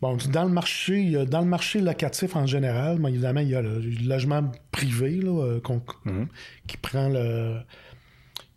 Bon, 0.00 0.16
dans 0.30 0.44
le 0.44 0.50
marché, 0.50 1.26
dans 1.26 1.40
le 1.40 1.48
marché 1.48 1.80
locatif 1.80 2.36
en 2.36 2.46
général, 2.46 3.04
évidemment, 3.08 3.40
il 3.40 3.48
y 3.48 3.56
a 3.56 3.62
le, 3.62 3.80
logement 4.06 4.48
privé 4.70 5.20
là, 5.20 5.42
euh, 5.42 5.60
mhm. 6.04 6.28
qui 6.68 6.76
prend 6.76 7.08
le 7.08 7.56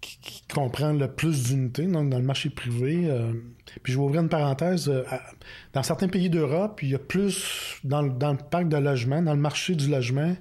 qui, 0.02 0.44
comprend 0.54 0.94
le 0.94 1.08
plus 1.08 1.46
d'unités, 1.46 1.88
donc 1.88 2.12
dans 2.12 2.20
le 2.20 2.24
marché 2.24 2.52
privé. 2.52 3.10
Euh, 3.10 3.34
puis 3.82 3.94
je 3.94 3.98
vais 3.98 4.04
ouvrir 4.04 4.22
une 4.22 4.30
parenthèse. 4.30 4.92
dans 5.74 5.82
certains 5.82 6.10
pays 6.10 6.30
d'Europe, 6.30 6.84
il 6.84 6.90
y 6.90 6.96
a 6.96 7.00
plus 7.00 7.80
dans, 7.84 8.04
dans, 8.04 8.34
le 8.34 8.38
parc 8.38 8.68
de 8.68 8.78
logement, 8.78 9.24
dans 9.24 9.34
le 9.34 9.40
marché 9.40 9.74
du 9.74 9.90
logement, 9.90 10.36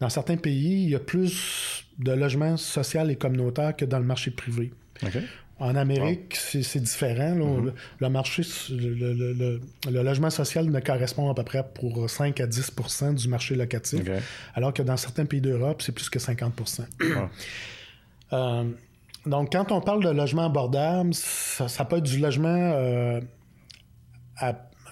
dans 0.00 0.08
certains 0.08 0.36
pays, 0.36 0.84
il 0.84 0.90
y 0.90 0.94
a 0.94 1.00
plus 1.00 1.86
de 1.98 2.12
logements 2.12 2.56
sociaux 2.56 3.08
et 3.08 3.16
communautaires 3.16 3.76
que 3.76 3.84
dans 3.84 3.98
le 3.98 4.04
marché 4.04 4.30
privé. 4.30 4.72
En 5.60 5.76
Amérique, 5.76 6.34
c'est 6.34 6.80
différent. 6.80 7.36
Mm-hmm. 7.36 7.72
le, 8.00 8.08
marché, 8.08 8.42
le, 8.70 9.60
logement 10.02 10.30
social 10.30 10.66
ne 10.66 10.80
correspond 10.80 11.30
à 11.30 11.34
peu 11.34 11.44
près 11.44 11.64
pour 11.74 12.10
5 12.10 12.40
à 12.40 12.46
10% 12.46 13.14
du 13.14 13.28
marché 13.28 13.54
locatif, 13.54 14.02
alors 14.54 14.74
que 14.74 14.82
dans 14.82 14.96
certains 14.96 15.26
pays 15.26 15.40
d'Europe, 15.40 15.80
c'est 15.80 15.92
plus 15.92 16.10
que 16.10 16.18
50% 16.18 16.82
euh, 18.32 18.64
Donc, 19.26 19.52
quand 19.52 19.70
on 19.70 19.80
parle 19.80 20.02
de 20.02 20.10
logement 20.10 20.46
abordable, 20.46 21.14
ça, 21.14 21.84
peut 21.84 21.98
être 21.98 22.04
du 22.04 22.18
logement, 22.18 22.72
euh, 22.74 23.20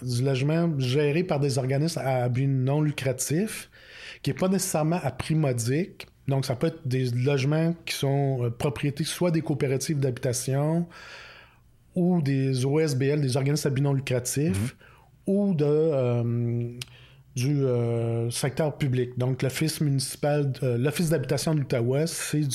du 0.01 0.23
logement 0.23 0.73
géré 0.79 1.25
par 1.25 1.41
des 1.41 1.59
organismes 1.59 2.01
à 2.05 2.29
but 2.29 2.47
non 2.47 2.81
lucratif 2.81 3.69
qui 4.23 4.31
n'est 4.31 4.37
pas 4.37 4.49
nécessairement 4.49 5.01
à 5.03 5.11
prix 5.11 5.35
modique. 5.35 6.07
Donc, 6.29 6.47
ça 6.47 6.55
peut 6.55 6.69
être 6.69 6.87
des 6.87 7.07
logements 7.11 7.75
qui 7.85 7.95
sont 7.95 8.45
euh, 8.45 8.51
propriétés 8.51 9.05
soit 9.05 9.31
des 9.31 9.43
coopératives 9.43 9.99
d'habitation 9.99 10.87
ou 11.95 12.23
des 12.23 12.65
OSBL, 12.65 13.21
des 13.21 13.37
organismes 13.37 13.69
à 13.69 13.71
but 13.71 13.83
non 13.83 13.93
lucratif, 13.93 14.57
mhm. 14.57 14.69
ou 15.35 15.55
de, 15.55 15.65
euh, 15.67 16.71
du 17.35 17.65
euh, 17.65 18.31
secteur 18.31 18.79
public. 18.79 19.19
Donc, 19.19 19.43
l'Office 19.43 19.81
municipal, 19.81 20.53
l'Office 20.63 21.11
d'habitation 21.11 21.55
de 21.55 21.61
l'Outaouais, 21.61 22.07
c'est, 22.07 22.49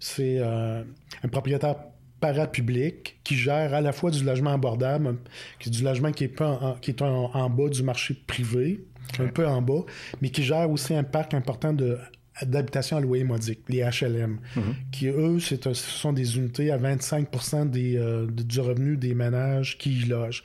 c'est, 0.00 0.40
un 0.40 1.28
propriétaire 1.30 1.76
parapublic 2.20 3.20
qui 3.22 3.36
gère 3.36 3.74
à 3.74 3.80
la 3.80 3.92
fois 3.92 4.10
du 4.10 4.24
logement 4.24 4.50
abordable, 4.50 5.18
qui 5.58 5.68
est 5.68 5.72
du 5.72 5.84
logement 5.84 6.10
qui 6.10 6.24
est, 6.24 6.28
pas 6.28 6.78
qui 6.80 6.90
est 6.90 7.00
en 7.02 7.48
bas 7.48 7.68
du 7.68 7.82
marché 7.82 8.14
privé, 8.26 8.84
un 9.18 9.28
peu 9.28 9.46
en 9.46 9.62
bas, 9.62 9.84
mais 10.20 10.30
qui 10.30 10.42
gère 10.42 10.70
aussi 10.70 10.94
un 10.94 11.04
parc 11.04 11.34
important 11.34 11.72
de 11.72 11.98
d'habitation 12.42 12.96
à 12.96 13.00
loyer 13.00 13.24
modique, 13.24 13.60
les 13.68 13.82
HLM, 13.82 14.38
mhm. 14.56 14.74
qui 14.92 15.08
eux, 15.08 15.38
ce 15.40 15.56
sont 15.74 16.12
des 16.12 16.36
unités 16.36 16.70
à 16.70 16.78
25% 16.78 17.70
euh, 17.74 18.26
du 18.26 18.60
revenu 18.60 18.96
des 18.96 19.14
ménages 19.14 19.76
qui 19.78 20.00
y 20.00 20.04
logent. 20.04 20.42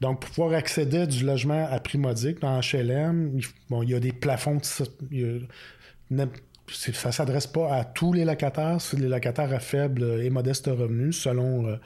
Donc, 0.00 0.20
pour 0.20 0.30
pouvoir 0.30 0.52
accéder 0.52 0.98
à 0.98 1.06
du 1.06 1.24
logement 1.24 1.66
à 1.70 1.80
prix 1.80 1.98
modique 1.98 2.40
dans 2.40 2.60
HLM, 2.60 3.38
il, 3.38 3.44
bon, 3.70 3.82
il 3.82 3.90
y 3.90 3.94
a 3.94 4.00
des 4.00 4.12
plafonds, 4.12 4.58
ça 4.62 4.84
ne 6.10 6.92
s'adresse 6.92 7.46
pas 7.46 7.74
à 7.74 7.84
tous 7.84 8.12
les 8.12 8.24
locataires, 8.24 8.80
c'est 8.80 8.98
les 8.98 9.08
locataires 9.08 9.52
à 9.52 9.58
faible 9.58 10.20
et 10.22 10.28
modeste 10.28 10.66
revenu, 10.66 11.12
selon 11.12 11.66
euh, 11.66 11.76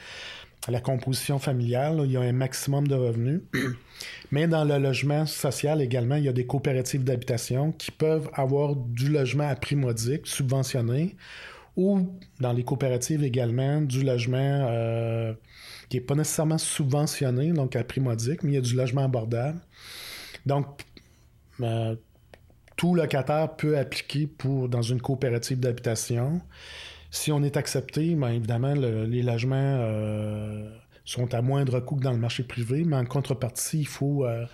la 0.69 0.81
composition 0.81 1.39
familiale. 1.39 2.03
il 2.05 2.13
y 2.13 2.17
a 2.17 2.21
un 2.21 2.33
maximum 2.33 2.87
de 2.87 2.95
revenus. 2.95 3.41
Mais 4.31 4.47
dans 4.47 4.65
le 4.65 4.79
logement 4.79 5.27
social 5.27 5.81
également, 5.81 6.17
il 6.17 6.25
y 6.25 6.29
a 6.29 6.33
des 6.33 6.47
coopératives 6.47 7.05
d'habitation 7.05 7.73
qui 7.73 7.91
peuvent 7.91 8.31
avoir 8.35 8.77
du 8.77 9.09
logement 9.11 9.49
à 9.49 9.55
prix 9.55 9.77
modique, 9.77 10.27
subventionné, 10.27 11.17
ou 11.77 12.09
dans 12.41 12.53
les 12.53 12.65
coopératives 12.65 13.25
également, 13.25 13.81
du 13.81 14.03
logement 14.03 14.39
euh, 14.71 15.33
qui 15.89 15.97
n'est 15.97 16.03
pas 16.03 16.15
nécessairement 16.15 16.59
subventionné, 16.59 17.53
donc 17.53 17.77
à 17.77 17.85
prix 17.85 18.01
modique, 18.01 18.43
mais 18.43 18.53
il 18.53 18.55
y 18.55 18.59
a 18.59 18.63
du 18.63 18.75
logement 18.75 19.05
abordable. 19.05 19.61
Donc, 20.47 20.67
euh, 21.61 21.95
tout 22.77 22.95
locataire 22.95 23.57
peut 23.57 23.77
appliquer 23.77 24.27
pour 24.27 24.69
dans 24.69 24.83
une 24.83 25.01
coopérative 25.01 25.61
d'habitation. 25.61 26.41
Si 27.11 27.33
on 27.33 27.43
est 27.43 27.57
accepté, 27.57 28.15
bien 28.15 28.31
évidemment, 28.31 28.75
les 28.75 29.23
logements 29.23 29.57
euh, 29.57 30.71
sont 31.05 31.35
à 31.35 31.43
moindre 31.43 31.81
coût 31.81 31.97
que 31.97 32.05
dans 32.05 32.13
le 32.13 32.19
marché 32.19 32.45
privé, 32.45 32.85
mais 32.85 32.97
en 32.97 33.05
contrepartie, 33.05 33.81
il 33.81 33.89
faut, 33.89 34.25
euh, 34.25 34.47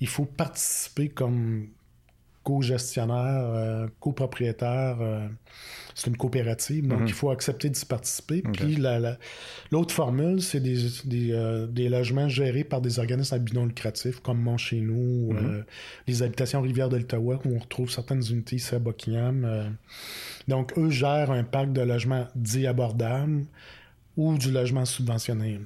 il 0.00 0.08
faut 0.08 0.24
participer 0.24 1.08
comme 1.08 1.68
co-gestionnaire, 2.50 3.44
euh, 3.44 3.86
copropriétaire. 4.00 4.96
Euh, 5.00 5.28
c'est 5.94 6.08
une 6.08 6.16
coopérative, 6.16 6.88
donc 6.88 7.00
mhm. 7.00 7.06
il 7.06 7.12
faut 7.12 7.30
accepter 7.30 7.68
d'y 7.68 7.84
participer. 7.84 8.42
Puis 8.42 8.76
l'autre 9.70 9.92
formule, 9.92 10.40
c'est 10.40 10.60
des, 10.60 10.78
des, 11.04 11.88
logements 11.88 12.28
gérés 12.28 12.64
par 12.64 12.80
des 12.80 12.98
organismes 12.98 13.34
à 13.34 13.38
but 13.38 13.54
non 13.54 13.66
lucratif, 13.66 14.20
comme 14.20 14.40
Mon 14.40 14.56
Chez 14.56 14.80
Nous, 14.80 15.32
mhm. 15.32 15.64
les 16.06 16.22
habitations 16.22 16.62
Rivière 16.62 16.88
de 16.88 16.96
l'Ottawa, 16.96 17.38
où 17.44 17.54
on 17.54 17.58
retrouve 17.58 17.90
certaines 17.90 18.22
unités 18.30 18.56
ici 18.56 18.74
à 18.74 18.78
Buckingham. 18.78 19.76
donc, 20.48 20.76
eux 20.78 20.90
gèrent 20.90 21.32
un 21.32 21.44
parc 21.44 21.72
de 21.72 21.82
logements 21.82 22.26
dits 22.34 22.66
abordables 22.66 23.44
ou 24.16 24.38
du 24.38 24.50
logement 24.50 24.84
subventionné 24.84 25.60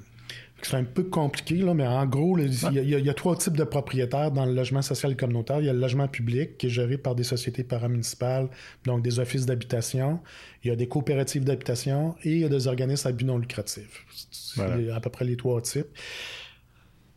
c'est 0.67 0.77
un 0.77 0.85
peu 0.85 1.05
compliqué, 1.05 1.57
là, 1.57 1.75
mais 1.75 1.87
en 1.87 2.07
gros, 2.07 2.39
il 2.39 2.53
y, 2.73 3.09
a 3.09 3.15
trois 3.15 3.37
types 3.37 3.57
de 3.57 3.65
propriétaires 3.65 4.31
dans 4.31 4.47
le 4.47 4.53
logement 4.53 4.83
social 4.83 5.13
et 5.13 5.17
communautaire. 5.17 5.61
Il 5.61 5.67
y 5.67 5.69
a 5.69 5.73
le 5.73 5.79
logement 5.79 6.09
public 6.09 6.59
qui 6.59 6.67
est 6.67 6.71
géré 6.71 6.97
par 6.97 7.15
des 7.15 7.25
sociétés 7.25 7.65
paramunicipales, 7.65 8.49
donc 8.85 9.03
des 9.03 9.19
offices 9.19 9.47
d'habitation. 9.47 10.21
Il 10.63 10.69
y 10.69 10.71
a 10.71 10.77
des 10.77 10.89
coopératives 10.89 11.45
d'habitation 11.45 12.15
et 12.23 12.33
il 12.33 12.39
y 12.39 12.45
a 12.45 12.49
des 12.49 12.67
organismes 12.67 13.09
à 13.09 13.13
but 13.13 13.25
non 13.25 13.39
lucratif. 13.39 14.05
C'est 14.31 14.91
à 14.91 15.01
peu 15.01 15.11
près 15.11 15.25
les 15.25 15.37
trois 15.37 15.61
types. 15.61 15.89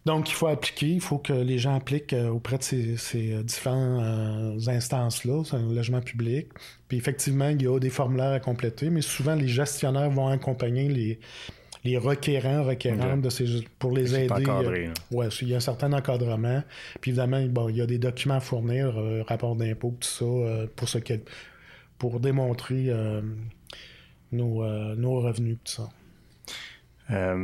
Donc, 0.06 0.30
il 0.30 0.34
faut 0.34 0.48
appliquer, 0.48 0.88
il 0.88 1.02
faut 1.02 1.18
que 1.18 1.34
les 1.34 1.58
gens 1.58 1.76
appliquent 1.76 2.14
euh, 2.14 2.30
auprès 2.30 2.58
de 2.58 2.64
ces, 2.64 2.96
ces 2.96 3.44
différentes 3.44 4.02
euh, 4.02 4.72
instances-là, 4.72 5.44
c'est 5.44 5.58
un 5.58 5.74
logement 5.74 6.00
public. 6.00 6.48
Puis 6.88 6.98
effectivement, 6.98 7.50
il 7.50 7.62
y 7.62 7.68
a 7.68 7.78
des 7.78 7.90
formulaires 7.90 8.32
à 8.32 8.40
compléter, 8.40 8.90
mais 8.90 9.02
souvent 9.02 9.36
les 9.36 9.50
gestionnaires 9.50 10.10
vont 10.10 10.30
accompagner 10.30 10.88
les, 10.88 11.20
les 11.84 11.98
requérants, 11.98 12.64
requérantes 12.64 13.22
de 13.22 13.30
ces, 13.30 13.64
pour 13.80 13.92
les 13.92 14.16
aider. 14.16 14.32
Encadré, 14.32 14.90
ouais, 15.12 15.28
il 15.42 15.50
y 15.50 15.54
a 15.54 15.58
un 15.58 15.62
certain 15.62 15.94
encadrement. 15.94 16.64
Puis 17.02 17.12
évidemment, 17.12 17.44
bon, 17.48 17.70
il 17.70 17.78
y 17.78 17.82
a 17.82 17.86
des 17.86 17.98
documents 17.98 18.36
à 18.36 18.40
fournir, 18.40 18.98
euh, 18.98 19.24
rapport 19.28 19.56
d'impôt, 19.56 19.96
tout 20.00 20.08
ça, 20.08 20.26
euh, 20.26 20.68
pour 20.76 20.90
ce 20.90 20.98
pour 21.98 22.20
démontrer 22.20 22.86
euh, 22.90 23.22
nos, 24.32 24.64
nos, 24.96 25.20
revenus, 25.22 25.58
tout 25.64 25.90
ça. 27.10 27.36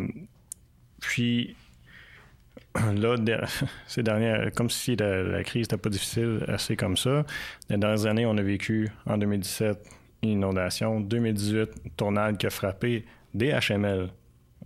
puis 0.99 1.55
là, 2.95 3.15
ces 3.87 4.03
dernières, 4.03 4.51
comme 4.51 4.69
si 4.69 4.95
la, 4.95 5.43
crise 5.43 5.63
n'était 5.63 5.77
pas 5.77 5.89
difficile, 5.89 6.43
assez 6.47 6.75
comme 6.75 6.97
ça. 6.97 7.25
Les 7.69 7.77
dernières 7.77 8.05
années, 8.05 8.25
on 8.25 8.37
a 8.37 8.43
vécu 8.43 8.89
en 9.05 9.17
2017 9.17 9.77
une 10.23 10.29
inondation, 10.29 10.99
2018, 11.01 11.97
tornade 11.97 12.37
qui 12.37 12.45
a 12.45 12.49
frappé 12.49 13.05
des 13.33 13.51
HML 13.51 14.09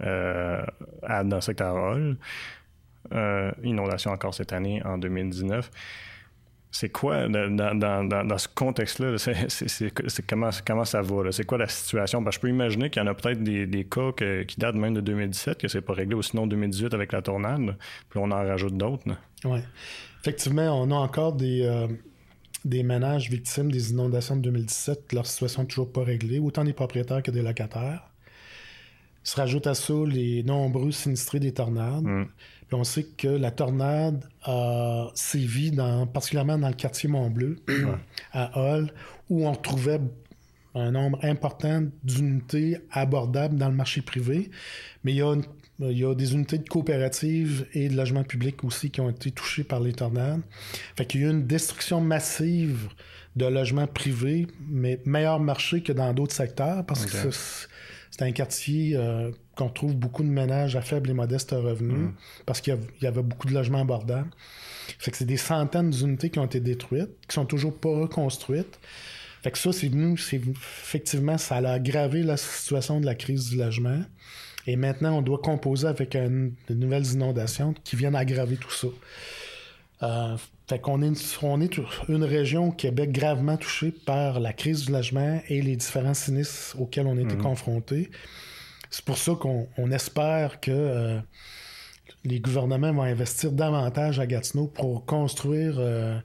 euh, 0.02 0.64
dans 1.04 1.38
le 1.38 1.42
secteur 1.42 1.76
Hall. 1.76 2.18
Euh, 3.14 3.52
inondation 3.64 4.12
encore 4.12 4.34
cette 4.34 4.52
année, 4.52 4.82
en 4.84 4.98
2019. 4.98 5.72
C'est 6.70 6.90
quoi, 6.90 7.28
dans, 7.30 8.38
ce 8.38 8.48
contexte-là, 8.54 9.18
c'est, 9.18 10.28
comment, 10.28 10.50
comment 10.66 10.84
ça 10.84 11.02
va? 11.02 11.32
C'est 11.32 11.46
quoi 11.46 11.58
la 11.58 11.68
situation? 11.68 12.24
je 12.30 12.40
peux 12.40 12.50
imaginer 12.50 12.90
qu'il 12.90 13.02
y 13.02 13.06
en 13.06 13.08
a 13.08 13.14
peut-être 13.14 13.42
des, 13.42 13.86
cas 13.86 14.12
qui 14.46 14.60
datent 14.60 14.76
même 14.76 14.94
de 14.94 15.02
2017, 15.02 15.58
que 15.60 15.68
c'est 15.70 15.82
pas 15.82 15.94
réglé, 15.94 16.16
ou 16.16 16.22
sinon 16.22 16.46
2018 16.46 16.94
avec 16.94 17.14
la 17.14 17.22
tornade, 17.22 17.78
puis 18.10 18.20
on 18.22 18.30
en 18.32 18.46
rajoute 18.46 18.78
d'autres. 18.78 19.06
Oui. 19.46 19.60
Effectivement, 20.20 20.82
on 20.82 20.92
a 20.92 20.96
encore 20.96 21.34
des, 21.34 21.62
euh, 21.64 21.88
des 22.66 22.84
ménages 22.84 23.30
victimes 23.30 23.72
des 23.72 23.92
inondations 23.92 24.36
de 24.36 24.42
2017, 24.42 25.14
leur 25.14 25.26
situation 25.26 25.62
n'est 25.62 25.68
toujours 25.70 25.92
pas 25.92 26.04
réglée, 26.04 26.40
autant 26.40 26.66
des 26.66 26.74
propriétaires 26.74 27.24
que 27.24 27.32
des 27.32 27.42
locataires 27.42 28.07
se 29.28 29.36
rajoute 29.36 29.68
à 29.68 29.74
ça 29.74 29.94
les 30.06 30.42
nombreux 30.44 30.92
sinistrés 30.92 31.42
des 31.42 31.52
tornades. 31.52 32.06
Mm. 32.06 32.28
Puis 32.68 32.76
on 32.76 32.86
sait 32.86 33.04
que 33.04 33.28
la 33.28 33.52
tornade 33.52 34.24
a 34.44 35.10
sévi 35.16 35.72
dans, 35.72 36.08
particulièrement 36.08 36.58
dans 36.58 36.70
le 36.70 36.74
quartier 36.74 37.10
Montbleu, 37.10 37.58
à 38.32 38.58
Hall, 38.58 38.90
où 39.30 39.46
on 39.46 39.52
retrouvait 39.52 40.00
un 40.76 40.92
nombre 40.92 41.20
important 41.24 41.84
d'unités 42.06 42.78
abordables 42.90 43.58
dans 43.58 43.68
le 43.68 43.76
marché 43.76 44.02
privé. 44.02 44.50
Mais 45.04 45.12
il 45.12 45.18
y 45.18 45.22
a, 45.22 45.36
il 45.80 45.98
y 45.98 46.06
a 46.06 46.16
des 46.16 46.34
unités 46.34 46.58
de 46.58 46.70
coopératives 46.70 47.68
et 47.74 47.90
de 47.90 47.98
logements 47.98 48.24
publics 48.24 48.64
aussi 48.64 48.92
qui 48.92 49.02
ont 49.02 49.10
été 49.10 49.32
touchées 49.32 49.66
par 49.66 49.82
les 49.82 49.92
tornades. 49.92 50.42
Fait 50.96 51.06
qu'il 51.06 51.20
y 51.20 51.24
a 51.26 51.28
eu 51.28 51.32
une 51.32 51.46
destruction 51.46 52.00
massive 52.00 52.88
de 53.36 53.46
logements 53.46 53.88
privés, 53.88 54.48
mais 54.70 55.02
meilleur 55.04 55.42
marché 55.42 55.84
que 55.84 55.92
dans 55.92 56.14
d'autres 56.14 56.34
secteurs 56.34 56.86
parce 56.86 57.06
que 57.06 57.30
c'est 58.12 58.24
un 58.24 58.32
quartier 58.32 58.96
euh, 58.96 59.32
qu'on 59.56 59.70
trouve 59.70 59.96
beaucoup 59.96 60.24
de 60.24 60.30
ménages 60.30 60.76
à 60.76 60.82
faible 60.82 61.10
et 61.10 61.14
modeste 61.14 61.52
revenus 61.52 62.10
mm. 62.10 62.14
parce 62.46 62.62
qu'il 62.62 62.78
y, 63.02 63.08
avait 63.08 63.22
beaucoup 63.22 63.48
de 63.48 63.54
logements 63.54 63.82
abordables. 63.82 64.30
Fait 65.00 65.12
que 65.12 65.18
c'est 65.18 65.26
des 65.26 65.38
centaines 65.38 65.90
d'unités 65.90 66.30
qui 66.30 66.40
ont 66.40 66.46
été 66.46 66.60
détruites, 66.60 67.10
qui 67.28 67.34
sont 67.34 67.46
toujours 67.46 67.76
pas 67.78 67.90
reconstruites. 67.90 68.80
Fait 69.44 69.52
que 69.52 69.58
ça, 69.58 69.72
c'est 69.72 69.90
nous, 69.90 70.18
c'est 70.18 70.42
effectivement, 70.48 71.38
ça 71.38 71.58
a 71.58 71.72
aggravé 71.74 72.24
la 72.24 72.38
situation 72.38 73.00
de 73.00 73.06
la 73.06 73.16
crise 73.16 73.50
du 73.50 73.58
logement. 73.58 74.02
Et 74.66 74.76
maintenant, 74.76 75.18
on 75.18 75.22
doit 75.22 75.40
composer 75.40 75.88
avec 75.88 76.14
de 76.14 76.74
nouvelles 76.74 77.14
inondations 77.14 77.74
qui 77.84 77.96
viennent 77.96 78.16
aggraver 78.16 78.58
tout 78.58 78.72
ça. 78.72 78.88
Euh, 80.04 80.38
fait 80.68 80.80
qu'on 80.80 81.02
est, 81.02 81.44
on 81.44 81.62
est 81.62 81.80
une 82.10 82.24
région 82.24 82.70
au 82.70 82.72
Québec 82.72 83.12
gravement 83.12 83.56
touchée 83.56 83.92
par 83.92 84.40
la 84.42 84.52
crise 84.52 84.86
du 84.86 84.92
logement 84.92 85.42
et 85.48 85.62
les 85.62 85.78
différents 85.78 86.14
sinistres 86.14 86.76
auxquels 86.80 87.08
on 87.08 87.18
a 87.18 87.22
été 87.22 87.36
mhm. 87.36 87.42
confrontés. 87.42 88.10
C'est 88.90 89.06
pour 89.06 89.18
ça 89.18 89.34
qu'on 89.36 89.92
espère 89.92 90.60
que 90.60 90.72
euh, 90.72 91.20
les 92.26 92.40
gouvernements 92.40 92.92
vont 92.92 93.04
investir 93.04 93.52
davantage 93.52 94.20
à 94.20 94.26
Gatineau 94.26 94.68
pour 94.68 95.06
construire 95.06 95.76
euh, 95.78 96.20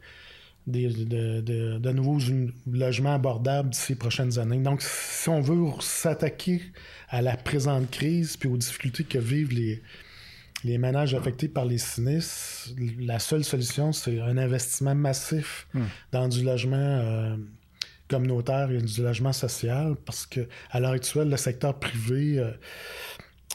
des, 0.66 0.88
de, 0.88 1.92
nouveaux 1.92 2.18
logements 2.70 3.14
abordables 3.14 3.70
d'ici 3.70 3.92
les 3.92 3.98
prochaines 3.98 4.38
années. 4.40 4.58
Donc, 4.58 4.82
si 4.82 5.28
on 5.28 5.40
veut 5.40 5.70
s'attaquer 5.80 6.62
à 7.08 7.22
la 7.22 7.36
présente 7.36 7.90
crise 7.90 8.36
puis 8.36 8.48
aux 8.48 8.56
difficultés 8.56 9.04
que 9.04 9.18
vivent 9.18 9.52
les, 9.52 9.82
les 10.64 10.78
ménages 10.78 11.14
affectés 11.14 11.48
par 11.48 11.64
les 11.64 11.78
sinistres, 11.78 12.70
la 13.00 13.18
seule 13.18 13.44
solution, 13.44 13.92
c'est 13.92 14.20
un 14.20 14.38
investissement 14.38 14.94
massif 14.94 15.66
hmm. 15.74 15.82
dans 16.12 16.28
du 16.28 16.44
logement 16.44 16.76
euh, 16.76 17.36
communautaire 18.08 18.70
et 18.70 18.78
du 18.78 19.02
logement 19.02 19.32
social, 19.32 19.96
parce 20.04 20.26
que 20.26 20.48
à 20.70 20.80
l'heure 20.80 20.92
actuelle, 20.92 21.28
le 21.28 21.36
secteur 21.36 21.78
privé 21.78 22.36
ne 22.36 22.40
euh, 22.42 22.50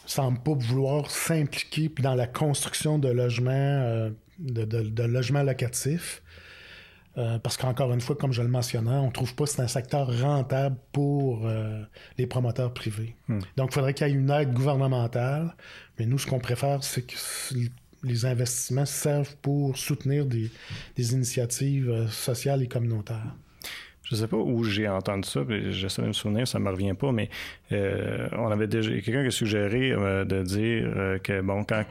semble 0.06 0.40
pas 0.40 0.54
vouloir 0.54 1.10
s'impliquer 1.10 1.90
dans 2.00 2.14
la 2.14 2.26
construction 2.26 2.98
de 2.98 3.08
logements, 3.08 3.50
euh, 3.52 4.10
de, 4.38 5.02
logements 5.04 5.42
locatifs. 5.42 6.22
Euh, 7.16 7.38
parce 7.40 7.56
qu'encore 7.56 7.92
une 7.92 8.00
fois, 8.00 8.14
comme 8.14 8.32
je 8.32 8.42
le 8.42 8.48
mentionnais, 8.48 8.92
on 8.92 9.06
ne 9.06 9.10
trouve 9.10 9.34
pas 9.34 9.44
que 9.44 9.50
c'est 9.50 9.62
un 9.62 9.68
secteur 9.68 10.20
rentable 10.20 10.76
pour 10.92 11.46
euh, 11.46 11.82
les 12.16 12.28
promoteurs 12.28 12.72
privés. 12.72 13.16
Hmm. 13.26 13.40
Donc, 13.56 13.70
il 13.70 13.74
faudrait 13.74 13.92
qu'il 13.92 14.06
y 14.06 14.10
ait 14.10 14.12
une 14.12 14.30
aide 14.30 14.52
gouvernementale. 14.52 15.56
Mais 15.98 16.06
nous, 16.06 16.18
ce 16.18 16.26
qu'on 16.26 16.38
préfère, 16.38 16.82
c'est 16.84 17.02
que 17.02 17.14
les 18.04 18.24
investissements 18.24 18.86
servent 18.86 19.34
pour 19.42 19.76
soutenir 19.76 20.26
des, 20.26 20.50
initiatives 21.12 21.90
euh, 21.90 22.06
sociales 22.08 22.62
et 22.62 22.68
communautaires. 22.68 23.34
Je 24.04 24.14
ne 24.14 24.20
sais 24.20 24.28
pas 24.28 24.38
où 24.38 24.64
j'ai 24.64 24.88
entendu 24.88 25.28
ça, 25.28 25.40
j'essaie 25.68 26.00
de 26.00 26.06
me 26.06 26.12
souvenir, 26.14 26.48
ça 26.48 26.58
ne 26.58 26.64
me 26.64 26.70
revient 26.70 26.94
pas, 26.94 27.12
mais 27.12 27.28
on 27.70 28.50
avait 28.50 28.66
déjà 28.66 28.90
quelqu'un 29.02 29.20
qui 29.20 29.26
a 29.26 29.30
suggéré 29.30 29.90
de 29.90 30.42
dire 30.44 31.20
que 31.22 31.42
bon, 31.42 31.62
quand 31.62 31.84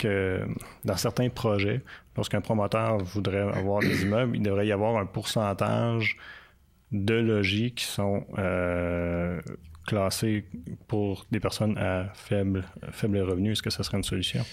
dans 0.84 0.97
certains 0.97 1.30
projets, 1.30 1.84
lorsqu'un 2.16 2.41
promoteur 2.41 2.97
voudrait 2.97 3.41
avoir 3.55 3.82
des 3.82 4.01
immeubles, 4.01 4.36
il 4.36 4.41
devrait 4.41 4.66
y 4.66 4.72
avoir 4.72 4.97
un 4.97 5.05
pourcentage 5.05 6.18
de 6.91 7.16
logis 7.16 7.74
qui 7.74 7.86
sont 7.86 8.26
euh, 8.38 9.41
classés 9.88 10.46
pour 10.88 11.26
des 11.32 11.40
personnes 11.40 11.76
à 11.78 12.12
faible, 12.14 12.64
faible 12.92 13.18
revenu. 13.20 13.54
Est-ce 13.54 13.64
que 13.64 13.72
ça 13.72 13.82
serait 13.82 13.98
une 13.98 14.04
solution? 14.04 14.46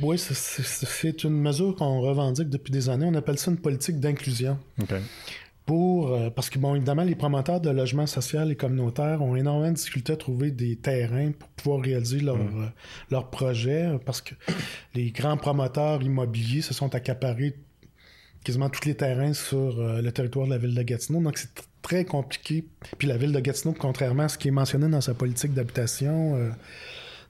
Oui, 0.00 0.16
c'est 0.18 1.24
une 1.24 1.38
mesure 1.38 1.76
qu'on 1.76 2.00
revendique 2.00 2.48
depuis 2.48 2.70
des 2.70 2.88
années. 2.88 3.04
On 3.06 3.14
appelle 3.14 3.38
ça 3.38 3.50
une 3.50 3.58
politique 3.58 4.00
d'inclusion. 4.00 4.58
pour 5.66 6.12
euh, 6.12 6.30
parce 6.30 6.50
que 6.50 6.58
bon 6.58 6.74
évidemment 6.74 7.04
les 7.04 7.14
promoteurs 7.14 7.60
de 7.60 7.70
logements 7.70 8.08
social 8.08 8.50
et 8.50 8.56
communautaires 8.56 9.22
ont 9.22 9.36
énormément 9.36 9.70
de 9.70 9.76
difficultés 9.76 10.12
à 10.14 10.16
trouver 10.16 10.50
des 10.50 10.74
terrains 10.74 11.30
pour 11.30 11.48
pouvoir 11.50 11.80
réaliser 11.82 12.18
leur, 12.18 12.36
mm. 12.36 12.72
leur 13.12 13.30
projet 13.30 13.88
parce 14.04 14.20
que 14.20 14.34
les 14.94 15.12
grands 15.12 15.36
promoteurs 15.36 16.02
immobiliers 16.02 16.62
se 16.62 16.74
sont 16.74 16.92
accaparés 16.96 17.54
quasiment 18.44 18.68
tous 18.68 18.86
les 18.86 18.94
terrains 18.94 19.32
sur 19.32 19.76
le 19.76 20.10
territoire 20.10 20.46
de 20.46 20.52
la 20.52 20.58
ville 20.58 20.74
de 20.74 20.82
Gatineau 20.82 21.20
donc 21.20 21.38
c'est 21.38 21.50
très 21.80 22.04
compliqué 22.04 22.64
puis 22.98 23.08
la 23.08 23.16
ville 23.16 23.32
de 23.32 23.40
Gatineau 23.40 23.74
contrairement 23.78 24.24
à 24.24 24.28
ce 24.28 24.38
qui 24.38 24.48
est 24.48 24.52
mentionné 24.52 24.88
dans 24.88 25.00
sa 25.00 25.14
politique 25.14 25.54
d'habitation 25.54 26.52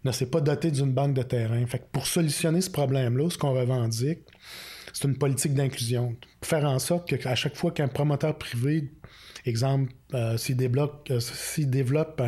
ne 0.05 0.13
s'est 0.13 0.27
pas 0.27 0.41
doté 0.41 0.71
d'une 0.71 0.93
banque 0.93 1.15
de 1.15 1.23
terrain. 1.23 1.65
Fait 1.67 1.79
que 1.79 1.85
pour 1.93 2.07
solutionner 2.07 2.61
ce 2.61 2.71
problème-là, 2.71 3.31
ce 3.31 3.39
qu'on 3.39 3.53
revendique, 3.53 4.21
c'est 4.93 5.07
une 5.07 5.17
politique 5.17 5.55
d'inclusion. 5.55 6.17
Faire 6.43 6.65
en 6.65 6.79
sorte 6.79 7.17
qu'à 7.17 7.35
chaque 7.35 7.57
fois 7.57 7.71
qu'un 7.71 7.89
promoteur 7.89 8.37
privé, 8.37 8.91
exemple, 9.47 9.93
euh, 10.15 10.37
s'il 10.37 10.57
développe, 10.57 11.09
euh, 11.11 11.21
développe 11.59 12.21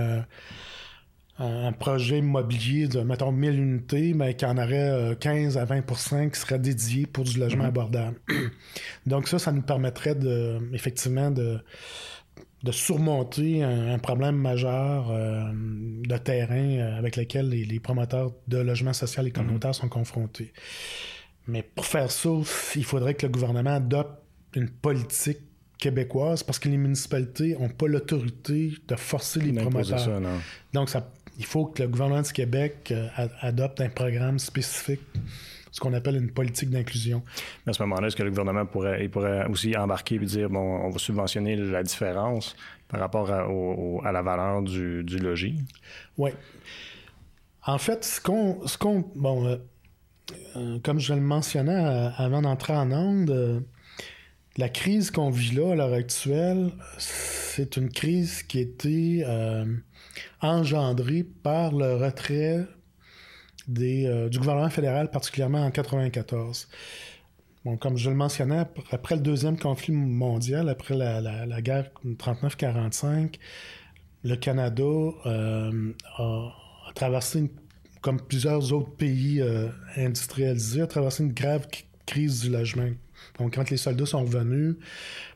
un, 1.39 1.72
projet 1.72 2.18
immobilier 2.18 2.87
de, 2.87 3.01
mettons, 3.01 3.32
1000 3.32 3.59
unités, 3.59 4.14
mais 4.14 4.35
qu'il 4.35 4.47
y 4.47 4.51
en 4.51 4.57
aurait 4.57 5.16
15 5.18 5.57
euh, 5.57 5.61
à 5.61 5.64
20 5.64 5.82
qui 6.30 6.41
seraient 6.41 6.59
dédiés 6.59 7.07
pour 7.07 7.24
du 7.24 7.39
logement 7.39 7.64
mm-hmm. 7.64 7.68
abordable. 7.68 8.20
Donc 9.07 9.28
ça, 9.28 9.39
ça 9.39 9.53
nous 9.53 9.62
permettrait 9.62 10.14
de, 10.14 10.59
effectivement 10.72 11.30
de 11.30 11.61
de 12.64 12.72
surmonter 12.72 13.62
un, 13.62 13.99
problème 13.99 14.37
majeur 14.37 15.11
euh, 15.11 15.53
de 15.53 16.16
terrain 16.16 16.78
euh, 16.78 16.99
avec 16.99 17.16
lequel 17.16 17.51
les, 17.51 17.78
promoteurs 17.78 18.32
de 18.49 18.57
logements 18.57 18.95
sociaux 18.95 19.22
et 19.22 19.30
communautaires 19.30 19.70
mhm. 19.70 19.74
sont 19.74 19.89
confrontés. 19.91 20.53
Mais 21.47 21.62
pour 21.62 21.85
faire 21.85 22.11
ça, 22.11 22.30
il 22.74 22.85
faudrait 22.85 23.14
que 23.14 23.26
le 23.26 23.32
gouvernement 23.32 23.74
adopte 23.74 24.18
une 24.55 24.70
politique 24.70 25.41
québécoise 25.76 26.43
parce 26.43 26.59
que 26.59 26.70
les 26.70 26.78
municipalités 26.78 27.55
n'ont 27.59 27.68
pas 27.68 27.87
l'autorité 27.87 28.72
de 28.89 28.97
forcer 28.97 29.41
les 29.41 29.53
promoteurs. 29.53 30.22
Donc, 30.72 30.89
ça, 30.89 31.12
il 31.39 31.45
faut 31.45 31.66
que 31.66 31.82
le 31.82 31.89
gouvernement 31.89 32.22
du 32.22 32.32
Québec 32.32 32.93
euh, 32.93 33.09
adopte 33.41 33.80
un 33.80 33.89
programme 33.89 34.39
spécifique 34.39 35.03
ce 35.74 35.80
qu'on 35.80 35.93
appelle 35.93 36.14
une 36.14 36.30
politique 36.30 36.70
d'inclusion. 36.70 37.24
À 37.66 37.72
ce 37.72 37.82
moment-là, 37.82 38.07
est-ce 38.07 38.14
que 38.14 38.22
le 38.22 38.30
gouvernement 38.30 38.64
pourrait, 38.64 39.03
il 39.03 39.11
pourrait 39.11 39.45
aussi 39.47 39.76
embarquer 39.76 40.14
et 40.14 40.18
dire, 40.20 40.49
bon, 40.49 40.61
on 40.61 40.89
va 40.89 40.99
subventionner 41.01 41.57
la 41.57 41.82
différence 41.82 42.55
par 42.87 43.01
rapport 43.01 43.28
à, 43.28 44.12
la 44.12 44.22
valeur 44.22 44.62
du, 44.62 45.03
logis? 45.03 45.59
Oui. 46.16 46.30
En 47.66 47.78
fait, 47.78 48.05
ce 48.05 48.20
qu'on... 48.20 48.64
Ce 48.68 48.78
qu'on 48.78 49.05
bon, 49.16 49.49
euh, 49.49 49.57
euh, 50.57 50.78
comme 50.78 51.01
je 51.01 51.12
le 51.12 51.20
mentionnais 51.20 51.85
euh, 51.85 52.09
avant 52.18 52.43
d'entrer 52.43 52.74
en 52.74 52.93
onde, 52.93 53.64
la 54.57 54.69
crise 54.69 55.11
qu'on 55.11 55.31
vit 55.31 55.55
là 55.55 55.73
à 55.73 55.75
l'heure 55.75 55.93
actuelle, 55.93 56.71
c'est 56.99 57.77
une 57.77 57.91
crise 57.91 58.43
qui 58.43 58.59
a 58.59 58.61
été 58.63 59.25
engendrée 60.41 61.25
par 61.25 61.73
le 61.73 61.97
retrait 61.97 62.67
euh, 63.71 64.29
du 64.29 64.39
gouvernement 64.39 64.69
fédéral, 64.69 65.11
particulièrement 65.11 65.59
en 65.59 65.71
1994. 65.71 66.69
Bon, 67.65 67.79
comme 67.79 67.97
je 67.97 68.11
le 68.11 68.17
mentionnais, 68.17 68.65
après 68.91 69.15
le 69.15 69.23
deuxième 69.23 69.59
conflit 69.59 69.93
mondial, 69.93 70.69
après 70.69 70.95
la, 70.95 71.63
guerre 71.63 71.91
39-45, 72.05 73.37
le 74.23 74.37
Canada 74.37 74.83
euh, 74.85 75.93
a, 76.19 76.53
traversé, 76.95 77.51
comme 78.03 78.21
plusieurs 78.21 78.73
autres 78.75 78.95
pays 78.97 79.41
euh, 79.41 79.69
industrialisés, 79.97 80.83
a 80.83 80.87
traversé 80.87 81.23
une 81.25 81.33
grave 81.33 81.67
crise 82.05 82.43
du 82.43 82.51
logement 82.51 82.91
donc, 83.39 83.55
quand 83.55 83.70
les 83.70 83.77
soldats 83.77 84.07
sont 84.07 84.22
revenus, 84.25 84.77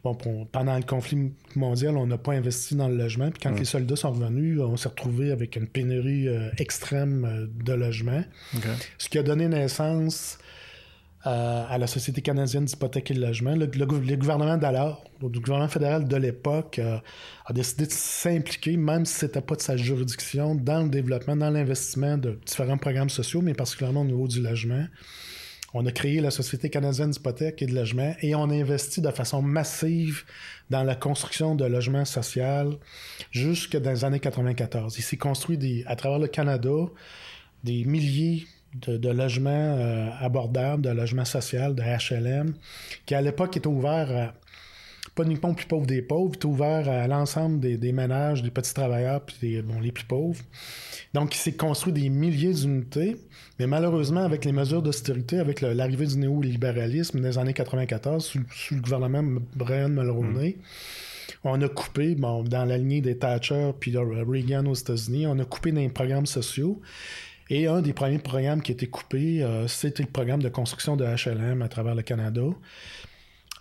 bon, 0.05 0.15
pendant 0.51 0.77
le 0.77 0.85
conflit 0.85 1.33
mondial, 1.57 1.97
on 1.97 2.07
n'a 2.07 2.19
pas 2.19 2.33
investi 2.33 2.77
dans 2.77 2.89
le 2.89 2.97
logement. 2.97 3.31
Puis 3.31 3.41
quand 3.43 3.59
les 3.59 3.65
soldats 3.65 3.97
sont 3.97 4.13
revenus, 4.13 4.61
on 4.61 4.77
s'est 4.77 4.89
retrouvé 4.89 5.33
avec 5.33 5.57
une 5.57 5.67
pénurie 5.67 6.29
euh, 6.29 6.51
extrême 6.59 7.25
euh, 7.25 7.47
de 7.65 7.73
logements. 7.73 8.25
Ce 8.99 9.09
qui 9.09 9.19
a 9.19 9.23
donné 9.23 9.49
naissance 9.49 10.39
euh, 11.27 11.65
à 11.69 11.77
la 11.79 11.89
Société 11.89 12.23
canadienne 12.23 12.67
d'hypothèque 12.67 13.11
et 13.11 13.15
de 13.15 13.21
logement. 13.21 13.57
Le, 13.57 13.67
gouvernement 14.17 14.57
d'alors, 14.57 15.05
le 15.21 15.29
gouvernement 15.29 15.69
fédéral 15.69 16.07
de 16.07 16.17
l'époque, 16.17 16.79
a 16.79 17.53
décidé 17.53 17.87
de 17.87 17.93
s'impliquer, 17.93 18.77
même 18.77 19.05
si 19.05 19.15
ce 19.15 19.27
n'était 19.27 19.41
pas 19.41 19.57
de 19.57 19.61
sa 19.61 19.77
juridiction, 19.77 20.55
dans 20.55 20.85
le 20.85 20.89
développement, 20.89 21.35
dans 21.35 21.51
l'investissement 21.51 22.17
de 22.17 22.39
différents 22.47 22.79
programmes 22.79 23.11
sociaux, 23.11 23.43
mais 23.43 23.55
particulièrement 23.55 24.03
au 24.03 24.07
niveau 24.07 24.29
du 24.29 24.41
logement. 24.41 24.87
On 25.81 25.87
a 25.87 25.93
créé 25.93 26.21
la 26.21 26.33
Société 26.33 26.71
canadienne 26.71 27.11
d'hypothèques 27.13 27.63
et 27.63 27.67
de 27.67 27.73
logement 27.73 28.13
et 28.21 28.35
on 28.35 28.51
a 28.51 28.53
investi 28.53 29.01
de 29.01 29.13
façon 29.13 29.43
massive 29.43 30.25
dans 30.71 30.83
la 30.83 30.97
construction 30.97 31.55
de 31.55 31.65
logements 31.65 32.05
sociaux 32.05 32.81
jusque 33.31 33.77
dans 33.77 33.93
les 33.93 34.05
années 34.05 34.19
94. 34.19 34.99
Il 34.99 35.03
s'est 35.03 35.17
construit 35.17 35.85
à 35.87 35.95
travers 35.95 36.19
le 36.19 36.27
Canada 36.27 36.69
des 37.63 37.85
milliers 37.85 38.49
de, 38.75 39.09
logements 39.09 39.51
euh, 39.79 40.11
abordables, 40.19 40.83
de 40.83 40.91
logements 40.91 41.25
sociaux, 41.25 41.73
de 41.73 41.83
HLM, 41.83 42.55
qui 43.07 43.15
à 43.15 43.21
l'époque 43.21 43.57
étaient 43.57 43.69
ouverts 43.69 44.35
pas 45.19 45.25
uniquement 45.25 45.53
plus 45.53 45.67
pauvres 45.67 45.87
des 45.87 46.01
pauvres, 46.01 46.35
étaient 46.37 46.47
ouverts 46.47 46.89
à 46.89 47.09
l'ensemble 47.09 47.59
des, 47.59 47.93
ménages, 47.93 48.43
des 48.43 48.51
petits 48.51 48.73
travailleurs, 48.73 49.21
puis 49.23 49.61
les 49.83 49.93
plus 49.93 50.05
pauvres. 50.05 50.41
Donc, 51.13 51.35
il 51.35 51.39
s'est 51.39 51.57
construit 51.57 51.93
des 51.93 52.09
milliers 52.09 52.53
d'unités, 52.53 53.17
mais 53.59 53.67
malheureusement, 53.67 54.23
avec 54.23 54.45
les 54.45 54.53
mesures 54.53 54.81
d'austérité, 54.81 55.41
avec 55.41 55.61
l'arrivée 55.61 56.07
du 56.07 56.19
néolibéralisme 56.19 57.21
les 57.21 57.37
années 57.37 57.53
94, 57.53 58.25
sous, 58.25 58.75
le 58.75 58.81
gouvernement 58.81 59.41
Brian 59.57 59.89
Mulroney, 59.89 60.59
on 61.43 61.61
a 61.63 61.69
coupé, 61.69 62.15
bon, 62.15 62.45
dans 62.45 62.65
la 62.65 62.79
lignée 62.79 63.01
des 63.01 63.19
Thatcher 63.19 63.73
puis 63.79 63.97
Reagan 63.97 64.67
aux 64.67 64.75
États-Unis, 64.75 65.27
on 65.27 65.39
a 65.41 65.45
coupé 65.45 65.73
dans 65.73 65.81
les 65.81 65.89
programmes 65.89 66.27
sociaux. 66.27 66.81
Et 67.51 67.67
un 67.67 67.81
des 67.81 67.93
premiers 67.93 68.19
programmes 68.19 68.63
qui 68.63 68.73
a 68.73 68.75
été 68.75 68.87
coupé, 68.87 69.43
euh, 69.43 69.67
c'était 69.67 70.03
le 70.03 70.11
programme 70.11 70.43
de 70.43 70.51
construction 70.51 70.97
de 70.97 71.05
HLM 71.05 71.63
à 71.63 71.69
travers 71.69 71.95
le 71.95 72.03
Canada 72.03 72.43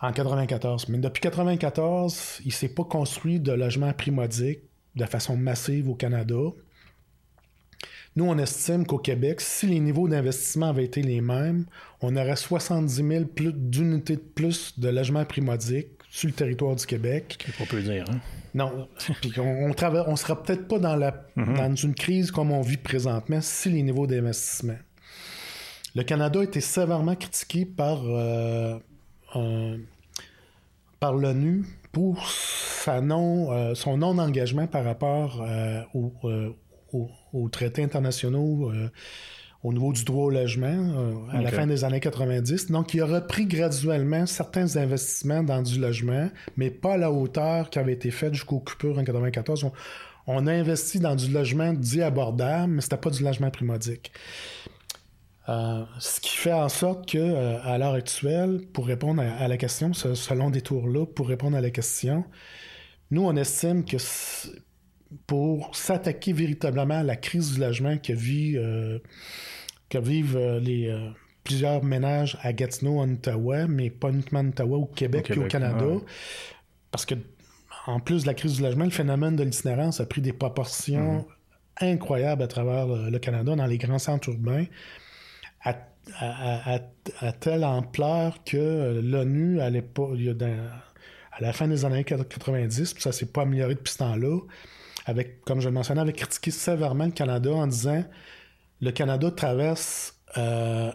en 0.01 0.11
94. 0.11 0.89
Mais 0.89 0.97
depuis 0.99 1.21
94, 1.21 2.39
il 2.41 2.47
ne 2.47 2.51
s'est 2.51 2.69
pas 2.69 2.83
construit 2.83 3.39
de 3.39 3.51
logement 3.51 3.93
primodique 3.93 4.59
de 4.95 5.05
façon 5.05 5.37
massive 5.37 5.89
au 5.89 5.95
Canada. 5.95 6.35
Nous, 8.15 8.25
on 8.25 8.37
estime 8.39 8.85
qu'au 8.85 8.97
Québec, 8.97 9.41
si 9.41 9.67
les 9.67 9.79
niveaux 9.79 10.07
d'investissement 10.07 10.69
avaient 10.69 10.85
été 10.85 11.03
les 11.03 11.21
mêmes, 11.21 11.65
on 12.01 12.15
aurait 12.15 12.35
70 12.35 12.95
000 12.95 13.25
plus 13.25 13.53
d'unités 13.53 14.15
de 14.15 14.21
plus 14.21 14.79
de 14.79 14.89
logements 14.89 15.25
primodiques 15.25 15.89
sur 16.09 16.27
le 16.27 16.33
territoire 16.33 16.75
du 16.75 16.85
Québec. 16.85 17.45
On 17.59 17.65
peut 17.65 17.81
dire, 17.81 18.05
hein? 18.09 18.19
Non. 18.55 18.87
Puis 19.21 19.39
on, 19.39 19.71
on, 19.71 20.15
sera 20.15 20.41
peut-être 20.41 20.67
pas 20.67 20.79
dans, 20.79 20.95
la, 20.95 21.27
mhm. 21.35 21.57
dans 21.57 21.75
une 21.75 21.93
crise 21.93 22.31
comme 22.31 22.51
on 22.51 22.61
vit 22.61 22.77
présentement 22.77 23.39
si 23.39 23.69
les 23.69 23.83
niveaux 23.83 24.07
d'investissement. 24.07 24.77
Le 25.93 26.03
Canada 26.03 26.39
a 26.39 26.43
été 26.43 26.59
sévèrement 26.59 27.15
critiqué 27.15 27.65
par, 27.65 28.01
euh, 28.03 28.79
par 30.99 31.13
l'ONU 31.13 31.63
pour 31.91 32.27
sa 32.29 33.01
non, 33.01 33.51
euh, 33.51 33.75
son 33.75 33.97
non-engagement 33.97 34.67
par 34.67 34.83
rapport 34.83 35.41
euh, 35.41 35.81
au, 35.93 36.11
aux, 37.33 37.49
traités 37.49 37.83
internationaux 37.83 38.71
euh, 38.71 38.89
au 39.63 39.73
niveau 39.73 39.91
du 39.91 40.03
droit 40.05 40.25
au 40.25 40.29
logement 40.29 40.67
euh, 40.67 41.13
à 41.31 41.41
la 41.41 41.51
fin 41.51 41.67
des 41.67 41.83
années 41.83 41.99
90. 41.99 42.71
Donc, 42.71 42.93
il 42.93 43.01
a 43.01 43.05
repris 43.05 43.45
graduellement 43.45 44.25
certains 44.25 44.77
investissements 44.77 45.43
dans 45.43 45.61
du 45.61 45.79
logement, 45.79 46.29
mais 46.55 46.69
pas 46.69 46.93
à 46.93 46.97
la 46.97 47.11
hauteur 47.11 47.69
qui 47.69 47.79
avait 47.79 47.93
été 47.93 48.11
faite 48.11 48.33
jusqu'au 48.33 48.59
coupure 48.59 48.97
en 48.97 49.03
94. 49.03 49.69
On, 50.27 50.47
a 50.47 50.51
investi 50.51 50.99
dans 50.99 51.15
du 51.15 51.31
logement 51.31 51.73
dit 51.73 52.01
abordable, 52.01 52.73
mais 52.73 52.81
c'était 52.81 52.97
pas 52.97 53.09
du 53.09 53.23
logement 53.23 53.49
primodique. 53.49 54.11
Euh, 55.49 55.85
ce 55.99 56.19
qui 56.19 56.35
fait 56.35 56.53
en 56.53 56.69
sorte 56.69 57.09
que, 57.09 57.57
à 57.65 57.77
l'heure 57.77 57.93
actuelle, 57.93 58.61
pour 58.73 58.85
répondre 58.85 59.21
à, 59.21 59.47
la 59.47 59.57
question, 59.57 59.93
ce, 59.93 60.33
long 60.33 60.49
détour-là, 60.49 61.05
pour 61.05 61.27
répondre 61.27 61.55
à 61.55 61.61
la 61.61 61.69
question, 61.69 62.25
nous, 63.11 63.23
on 63.23 63.35
estime 63.35 63.85
que 63.85 63.97
pour 65.25 65.75
s'attaquer 65.75 66.33
véritablement 66.33 66.99
à 66.99 67.03
la 67.03 67.15
crise 67.15 67.53
du 67.53 67.59
logement 67.59 67.97
que, 67.97 68.13
vit, 68.13 68.57
euh, 68.57 68.99
que 69.89 69.97
vivent 69.97 70.37
euh, 70.37 70.59
les, 70.59 70.87
euh, 70.87 71.09
plusieurs 71.43 71.83
ménages 71.83 72.37
à 72.41 72.53
Gatineau, 72.53 72.99
en 72.99 73.11
Ottawa, 73.11 73.67
mais 73.67 73.89
pas 73.89 74.09
uniquement 74.09 74.39
en 74.39 74.49
Ottawa, 74.49 74.77
au 74.77 74.85
Québec, 74.85 75.31
et 75.31 75.39
au 75.39 75.47
Canada. 75.47 75.85
Parce 76.91 77.05
que, 77.05 77.15
en 77.85 77.99
plus 77.99 78.23
de 78.23 78.27
la 78.27 78.33
crise 78.33 78.57
du 78.57 78.63
logement, 78.63 78.85
le 78.85 78.89
phénomène 78.89 79.35
de 79.35 79.43
l'itinérance 79.43 80.01
a 80.01 80.05
pris 80.05 80.21
des 80.21 80.33
proportions 80.33 81.25
mhm. 81.81 81.93
incroyables 81.93 82.43
à 82.43 82.47
travers 82.47 82.87
le, 82.87 83.19
Canada, 83.19 83.55
dans 83.55 83.65
les 83.65 83.77
grands 83.77 83.99
centres 83.99 84.29
urbains, 84.29 84.65
à, 86.19 86.79
telle 87.39 87.63
ampleur 87.63 88.43
que 88.43 88.99
l'ONU, 89.03 89.59
à 89.59 89.69
l'époque, 89.69 90.17
à 91.31 91.41
la 91.41 91.53
fin 91.53 91.67
des 91.67 91.85
années 91.85 92.03
90, 92.03 92.93
puis 92.93 93.03
ça 93.03 93.11
s'est 93.11 93.27
pas 93.27 93.43
amélioré 93.43 93.75
depuis 93.75 93.93
ce 93.93 93.99
temps-là, 93.99 94.39
avec, 95.05 95.41
comme 95.41 95.61
je 95.61 95.67
le 95.67 95.73
mentionnais, 95.73 96.01
avait 96.01 96.13
critiqué 96.13 96.51
sévèrement 96.51 97.05
le 97.05 97.11
Canada 97.11 97.51
en 97.51 97.67
disant 97.67 98.03
le 98.81 98.91
Canada 98.91 99.31
traverse 99.31 100.15
euh, 100.37 100.91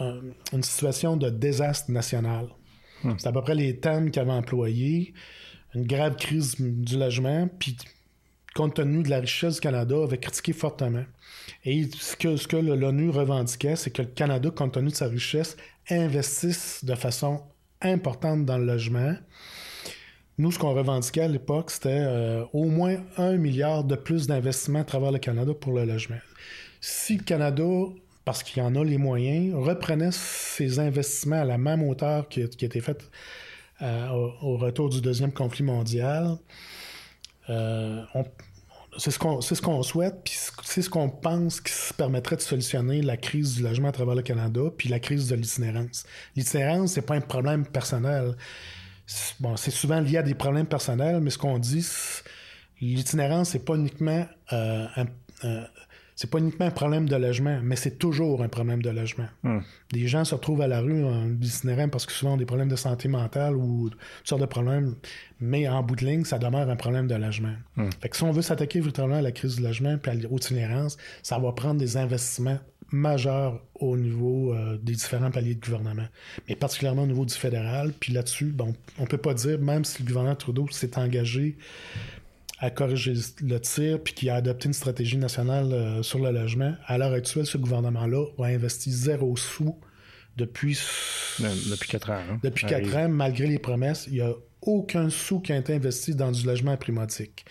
une 0.00 0.62
situation 0.62 1.16
de 1.16 1.28
désastre 1.30 1.90
national. 1.90 2.48
Hmm. 3.02 3.14
C'est 3.18 3.28
à 3.28 3.32
peu 3.32 3.42
près 3.42 3.54
les 3.54 3.78
termes 3.78 4.10
qu'ils 4.10 4.22
avaient 4.22 4.30
employés. 4.32 5.14
Une 5.74 5.86
grave 5.86 6.16
crise 6.16 6.56
du 6.58 6.98
logement, 6.98 7.48
puis 7.58 7.76
compte 8.54 8.74
tenu 8.74 9.02
de 9.02 9.10
la 9.10 9.20
richesse 9.20 9.56
du 9.56 9.60
Canada, 9.60 9.96
avait 10.02 10.18
critiqué 10.18 10.52
fortement. 10.52 11.04
Et 11.64 11.88
ce 11.98 12.16
que, 12.16 12.56
l'ONU 12.56 13.10
revendiquait, 13.10 13.76
c'est 13.76 13.90
que 13.90 14.02
le 14.02 14.08
Canada, 14.08 14.50
compte 14.50 14.74
tenu 14.74 14.88
de 14.88 14.94
sa 14.94 15.06
richesse, 15.06 15.56
investisse 15.90 16.84
de 16.84 16.94
façon 16.94 17.42
importante 17.80 18.44
dans 18.44 18.58
le 18.58 18.64
logement. 18.64 19.14
Nous, 20.38 20.52
ce 20.52 20.58
qu'on 20.58 20.74
revendiquait 20.74 21.22
à 21.22 21.28
l'époque, 21.28 21.70
c'était 21.70 21.88
euh, 21.90 22.44
au 22.52 22.64
moins 22.64 22.96
un 23.16 23.36
milliard 23.36 23.84
de 23.84 23.96
plus 23.96 24.26
d'investissement 24.26 24.80
à 24.80 24.84
travers 24.84 25.10
le 25.10 25.18
Canada 25.18 25.52
pour 25.52 25.72
le 25.72 25.84
logement. 25.84 26.18
Si 26.80 27.16
le 27.16 27.24
Canada, 27.24 27.64
parce 28.24 28.42
qu'il 28.42 28.62
en 28.62 28.74
a 28.76 28.84
les 28.84 28.98
moyens, 28.98 29.54
reprenait 29.54 30.12
ses 30.12 30.78
investissements 30.78 31.40
à 31.40 31.44
la 31.44 31.58
même 31.58 31.82
hauteur 31.82 32.28
qui, 32.28 32.48
qui 32.48 32.64
été 32.64 32.80
faite 32.80 33.10
euh, 33.80 34.08
au, 34.42 34.56
retour 34.56 34.88
du 34.88 35.00
deuxième 35.00 35.32
conflit 35.32 35.62
mondial, 35.62 36.36
euh, 37.50 38.04
c'est 38.96 39.10
ce 39.10 39.18
qu'on 39.18 39.40
ce 39.40 39.60
qu'on 39.60 39.82
souhaite, 39.82 40.16
puis 40.24 40.34
c'est 40.64 40.82
ce 40.82 40.90
qu'on 40.90 41.08
pense 41.08 41.60
qui 41.60 41.72
se 41.72 41.94
permettrait 41.94 42.36
de 42.36 42.40
solutionner 42.40 43.02
la 43.02 43.16
crise 43.16 43.56
du 43.56 43.62
logement 43.62 43.88
à 43.88 43.92
travers 43.92 44.14
le 44.14 44.22
Canada, 44.22 44.60
puis 44.76 44.88
la 44.88 44.98
crise 44.98 45.28
de 45.28 45.36
l'itinérance. 45.36 46.04
L'itinérance, 46.36 46.92
c'est 46.92 47.02
pas 47.02 47.14
un 47.14 47.20
problème 47.20 47.66
personnel. 47.66 48.34
Bon, 49.40 49.56
c'est 49.56 49.70
souvent 49.70 50.00
lié 50.00 50.18
à 50.18 50.22
des 50.22 50.34
problèmes 50.34 50.66
personnels, 50.66 51.20
mais 51.20 51.30
ce 51.30 51.38
qu'on 51.38 51.58
dit, 51.58 51.86
l'itinérance, 52.80 53.50
c'est 53.50 53.64
pas 53.64 53.74
uniquement 53.74 54.26
euh, 54.52 54.86
un, 54.96 55.06
c'est 56.18 56.28
pas 56.28 56.38
uniquement 56.38 56.66
un 56.66 56.72
problème 56.72 57.08
de 57.08 57.14
logement, 57.14 57.60
mais 57.62 57.76
c'est 57.76 57.96
toujours 57.96 58.42
un 58.42 58.48
problème 58.48 58.82
de 58.82 58.90
logement. 58.90 59.28
Hmm. 59.44 59.60
Des 59.92 60.08
gens 60.08 60.24
se 60.24 60.34
retrouvent 60.34 60.62
à 60.62 60.66
la 60.66 60.80
rue 60.80 61.04
en 61.04 61.30
itinérant 61.40 61.88
parce 61.88 62.06
que 62.06 62.12
souvent 62.12 62.32
ont 62.32 62.36
des 62.36 62.44
problèmes 62.44 62.68
de 62.68 62.74
santé 62.74 63.06
mentale 63.06 63.54
ou 63.54 63.90
toutes 63.90 64.00
sortes 64.24 64.40
de 64.40 64.46
problèmes, 64.46 64.96
mais 65.38 65.68
en 65.68 65.80
bout 65.84 65.94
de 65.94 66.04
ligne, 66.04 66.24
ça 66.24 66.40
demeure 66.40 66.68
un 66.68 66.74
problème 66.74 67.06
de 67.06 67.14
logement. 67.14 67.54
Hmm. 67.76 67.90
Fait 68.00 68.08
que 68.08 68.16
si 68.16 68.24
on 68.24 68.32
veut 68.32 68.42
s'attaquer 68.42 68.80
véritablement 68.80 69.18
à 69.18 69.22
la 69.22 69.30
crise 69.30 69.58
du 69.58 69.62
logement 69.62 69.96
puis 69.96 70.10
à 70.10 70.14
l'itinérance, 70.14 70.96
ça 71.22 71.38
va 71.38 71.52
prendre 71.52 71.78
des 71.78 71.96
investissements 71.96 72.58
majeurs 72.90 73.60
au 73.76 73.96
niveau 73.96 74.54
euh, 74.54 74.76
des 74.82 74.94
différents 74.94 75.30
paliers 75.30 75.54
de 75.54 75.64
gouvernement, 75.64 76.08
mais 76.48 76.56
particulièrement 76.56 77.04
au 77.04 77.06
niveau 77.06 77.26
du 77.26 77.34
fédéral. 77.34 77.92
Puis 77.92 78.12
là-dessus, 78.12 78.46
bon, 78.46 78.74
on 78.98 79.04
peut 79.04 79.18
pas 79.18 79.34
dire, 79.34 79.60
même 79.60 79.84
si 79.84 80.02
le 80.02 80.08
gouvernement 80.08 80.34
Trudeau 80.34 80.66
s'est 80.72 80.98
engagé 80.98 81.56
à 82.60 82.70
corriger 82.70 83.14
le 83.40 83.58
tir 83.60 84.02
puis 84.02 84.14
qui 84.14 84.30
a 84.30 84.36
adopté 84.36 84.66
une 84.66 84.72
stratégie 84.72 85.16
nationale 85.16 85.72
euh, 85.72 86.02
sur 86.02 86.18
le 86.18 86.30
logement. 86.32 86.74
À 86.86 86.98
l'heure 86.98 87.12
actuelle, 87.12 87.46
ce 87.46 87.58
gouvernement-là 87.58 88.26
a 88.38 88.44
investi 88.46 88.90
zéro 88.90 89.36
sous 89.36 89.78
depuis... 90.36 90.78
Depuis 91.38 91.88
quatre 91.88 92.10
ans. 92.10 92.20
Hein? 92.30 92.40
Depuis 92.42 92.66
quatre 92.66 92.96
ans, 92.96 93.08
malgré 93.08 93.46
les 93.46 93.58
promesses, 93.58 94.06
il 94.08 94.14
n'y 94.14 94.20
a 94.20 94.32
aucun 94.62 95.10
sou 95.10 95.40
qui 95.40 95.52
a 95.52 95.56
été 95.56 95.74
investi 95.74 96.14
dans 96.14 96.32
du 96.32 96.44
logement 96.44 96.76
primotique. 96.76 97.44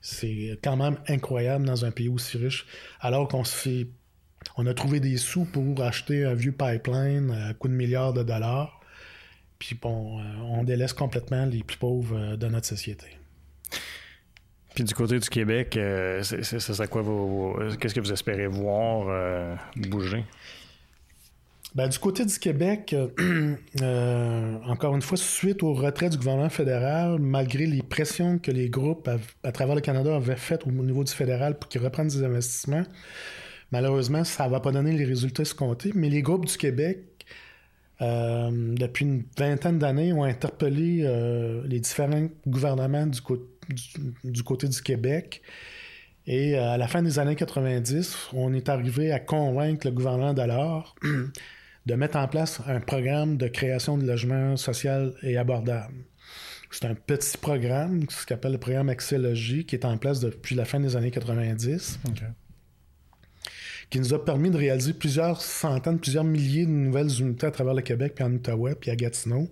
C'est 0.00 0.58
quand 0.62 0.76
même 0.76 0.98
incroyable 1.08 1.64
dans 1.64 1.84
un 1.84 1.90
pays 1.90 2.08
aussi 2.08 2.38
riche, 2.38 2.66
alors 3.00 3.26
qu'on 3.28 3.44
se 3.44 3.86
On 4.56 4.66
a 4.66 4.74
trouvé 4.74 5.00
des 5.00 5.16
sous 5.16 5.44
pour 5.44 5.82
acheter 5.82 6.24
un 6.24 6.34
vieux 6.34 6.52
pipeline 6.52 7.30
à 7.30 7.54
coût 7.54 7.68
de 7.68 7.72
milliards 7.72 8.12
de 8.12 8.22
dollars. 8.22 8.80
Puis 9.58 9.74
bon, 9.74 10.20
euh, 10.20 10.22
on 10.42 10.62
délaisse 10.62 10.92
complètement 10.92 11.44
les 11.44 11.64
plus 11.64 11.76
pauvres 11.76 12.16
euh, 12.16 12.36
de 12.36 12.46
notre 12.46 12.66
société. 12.66 13.06
Puis 14.78 14.84
du 14.84 14.94
côté 14.94 15.18
du 15.18 15.28
Québec, 15.28 15.76
euh, 15.76 16.22
c'est 16.22 16.88
quoi 16.88 17.02
qu'est-ce 17.80 17.94
que 17.96 17.98
vous 17.98 18.12
espérez 18.12 18.46
voir 18.46 19.08
euh, 19.08 19.56
bouger? 19.74 20.24
Ben, 21.74 21.88
du 21.88 21.98
côté 21.98 22.24
du 22.24 22.38
Québec, 22.38 22.94
euh, 23.82 24.58
encore 24.64 24.94
une 24.94 25.02
fois, 25.02 25.16
suite 25.16 25.64
au 25.64 25.74
retrait 25.74 26.10
du 26.10 26.16
gouvernement 26.16 26.48
fédéral, 26.48 27.18
malgré 27.18 27.66
les 27.66 27.82
pressions 27.82 28.38
que 28.38 28.52
les 28.52 28.70
groupes 28.70 29.10
à, 29.42 29.50
travers 29.50 29.74
le 29.74 29.80
Canada 29.80 30.14
avaient 30.14 30.36
faites 30.36 30.64
au 30.64 30.70
niveau 30.70 31.02
du 31.02 31.12
fédéral 31.12 31.58
pour 31.58 31.68
qu'ils 31.68 31.82
reprennent 31.82 32.06
des 32.06 32.22
investissements, 32.22 32.84
malheureusement, 33.72 34.22
ça 34.22 34.46
ne 34.46 34.50
va 34.52 34.60
pas 34.60 34.70
donner 34.70 34.92
les 34.92 35.06
résultats 35.06 35.42
escomptés. 35.42 35.90
Mais 35.96 36.08
les 36.08 36.22
groupes 36.22 36.46
du 36.46 36.56
Québec, 36.56 37.00
depuis 38.00 39.04
une 39.04 39.24
vingtaine 39.36 39.80
d'années, 39.80 40.12
ont 40.12 40.22
interpellé 40.22 41.04
les 41.66 41.80
différents 41.80 42.28
gouvernements 42.46 43.06
du 43.06 43.20
côté 43.20 43.57
du, 44.24 44.42
côté 44.42 44.68
du 44.68 44.80
Québec. 44.82 45.42
Et 46.26 46.56
euh, 46.56 46.72
à 46.72 46.76
la 46.76 46.88
fin 46.88 47.02
des 47.02 47.18
années 47.18 47.36
90, 47.36 48.28
on 48.34 48.52
est 48.52 48.68
arrivé 48.68 49.12
à 49.12 49.20
convaincre 49.20 49.86
le 49.86 49.92
gouvernement 49.92 50.34
d'alors 50.34 50.94
de 51.86 51.94
mettre 51.94 52.16
en 52.16 52.28
place 52.28 52.60
un 52.66 52.80
programme 52.80 53.36
de 53.36 53.48
création 53.48 53.96
de 53.96 54.06
logements 54.06 54.56
social 54.56 55.14
et 55.22 55.38
abordables. 55.38 56.04
C'est 56.70 56.84
un 56.84 56.94
petit 56.94 57.38
programme, 57.38 58.04
ce 58.10 58.26
qu'on 58.26 58.34
appelle 58.34 58.52
le 58.52 58.58
programme 58.58 58.90
Axiologie, 58.90 59.64
qui 59.64 59.74
est 59.74 59.86
en 59.86 59.96
place 59.96 60.20
depuis 60.20 60.54
la 60.54 60.66
fin 60.66 60.80
des 60.80 60.96
années 60.96 61.10
90. 61.10 61.98
qui 63.90 64.00
nous 64.00 64.12
a 64.12 64.22
permis 64.22 64.50
de 64.50 64.58
réaliser 64.58 64.92
plusieurs 64.92 65.40
centaines, 65.40 65.98
plusieurs 65.98 66.24
milliers 66.24 66.66
de 66.66 66.70
nouvelles 66.70 67.20
unités 67.20 67.46
à 67.46 67.50
travers 67.50 67.72
le 67.72 67.80
Québec, 67.80 68.12
puis 68.14 68.24
en 68.24 68.32
Outaouais, 68.32 68.74
puis 68.74 68.90
à 68.90 68.96
Gatineau. 68.96 69.48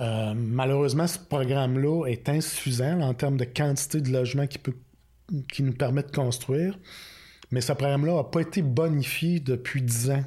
Euh, 0.00 0.32
malheureusement, 0.34 1.06
ce 1.06 1.18
programme-là 1.18 2.06
est 2.06 2.28
insuffisant 2.28 3.00
en 3.00 3.12
termes 3.12 3.36
de 3.36 3.44
quantité 3.44 4.00
de 4.00 4.10
logements 4.10 4.46
qui, 4.46 5.62
nous 5.62 5.72
permet 5.72 6.02
de 6.02 6.10
construire. 6.10 6.78
Mais 7.50 7.60
ce 7.60 7.72
programme-là 7.72 8.14
n'a 8.14 8.24
pas 8.24 8.40
été 8.40 8.62
bonifié 8.62 9.40
depuis 9.40 9.82
dix 9.82 10.10
ans. 10.10 10.24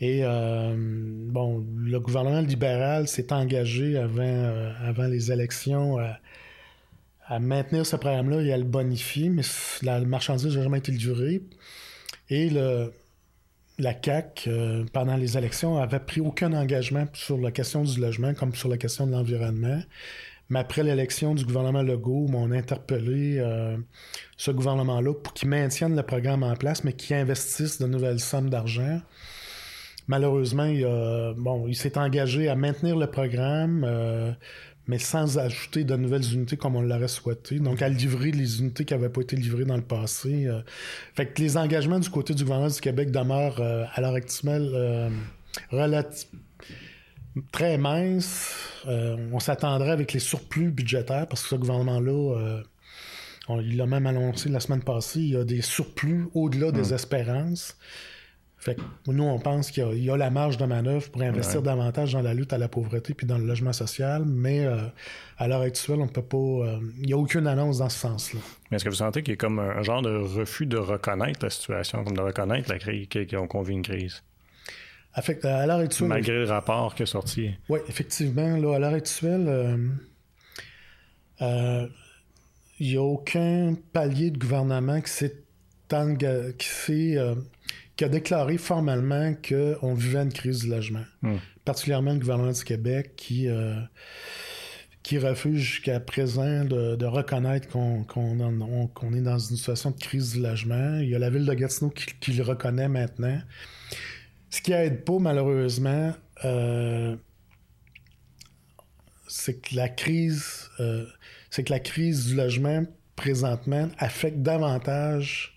Et 0.00 0.20
euh, 0.22 0.74
bon, 0.76 1.64
le 1.74 1.98
gouvernement 2.00 2.40
libéral 2.40 3.08
s'est 3.08 3.32
engagé 3.32 3.96
avant, 3.96 4.22
euh, 4.22 5.08
les 5.08 5.32
élections 5.32 5.98
à, 7.28 7.38
maintenir 7.40 7.86
ce 7.86 7.96
programme-là 7.96 8.42
et 8.42 8.52
à 8.52 8.58
le 8.58 8.64
bonifier, 8.64 9.30
mais 9.30 9.42
la 9.82 10.00
marchandise 10.00 10.54
n'a 10.56 10.62
jamais 10.62 10.78
été 10.78 10.92
livrée. 10.92 11.42
Et 12.28 12.50
le, 12.50 12.92
la 13.78 13.94
CAC 13.94 14.44
euh, 14.46 14.84
pendant 14.92 15.16
les 15.16 15.36
élections, 15.36 15.78
avait 15.78 16.00
pris 16.00 16.20
aucun 16.20 16.52
engagement 16.52 17.06
sur 17.12 17.38
la 17.38 17.50
question 17.50 17.82
du 17.82 18.00
logement 18.00 18.34
comme 18.34 18.54
sur 18.54 18.68
la 18.68 18.78
question 18.78 19.06
de 19.06 19.12
l'environnement. 19.12 19.80
Mais 20.48 20.60
après 20.60 20.82
l'élection 20.82 21.34
du 21.34 21.44
gouvernement 21.44 21.82
Legault, 21.82 22.28
on 22.32 22.52
a 22.52 22.56
interpellé 22.56 23.38
euh, 23.38 23.76
ce 24.36 24.50
gouvernement-là 24.52 25.12
pour 25.14 25.34
qu'il 25.34 25.48
maintienne 25.48 25.96
le 25.96 26.02
programme 26.02 26.44
en 26.44 26.54
place, 26.54 26.84
mais 26.84 26.92
qu'il 26.92 27.16
investisse 27.16 27.80
de 27.80 27.86
nouvelles 27.86 28.20
sommes 28.20 28.48
d'argent. 28.48 29.00
Malheureusement, 30.06 30.66
il, 30.66 30.86
bon, 31.36 31.66
il 31.66 31.74
s'est 31.74 31.98
engagé 31.98 32.48
à 32.48 32.54
maintenir 32.54 32.96
le 32.96 33.08
programme, 33.08 33.84
euh, 33.84 34.30
mais 34.88 34.98
sans 34.98 35.38
ajouter 35.38 35.84
de 35.84 35.96
nouvelles 35.96 36.32
unités 36.32 36.56
comme 36.56 36.76
on 36.76 36.82
l'aurait 36.82 37.08
souhaité. 37.08 37.58
Donc, 37.58 37.82
à 37.82 37.88
livrer 37.88 38.30
les 38.30 38.60
unités 38.60 38.84
qui 38.84 38.94
n'avaient 38.94 39.08
pas 39.08 39.20
été 39.20 39.36
livrées 39.36 39.64
dans 39.64 39.76
le 39.76 39.82
passé. 39.82 40.46
Euh. 40.46 40.60
Fait 41.14 41.26
que 41.26 41.40
les 41.42 41.56
engagements 41.56 41.98
du 41.98 42.08
côté 42.08 42.34
du 42.34 42.44
gouvernement 42.44 42.72
du 42.72 42.80
Québec 42.80 43.10
demeurent 43.10 43.60
euh, 43.60 43.84
à 43.92 44.00
l'heure 44.00 44.14
actuelle 44.14 44.70
euh, 44.74 45.10
très 47.52 47.76
minces. 47.78 48.54
on 48.86 49.40
s'attendrait 49.40 49.90
avec 49.90 50.12
les 50.12 50.20
surplus 50.20 50.70
budgétaires, 50.70 51.26
parce 51.26 51.42
que 51.42 51.48
ce 51.48 51.56
gouvernement-là, 51.56 52.62
il 53.60 53.76
l'a 53.76 53.86
même 53.86 54.06
annoncé 54.06 54.48
la 54.48 54.60
semaine 54.60 54.82
passée, 54.82 55.20
il 55.20 55.30
y 55.30 55.36
a 55.36 55.44
des 55.44 55.60
surplus 55.60 56.28
au-delà 56.34 56.72
des 56.72 56.92
hmm. 56.92 56.94
espérances. 56.94 57.76
Fait 58.58 58.76
nous, 59.06 59.22
on 59.22 59.38
pense 59.38 59.70
qu'il 59.70 60.02
y, 60.02 60.10
a 60.10 60.16
la 60.16 60.30
marge 60.30 60.56
de 60.56 60.64
manœuvre 60.64 61.10
pour 61.10 61.22
investir 61.22 61.60
davantage 61.60 62.14
dans 62.14 62.22
la 62.22 62.32
lutte 62.32 62.54
à 62.54 62.58
la 62.58 62.68
pauvreté 62.68 63.12
puis 63.12 63.26
dans 63.26 63.36
le 63.36 63.44
logement 63.44 63.74
social, 63.74 64.24
mais 64.24 64.64
euh, 64.64 64.78
à 65.36 65.46
l'heure 65.46 65.60
actuelle, 65.60 66.00
on 66.00 66.08
peut 66.08 66.22
pas. 66.22 66.36
Euh, 66.36 66.80
il 66.98 67.06
n'y 67.06 67.12
a 67.12 67.18
aucune 67.18 67.46
annonce 67.46 67.78
dans 67.78 67.90
ce 67.90 67.98
sens-là. 67.98 68.40
Mais 68.70 68.76
est-ce 68.76 68.84
que 68.84 68.88
vous 68.88 68.96
sentez 68.96 69.22
qu'il 69.22 69.32
y 69.32 69.34
a 69.34 69.36
comme 69.36 69.58
un, 69.58 69.82
genre 69.82 70.00
de 70.00 70.16
refus 70.16 70.66
de 70.66 70.78
reconnaître 70.78 71.40
la 71.42 71.50
situation, 71.50 72.02
comme 72.02 72.16
de 72.16 72.22
reconnaître 72.22 72.70
la 72.70 72.78
crise, 72.78 73.08
qu'on 73.48 73.62
vit 73.62 73.74
une 73.74 73.82
crise? 73.82 74.22
à 75.12 75.66
l'heure 75.66 75.78
actuelle. 75.78 76.08
Malgré 76.08 76.34
le 76.34 76.44
rapport 76.44 76.94
qui 76.94 77.04
est 77.04 77.06
sorti. 77.06 77.50
Oui, 77.70 77.80
effectivement. 77.88 78.56
Là, 78.58 78.74
à 78.74 78.78
l'heure 78.78 78.92
actuelle, 78.92 79.88
euh, 81.40 81.86
il 82.78 82.90
n'y 82.90 82.96
a 82.96 83.02
aucun 83.02 83.74
palier 83.92 84.30
de 84.30 84.38
gouvernement 84.38 85.00
qui 85.00 85.10
s'est 85.10 85.36
qui 86.58 86.66
a 88.04 88.08
déclaré 88.08 88.58
formellement 88.58 89.34
qu'on 89.34 89.94
vivait 89.94 90.22
une 90.22 90.32
crise 90.32 90.60
du 90.60 90.68
logement. 90.68 91.04
Hmm. 91.22 91.36
Particulièrement 91.64 92.12
le 92.12 92.18
gouvernement 92.18 92.52
du 92.52 92.64
Québec 92.64 93.14
qui, 93.16 93.48
euh, 93.48 93.80
qui 95.02 95.18
refuse 95.18 95.60
jusqu'à 95.60 96.00
présent 96.00 96.64
de, 96.64 97.04
reconnaître 97.04 97.68
qu'on 97.68 99.14
est 99.14 99.20
dans 99.20 99.38
une 99.38 99.56
situation 99.56 99.90
de 99.90 99.98
crise 99.98 100.34
du 100.34 100.42
logement. 100.42 100.98
Il 100.98 101.08
y 101.08 101.14
a 101.14 101.18
la 101.18 101.30
ville 101.30 101.46
de 101.46 101.54
Gatineau 101.54 101.90
qui, 101.90 102.32
le 102.32 102.42
reconnaît 102.42 102.88
maintenant. 102.88 103.40
Ce 104.50 104.60
qui 104.60 104.72
aide 104.72 105.04
pas, 105.04 105.18
malheureusement, 105.18 106.12
euh, 106.44 107.16
c'est 109.26 109.60
que 109.60 109.74
la 109.74 109.88
crise, 109.88 110.70
euh, 110.80 111.06
c'est 111.50 111.64
que 111.64 111.72
la 111.72 111.80
crise 111.80 112.26
du 112.26 112.36
logement 112.36 112.84
présentement 113.16 113.88
affecte 113.98 114.42
davantage 114.42 115.55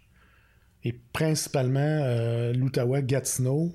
et 0.84 0.94
principalement 1.14 1.80
euh, 1.82 2.54
l'Outaouais, 2.54 3.04
Gatineau 3.04 3.74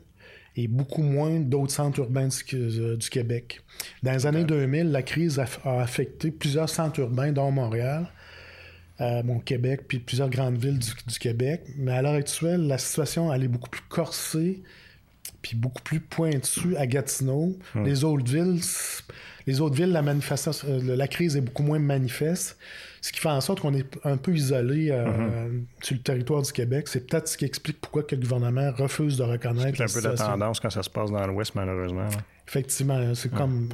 et 0.56 0.68
beaucoup 0.68 1.02
moins 1.02 1.40
d'autres 1.40 1.72
centres 1.72 1.98
urbains 1.98 2.28
du, 2.28 2.54
euh, 2.54 2.96
Québec. 3.10 3.60
Dans 4.02 4.12
les 4.12 4.26
années 4.26 4.44
2000, 4.44 4.90
la 4.90 5.02
crise 5.02 5.38
a, 5.38 5.46
affecté 5.80 6.30
plusieurs 6.30 6.68
centres 6.68 7.00
urbains, 7.00 7.32
dont 7.32 7.50
Montréal, 7.50 8.06
euh, 9.00 9.22
mon 9.24 9.40
Québec, 9.40 9.82
puis 9.88 9.98
plusieurs 9.98 10.30
grandes 10.30 10.56
villes 10.56 10.78
du, 10.78 11.18
Québec. 11.18 11.62
Mais 11.76 11.92
à 11.92 12.02
l'heure 12.02 12.14
actuelle, 12.14 12.66
la 12.68 12.78
situation 12.78 13.32
elle 13.32 13.44
est 13.44 13.48
beaucoup 13.48 13.70
plus 13.70 13.82
corsée, 13.88 14.62
puis 15.42 15.56
beaucoup 15.56 15.82
plus 15.82 16.00
pointue 16.00 16.76
à 16.76 16.86
Gatineau. 16.86 17.58
Hmm. 17.74 17.84
Les 17.84 18.04
autres 18.04 18.30
villes, 18.30 18.60
les 19.48 19.60
autres 19.60 19.74
villes, 19.74 19.90
la 19.90 20.02
manifestation, 20.02 20.68
euh, 20.68 20.96
la 20.96 21.08
crise 21.08 21.36
est 21.36 21.40
beaucoup 21.40 21.64
moins 21.64 21.80
manifeste. 21.80 22.56
Ce 23.04 23.12
qui 23.12 23.20
fait 23.20 23.28
en 23.28 23.42
sorte 23.42 23.60
qu'on 23.60 23.74
est 23.74 23.84
un 24.04 24.16
peu 24.16 24.34
isolé 24.34 24.88
euh, 24.90 25.04
mm-hmm. 25.04 25.64
sur 25.82 25.94
le 25.94 26.00
territoire 26.00 26.40
du 26.40 26.50
Québec. 26.50 26.88
C'est 26.88 27.06
peut-être 27.06 27.28
ce 27.28 27.36
qui 27.36 27.44
explique 27.44 27.78
pourquoi 27.78 28.02
que 28.02 28.14
le 28.14 28.22
gouvernement 28.22 28.72
refuse 28.72 29.18
de 29.18 29.22
reconnaître. 29.24 29.76
C'est 29.76 29.98
un 29.98 30.00
peu 30.00 30.08
la 30.08 30.16
tendance 30.16 30.58
quand 30.58 30.70
ça 30.70 30.82
se 30.82 30.88
passe 30.88 31.10
dans 31.10 31.26
l'Ouest, 31.26 31.54
malheureusement. 31.54 32.08
Effectivement, 32.48 33.14
c'est 33.14 33.30
comme 33.30 33.68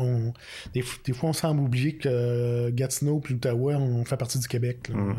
des, 0.75 0.83
fois 0.83 1.29
on 1.29 1.33
semble 1.33 1.61
oublier 1.61 1.95
que 1.95 2.71
Gatineau 2.71 3.23
et 3.25 3.33
l'Outaouais 3.33 3.77
on 3.77 4.05
fait 4.05 4.17
partie 4.17 4.41
du 4.41 4.49
Québec. 4.49 4.89
Mm. 4.93 5.11
Euh, 5.11 5.15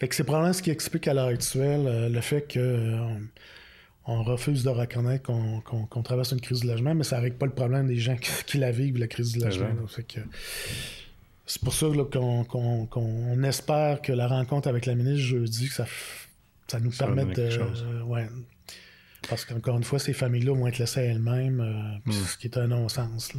fait 0.00 0.08
que 0.08 0.16
c'est 0.16 0.24
probablement 0.24 0.52
ce 0.52 0.62
qui 0.62 0.72
explique 0.72 1.06
à 1.06 1.14
l'heure 1.14 1.28
actuelle 1.28 1.86
euh, 1.86 2.08
le 2.08 2.20
fait 2.20 2.42
que 2.42 2.98
on, 4.04 4.24
refuse 4.24 4.64
de 4.64 4.70
reconnaître 4.70 5.22
qu'on 5.22 6.02
traverse 6.02 6.32
une 6.32 6.40
crise 6.40 6.62
de 6.62 6.66
logement, 6.66 6.92
mais 6.92 7.04
ça 7.04 7.18
ne 7.18 7.22
règle 7.22 7.36
pas 7.36 7.46
le 7.46 7.54
problème 7.54 7.86
des 7.86 7.98
gens 7.98 8.16
qui, 8.16 8.58
la 8.58 8.72
vivent, 8.72 8.98
la 8.98 9.06
crise 9.06 9.38
de 9.38 9.44
logement. 9.44 9.68
que, 10.08 10.20
c'est 11.46 11.62
pour 11.62 11.74
ça 11.74 11.86
qu'on 12.10 13.42
espère 13.42 14.00
que 14.00 14.12
la 14.12 14.28
rencontre 14.28 14.68
avec 14.68 14.86
la 14.86 14.94
ministre 14.94 15.26
jeudi, 15.26 15.68
que 15.68 15.74
ça, 15.74 15.86
ça 16.68 16.80
nous 16.80 16.90
permette 16.90 17.36
de. 17.36 18.02
ouais, 18.02 18.28
parce 19.28 19.44
qu'encore 19.44 19.76
une 19.76 19.84
fois, 19.84 19.98
ces 19.98 20.12
familles-là 20.12 20.54
vont 20.54 20.66
être 20.66 20.78
laissées 20.78 21.00
à 21.00 21.04
elles-mêmes, 21.04 21.60
euh, 21.60 22.10
hmm. 22.10 22.12
ce 22.12 22.36
qui 22.36 22.48
est 22.48 22.58
un 22.58 22.66
non-sens. 22.66 23.32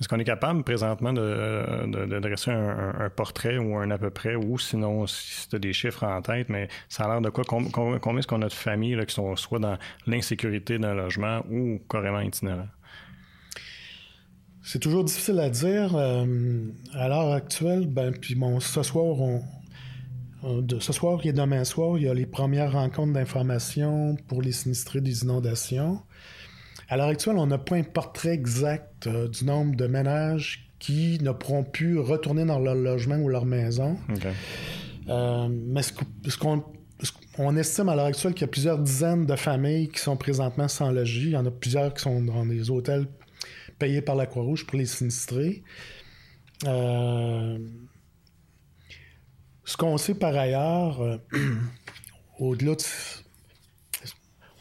Est-ce 0.00 0.08
qu'on 0.08 0.18
est 0.18 0.24
capable 0.24 0.62
présentement 0.62 1.12
de, 1.12 2.20
dresser 2.20 2.50
un, 2.50 3.10
portrait 3.14 3.58
ou 3.58 3.76
un 3.76 3.90
à 3.90 3.98
peu 3.98 4.10
près, 4.10 4.34
ou 4.34 4.58
sinon, 4.58 5.06
si 5.06 5.48
tu 5.48 5.56
as 5.56 5.58
des 5.58 5.72
chiffres 5.72 6.04
en 6.04 6.20
tête, 6.20 6.48
mais 6.48 6.68
ça 6.88 7.04
a 7.04 7.08
l'air 7.08 7.20
de 7.20 7.30
quoi? 7.30 7.44
Combien 7.44 8.18
est-ce 8.18 8.26
qu'on 8.26 8.42
a 8.42 8.48
de 8.48 8.52
familles 8.52 8.98
qui 9.06 9.14
sont 9.14 9.34
soit 9.36 9.58
dans 9.58 9.78
l'insécurité 10.06 10.78
d'un 10.78 10.94
logement 10.94 11.44
ou 11.50 11.80
carrément 11.88 12.20
itinérants? 12.20 12.68
C'est 14.62 14.78
toujours 14.78 15.04
difficile 15.04 15.40
à 15.40 15.50
dire. 15.50 15.96
Euh, 15.96 16.24
à 16.94 17.08
l'heure 17.08 17.32
actuelle, 17.32 17.86
ben, 17.86 18.12
puis 18.12 18.34
bon, 18.34 18.60
ce 18.60 18.82
soir, 18.82 19.16
de, 20.42 20.80
ce 20.80 20.92
soir 20.92 21.20
et 21.24 21.32
demain 21.32 21.64
soir, 21.64 21.98
il 21.98 22.04
y 22.04 22.08
a 22.08 22.14
les 22.14 22.26
premières 22.26 22.72
rencontres 22.72 23.12
d'information 23.12 24.16
pour 24.28 24.42
les 24.42 24.52
sinistrés 24.52 25.00
des 25.00 25.22
inondations. 25.22 26.00
À 26.88 26.96
l'heure 26.96 27.08
actuelle, 27.08 27.36
on 27.38 27.46
n'a 27.46 27.58
pas 27.58 27.76
un 27.76 27.82
portrait 27.82 28.34
exact 28.34 29.06
euh, 29.06 29.28
du 29.28 29.44
nombre 29.44 29.76
de 29.76 29.86
ménages 29.86 30.68
qui 30.78 31.18
ne 31.22 31.30
pourront 31.30 31.64
plus 31.64 31.98
retourner 31.98 32.44
dans 32.44 32.58
leur 32.58 32.74
logement 32.74 33.16
ou 33.16 33.28
leur 33.28 33.46
maison. 33.46 33.96
Euh, 35.08 35.48
mais 35.48 35.82
ce, 35.82 35.92
qu'on 36.36 36.64
on 37.38 37.56
estime 37.56 37.88
à 37.88 37.96
l'heure 37.96 38.06
actuelle 38.06 38.34
qu'il 38.34 38.42
y 38.42 38.44
a 38.44 38.48
plusieurs 38.48 38.78
dizaines 38.78 39.26
de 39.26 39.36
familles 39.36 39.88
qui 39.88 40.00
sont 40.00 40.16
présentement 40.16 40.68
sans 40.68 40.90
logis. 40.90 41.26
Il 41.26 41.30
y 41.30 41.36
en 41.36 41.46
a 41.46 41.50
plusieurs 41.50 41.94
qui 41.94 42.02
sont 42.02 42.20
dans 42.20 42.44
des 42.44 42.70
hôtels 42.70 43.06
payés 43.82 44.00
par 44.00 44.14
la 44.14 44.26
Croix-Rouge 44.26 44.64
pour 44.64 44.78
les 44.78 44.86
sinistrer. 44.86 45.64
Euh, 46.68 47.58
ce 49.64 49.76
qu'on 49.76 49.98
sait 49.98 50.14
par 50.14 50.36
ailleurs, 50.36 51.02
euh, 51.02 51.16
au-delà 52.38 52.76
de. 52.76 52.82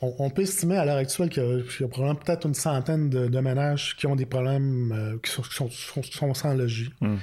On, 0.01 0.31
peut 0.31 0.41
estimer 0.41 0.77
à 0.77 0.85
l'heure 0.85 0.97
actuelle 0.97 1.29
qu'il 1.29 1.43
y 1.43 1.83
a, 1.83 1.87
probablement 1.87 2.15
peut-être 2.15 2.47
une 2.47 2.55
centaine 2.55 3.11
de, 3.11 3.39
ménages 3.39 3.95
qui 3.95 4.07
ont 4.07 4.15
des 4.15 4.25
problèmes, 4.25 4.91
euh, 4.91 5.17
qui, 5.19 5.29
sont, 5.29 6.33
sans 6.33 6.53
logis. 6.55 6.89
Hmm. 7.01 7.17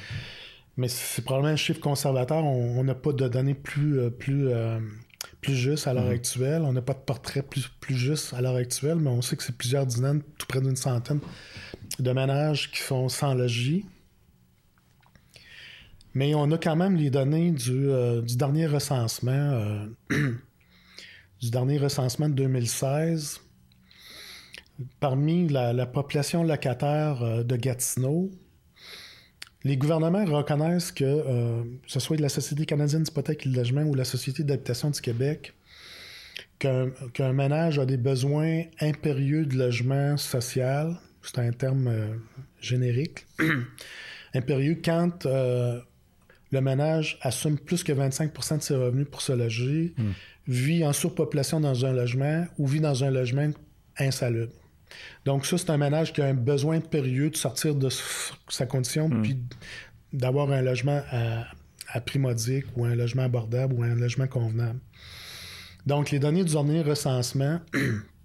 Mais 0.77 0.87
c'est 0.87 1.23
probablement 1.23 1.55
un 1.55 1.57
chiffre 1.57 1.81
conservateur. 1.81 2.45
On 2.45 2.85
n'a 2.85 2.95
pas 2.95 3.13
de 3.13 3.27
données 3.27 3.55
plus, 3.55 4.09
plus, 4.13 4.51
plus 5.41 5.57
justes 5.57 5.89
à 5.89 5.93
l'heure 5.93 6.05
hmm. 6.05 6.21
actuelle. 6.21 6.63
On 6.63 6.73
n'a 6.73 6.83
pas 6.83 6.95
de 6.95 7.01
portrait 7.01 7.43
plus, 7.43 7.67
plus 7.81 7.97
juste 7.97 8.33
à 8.35 8.41
l'heure 8.41 8.55
actuelle, 8.55 8.99
mais 8.99 9.11
on 9.11 9.21
sait 9.21 9.35
que 9.35 9.43
c'est 9.43 9.59
plusieurs 9.59 9.85
dizaines, 9.85 10.23
tout 10.39 10.47
près 10.47 10.61
d'une 10.61 10.77
centaine 10.77 11.19
de 11.99 12.13
ménages 12.13 12.71
qui 12.71 12.81
sont 12.81 13.09
sans 13.09 13.35
logis. 13.35 13.85
Mais 16.15 16.35
on 16.35 16.51
a 16.51 16.59
quand 16.59 16.77
même 16.77 16.97
les 16.97 17.11
données 17.11 17.51
du, 17.51 17.91
euh, 17.91 18.23
dernier 18.23 18.67
recensement, 18.67 19.31
euh, 19.31 19.87
du 21.41 21.51
dernier 21.51 21.79
recensement 21.79 22.29
de 22.29 22.35
2016. 22.35 23.41
Parmi 25.01 25.49
la, 25.49 25.87
population 25.87 26.45
locataire 26.45 27.23
euh, 27.23 27.43
de 27.43 27.57
Gatineau, 27.57 28.31
les 29.65 29.77
gouvernements 29.77 30.25
reconnaissent 30.25 30.93
que, 30.93 31.65
ce 31.87 31.99
soit 31.99 32.17
de 32.17 32.23
la 32.23 32.29
Société 32.29 32.65
canadienne 32.65 33.03
d'hypothèque 33.03 33.45
et 33.45 33.49
de 33.49 33.57
logement 33.57 33.83
ou 33.83 33.95
la 33.95 34.05
Société 34.05 34.45
d'habitation 34.45 34.91
du 34.91 35.01
Québec, 35.01 35.53
qu'un 36.61 37.33
ménage 37.33 37.79
a 37.81 37.85
des 37.85 37.97
besoins 37.97 38.63
impérieux 38.81 39.47
de 39.47 39.57
logement 39.57 40.17
social 40.17 40.97
c'est 41.23 41.39
un 41.39 41.53
terme 41.53 41.89
euh, 41.89 42.15
générique, 42.61 43.27
impérieux, 44.35 44.81
quand 44.85 45.27
euh, 45.27 45.81
le 46.51 46.61
ménage 46.61 47.19
assume 47.23 47.59
plus 47.59 47.83
que 47.83 47.93
25% 47.93 48.59
de 48.59 48.63
ses 48.63 48.75
revenus 48.75 49.07
pour 49.11 49.23
se 49.23 49.33
loger, 49.33 49.95
hmm. 49.97 50.11
vit 50.47 50.85
en 50.85 50.93
surpopulation 50.93 51.61
dans 51.61 51.85
un 51.85 51.93
logement 51.93 52.47
ou 52.59 52.67
vit 52.67 52.81
dans 52.81 53.05
un 53.05 53.11
logement 53.11 53.51
insalubre. 53.99 54.53
Donc 55.25 55.45
ça, 55.45 55.59
c'est 55.59 55.71
un 55.71 55.77
ménage 55.77 56.13
qui 56.13 56.23
a 56.23 56.27
un 56.27 56.35
besoin 56.35 56.77
impérieux 56.77 57.31
de 57.31 57.37
sortir 57.37 57.75
de 57.75 57.89
sa 58.49 58.67
condition 58.67 59.09
hmm. 59.09 59.23
puis 59.23 59.39
d'avoir 60.13 60.51
un 60.51 60.63
logement 60.63 61.03
à, 61.11 61.47
à 61.89 62.01
prix 62.01 62.19
modique 62.19 62.65
ou 62.77 62.85
un 62.85 62.95
logement 62.95 63.23
abordable 63.23 63.75
ou 63.75 63.83
un 63.83 63.95
logement 63.95 64.27
convenable. 64.27 64.81
Donc 65.87 66.11
les 66.11 66.19
données 66.19 66.45
du 66.45 66.53
dernier 66.53 66.83
recensement 66.83 67.61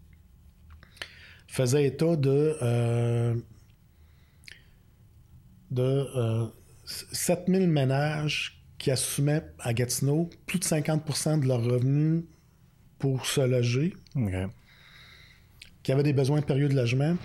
faisait 1.54 1.86
état 1.86 2.16
de, 2.16 2.58
euh, 2.64 3.36
de 5.70 6.08
7000 6.86 7.62
euh, 7.62 7.68
ménages 7.68 8.66
qui 8.80 8.89
assumaient 8.89 9.43
à 9.60 9.72
Gatineau 9.72 10.32
plus 10.47 10.58
de 10.58 10.64
50% 10.64 11.41
de 11.41 11.47
leurs 11.47 11.64
revenus 11.64 12.24
pour 12.97 13.28
se 13.28 13.41
loger, 13.41 13.93
qui 15.84 15.91
avaient 15.91 16.01
des 16.01 16.14
besoins 16.14 16.41
période 16.41 16.72
de 16.72 16.76
logement, 16.76 17.18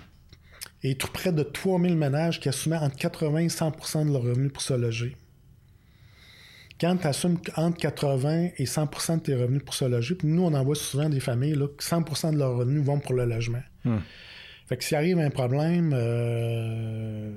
et 0.83 0.95
tout 0.95 1.11
près 1.11 1.33
de 1.33 1.41
3000 1.41 1.97
ménages 1.97 2.39
qui 2.39 2.49
assumaient 2.49 2.77
entre 2.77 2.97
80 2.97 3.39
et 3.39 3.47
100% 3.47 4.05
de 4.05 4.13
leurs 4.13 4.21
revenus 4.21 4.53
pour 4.53 4.61
se 4.61 4.75
loger. 4.75 5.17
Quand 6.79 6.95
tu 6.97 7.07
assumes 7.07 7.39
entre 7.55 7.77
80 7.77 8.49
et 8.57 8.65
100% 8.65 9.15
de 9.15 9.21
tes 9.21 9.35
revenus 9.35 9.63
pour 9.65 9.73
se 9.73 9.85
loger, 9.85 10.13
puis 10.13 10.27
nous, 10.27 10.43
on 10.43 10.53
envoie 10.53 10.75
souvent 10.75 11.09
des 11.09 11.19
familles, 11.19 11.55
là, 11.55 11.67
100% 11.79 12.33
de 12.33 12.37
leurs 12.37 12.55
revenus 12.55 12.83
vont 12.83 12.99
pour 12.99 13.15
le 13.15 13.25
logement. 13.25 13.63
Hmm. 13.89 14.01
Fait 14.67 14.77
que 14.77 14.83
s'il 14.83 14.97
arrive 14.97 15.17
un 15.17 15.31
problème, 15.31 15.93
euh, 15.95 17.33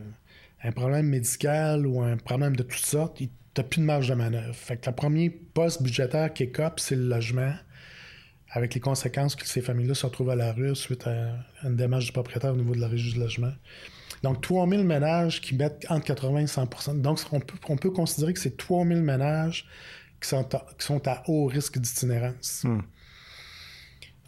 un 0.63 0.73
problème 0.73 1.07
médical 1.07 1.87
ou 1.87 2.03
un 2.03 2.19
problème 2.19 2.55
de 2.57 2.63
toutes 2.63 2.85
sortes, 2.85 3.17
tu 3.17 3.31
n'as 3.57 3.65
plus 3.65 3.81
de 3.81 3.87
marge 3.87 4.09
de 4.09 4.15
manœuvre. 4.15 4.55
Fait 4.55 4.77
que 4.77 4.91
le 4.91 4.95
premier 4.95 5.31
poste 5.31 5.83
budgétaire 5.83 6.33
qui 6.33 6.43
est 6.43 6.51
COP, 6.51 6.79
c'est 6.79 6.95
le 6.95 7.09
logement, 7.09 7.55
avec 8.51 8.75
les 8.75 8.81
conséquences 8.81 9.35
que 9.35 9.47
ces 9.47 9.63
familles-là 9.63 9.95
se 9.95 10.05
retrouvent 10.05 10.29
à 10.29 10.37
la 10.37 10.53
rue 10.53 10.77
suite 10.77 11.07
à 11.07 11.39
une 11.65 11.75
démarche 11.77 12.05
du 12.05 12.13
propriétaire 12.13 12.53
au 12.53 12.57
niveau 12.57 12.75
de 12.75 12.81
la 12.81 12.89
régie 12.89 13.15
du 13.15 13.19
logement. 13.19 13.53
Donc, 14.23 14.43
3000 14.43 14.85
ménages 14.85 15.41
qui 15.41 15.55
mettent 15.55 15.87
entre 15.89 16.05
80 16.05 16.41
et 16.41 16.47
100 16.47 16.95
Donc, 16.97 17.19
on 17.33 17.41
peut, 17.41 17.59
on 17.69 17.77
peut 17.77 17.91
considérer 17.91 18.35
que 18.35 18.41
c'est 18.41 18.59
3000 18.59 19.03
ménages 19.03 19.67
qui 20.21 20.29
sont 20.29 20.55
à, 20.55 20.67
qui 20.79 20.87
sont 20.87 21.09
à 21.09 21.23
haut 21.29 21.47
risque 21.47 21.79
d'itinérance. 21.79 22.65
Hmm. 22.65 22.83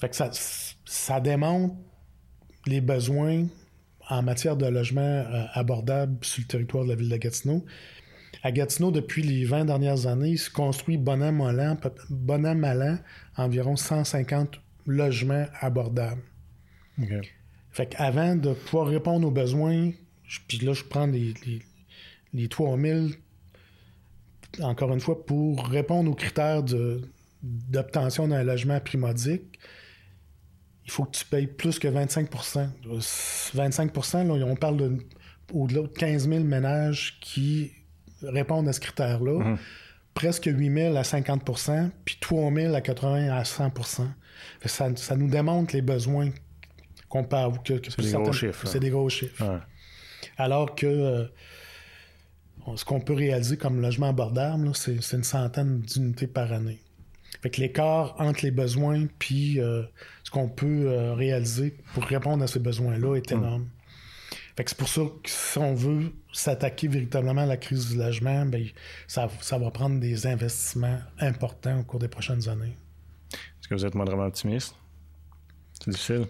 Fait 0.01 0.09
que 0.09 0.17
ça, 0.17 0.31
ça 0.87 1.21
démontre 1.21 1.75
les 2.67 2.81
besoins 2.81 3.47
en 4.09 4.23
matière 4.23 4.57
de 4.57 4.67
logement 4.67 5.01
euh, 5.01 5.45
abordable 5.55 6.19
sur 6.23 6.43
le 6.43 6.47
territoire 6.47 6.85
de 6.85 6.91
la 6.91 6.95
ville 6.95 7.09
de 7.09 7.17
Gatineau. 7.17 7.65
À 8.43 8.53
Gatineau, 8.53 8.91
depuis 8.91 9.23
les 9.23 9.45
20 9.45 9.67
dernières 9.67 10.07
années, 10.07 10.31
il 10.31 10.39
se 10.39 10.51
construit 10.51 10.99
bon 10.99 11.23
an, 11.23 11.33
mal 12.55 13.03
environ 13.37 13.77
150 13.77 14.61
logements 14.87 15.47
abordables. 15.61 16.23
Fait 17.71 17.87
qu'avant 17.87 18.37
de 18.37 18.53
pouvoir 18.53 18.89
répondre 18.89 19.27
aux 19.27 19.31
besoins, 19.31 19.93
puis 20.47 20.59
là, 20.59 20.75
je 20.75 20.85
prends 20.85 21.07
les, 21.07 21.35
les, 21.47 21.63
les 22.35 22.49
3000, 22.49 23.15
encore 24.61 24.93
une 24.93 25.01
fois, 25.01 25.25
pour 25.25 25.67
répondre 25.67 26.11
aux 26.11 26.15
critères 26.15 26.63
d'obtention 27.43 28.29
d'un 28.29 28.43
logement 28.43 28.81
primodique, 28.81 29.59
il 30.85 30.91
faut 30.91 31.05
que 31.05 31.17
tu 31.17 31.25
payes 31.25 31.47
plus 31.47 31.79
que 31.79 31.89
25% 31.89 32.69
25 33.55 33.95
là, 34.15 34.47
on 34.47 34.57
parle 34.57 34.77
de 34.77 34.99
au-delà 35.53 35.83
de 35.83 35.89
15 35.89 36.29
000 36.29 36.45
ménages 36.45 37.19
qui 37.21 37.73
répondent 38.23 38.69
à 38.69 38.73
ce 38.73 38.81
critère-là. 38.81 39.45
Mhm. 39.45 39.59
Presque 40.15 40.47
8 40.47 40.73
000 40.73 40.97
à 40.97 41.03
50% 41.03 41.91
puis 42.05 42.17
3 42.21 42.53
000 42.53 42.75
à 42.75 42.81
80 42.81 43.37
à 43.37 43.45
100 43.45 43.73
ça, 44.65 44.97
ça 44.97 45.17
nous 45.17 45.29
démontre 45.29 45.75
les 45.75 45.83
besoins 45.83 46.31
qu'on 47.09 47.25
parle. 47.25 47.61
Que, 47.63 47.75
c'est 47.89 48.01
des 48.01 48.13
gros 48.13 48.33
chiffres. 48.33 48.67
C'est 48.67 48.81
des 48.81 48.91
gros 48.91 49.09
chiffres. 49.09 49.61
Alors 50.39 50.75
que 50.75 51.29
ce 52.77 52.85
qu'on 52.85 53.01
peut 53.01 53.13
réaliser 53.15 53.57
comme 53.57 53.81
logement 53.81 54.09
abordable, 54.09 54.71
c'est 54.75 55.13
une 55.13 55.25
centaine 55.25 55.81
d'unités 55.81 56.27
par 56.27 56.53
année. 56.53 56.81
Fait 57.45 57.51
que 57.51 57.61
l'écart 57.61 58.17
entre 58.19 58.43
les 58.43 58.51
besoins 58.51 59.05
puis 59.19 59.61
ce 60.23 60.31
qu'on 60.31 60.49
peut 60.49 61.13
réaliser 61.13 61.77
pour 61.93 62.03
répondre 62.05 62.43
à 62.43 62.47
ces 62.47 62.59
besoins-là 62.59 63.17
est 63.17 63.31
hmm. 63.31 63.37
énorme. 63.37 63.69
Fait 64.57 64.65
que 64.65 64.71
c'est 64.71 64.79
pour 64.79 64.89
ça 64.89 65.03
que 65.03 65.29
si 65.29 65.59
on 65.59 65.75
veut 65.75 66.13
s'attaquer 66.33 66.89
véritablement 66.89 67.43
à 67.43 67.47
la 67.47 67.57
crise 67.57 67.91
du 67.91 67.99
logement, 67.99 68.47
ben, 68.47 68.65
ça, 69.09 69.29
ça, 69.41 69.59
va 69.59 69.71
prendre 69.71 69.99
des 69.99 70.27
investissements 70.27 71.01
importants 71.19 71.81
au 71.81 71.83
cours 71.83 71.99
des 71.99 72.09
prochaines 72.09 72.49
années. 72.49 72.77
Est-ce 73.33 73.69
que 73.69 73.75
vous 73.75 73.85
êtes 73.85 73.95
modernement 73.95 74.27
optimiste? 74.27 74.77
C'est 75.73 75.91
difficile. 75.91 76.27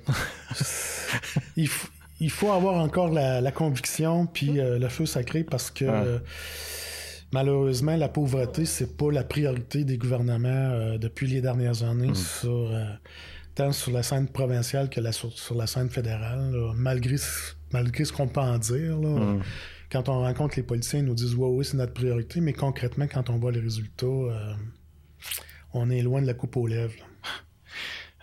il, 1.56 1.68
il, 2.18 2.30
faut 2.30 2.50
avoir 2.50 2.76
encore 2.76 3.10
la, 3.10 3.52
conviction 3.52 4.26
puis 4.26 4.58
euh, 4.58 4.78
le 4.78 4.88
feu 4.88 5.04
sacré 5.04 5.44
parce 5.44 5.70
que 5.70 5.84
euh, 5.84 6.18
malheureusement, 7.34 7.96
la 7.96 8.08
pauvreté, 8.08 8.64
c'est 8.64 8.96
pas 8.96 9.10
la 9.10 9.24
priorité 9.24 9.84
des 9.84 9.98
gouvernements 9.98 10.48
euh, 10.48 10.98
depuis 10.98 11.26
les 11.26 11.40
dernières 11.40 11.82
années 11.82 12.10
hmm. 12.10 12.14
sur 12.14 12.70
tant 13.54 13.72
sur 13.72 13.92
la 13.92 14.02
scène 14.02 14.28
provinciale 14.28 14.88
que 14.88 15.00
sur, 15.12 15.54
la 15.54 15.66
scène 15.66 15.88
fédérale, 15.88 16.54
malgré 16.76 17.16
malgré 17.72 18.04
ce 18.04 18.12
qu'on 18.12 18.28
peut 18.28 18.40
en 18.40 18.58
dire. 18.58 18.96
Mm. 18.96 19.42
Quand 19.90 20.08
on 20.08 20.20
rencontre 20.20 20.56
les 20.56 20.62
politiciens, 20.62 21.00
ils 21.00 21.04
nous 21.04 21.14
disent 21.14 21.34
Ouais, 21.34 21.48
oui, 21.48 21.64
c'est 21.64 21.76
notre 21.76 21.92
priorité, 21.92 22.40
mais 22.40 22.52
concrètement, 22.52 23.06
quand 23.06 23.30
on 23.30 23.38
voit 23.38 23.52
les 23.52 23.60
résultats, 23.60 24.06
euh, 24.06 24.54
on 25.72 25.90
est 25.90 26.02
loin 26.02 26.20
de 26.22 26.26
la 26.26 26.34
coupe 26.34 26.56
aux 26.56 26.66
lèvres. 26.66 26.94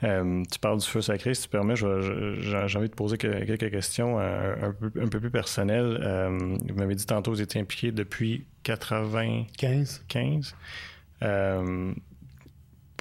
Euh, 0.04 0.44
tu 0.52 0.60
parles 0.60 0.80
du 0.80 0.88
feu 0.88 1.02
sacré, 1.02 1.34
si 1.34 1.44
tu 1.44 1.50
permets, 1.50 1.76
j'ai 1.76 2.78
envie 2.78 2.90
de 2.90 2.96
poser 2.96 3.18
quelques 3.18 3.70
questions 3.70 4.20
euh, 4.20 4.56
un, 4.62 4.72
peu, 4.72 4.92
un, 5.00 5.08
peu, 5.08 5.20
plus 5.20 5.32
personnelles. 5.32 5.98
vous 6.68 6.76
m'avez 6.76 6.96
dit 6.96 7.06
tantôt 7.06 7.32
que 7.32 7.38
vous 7.38 7.42
étiez 7.42 7.62
impliqué 7.62 7.92
depuis 7.92 8.46
95. 8.64 10.06
15 10.08 10.56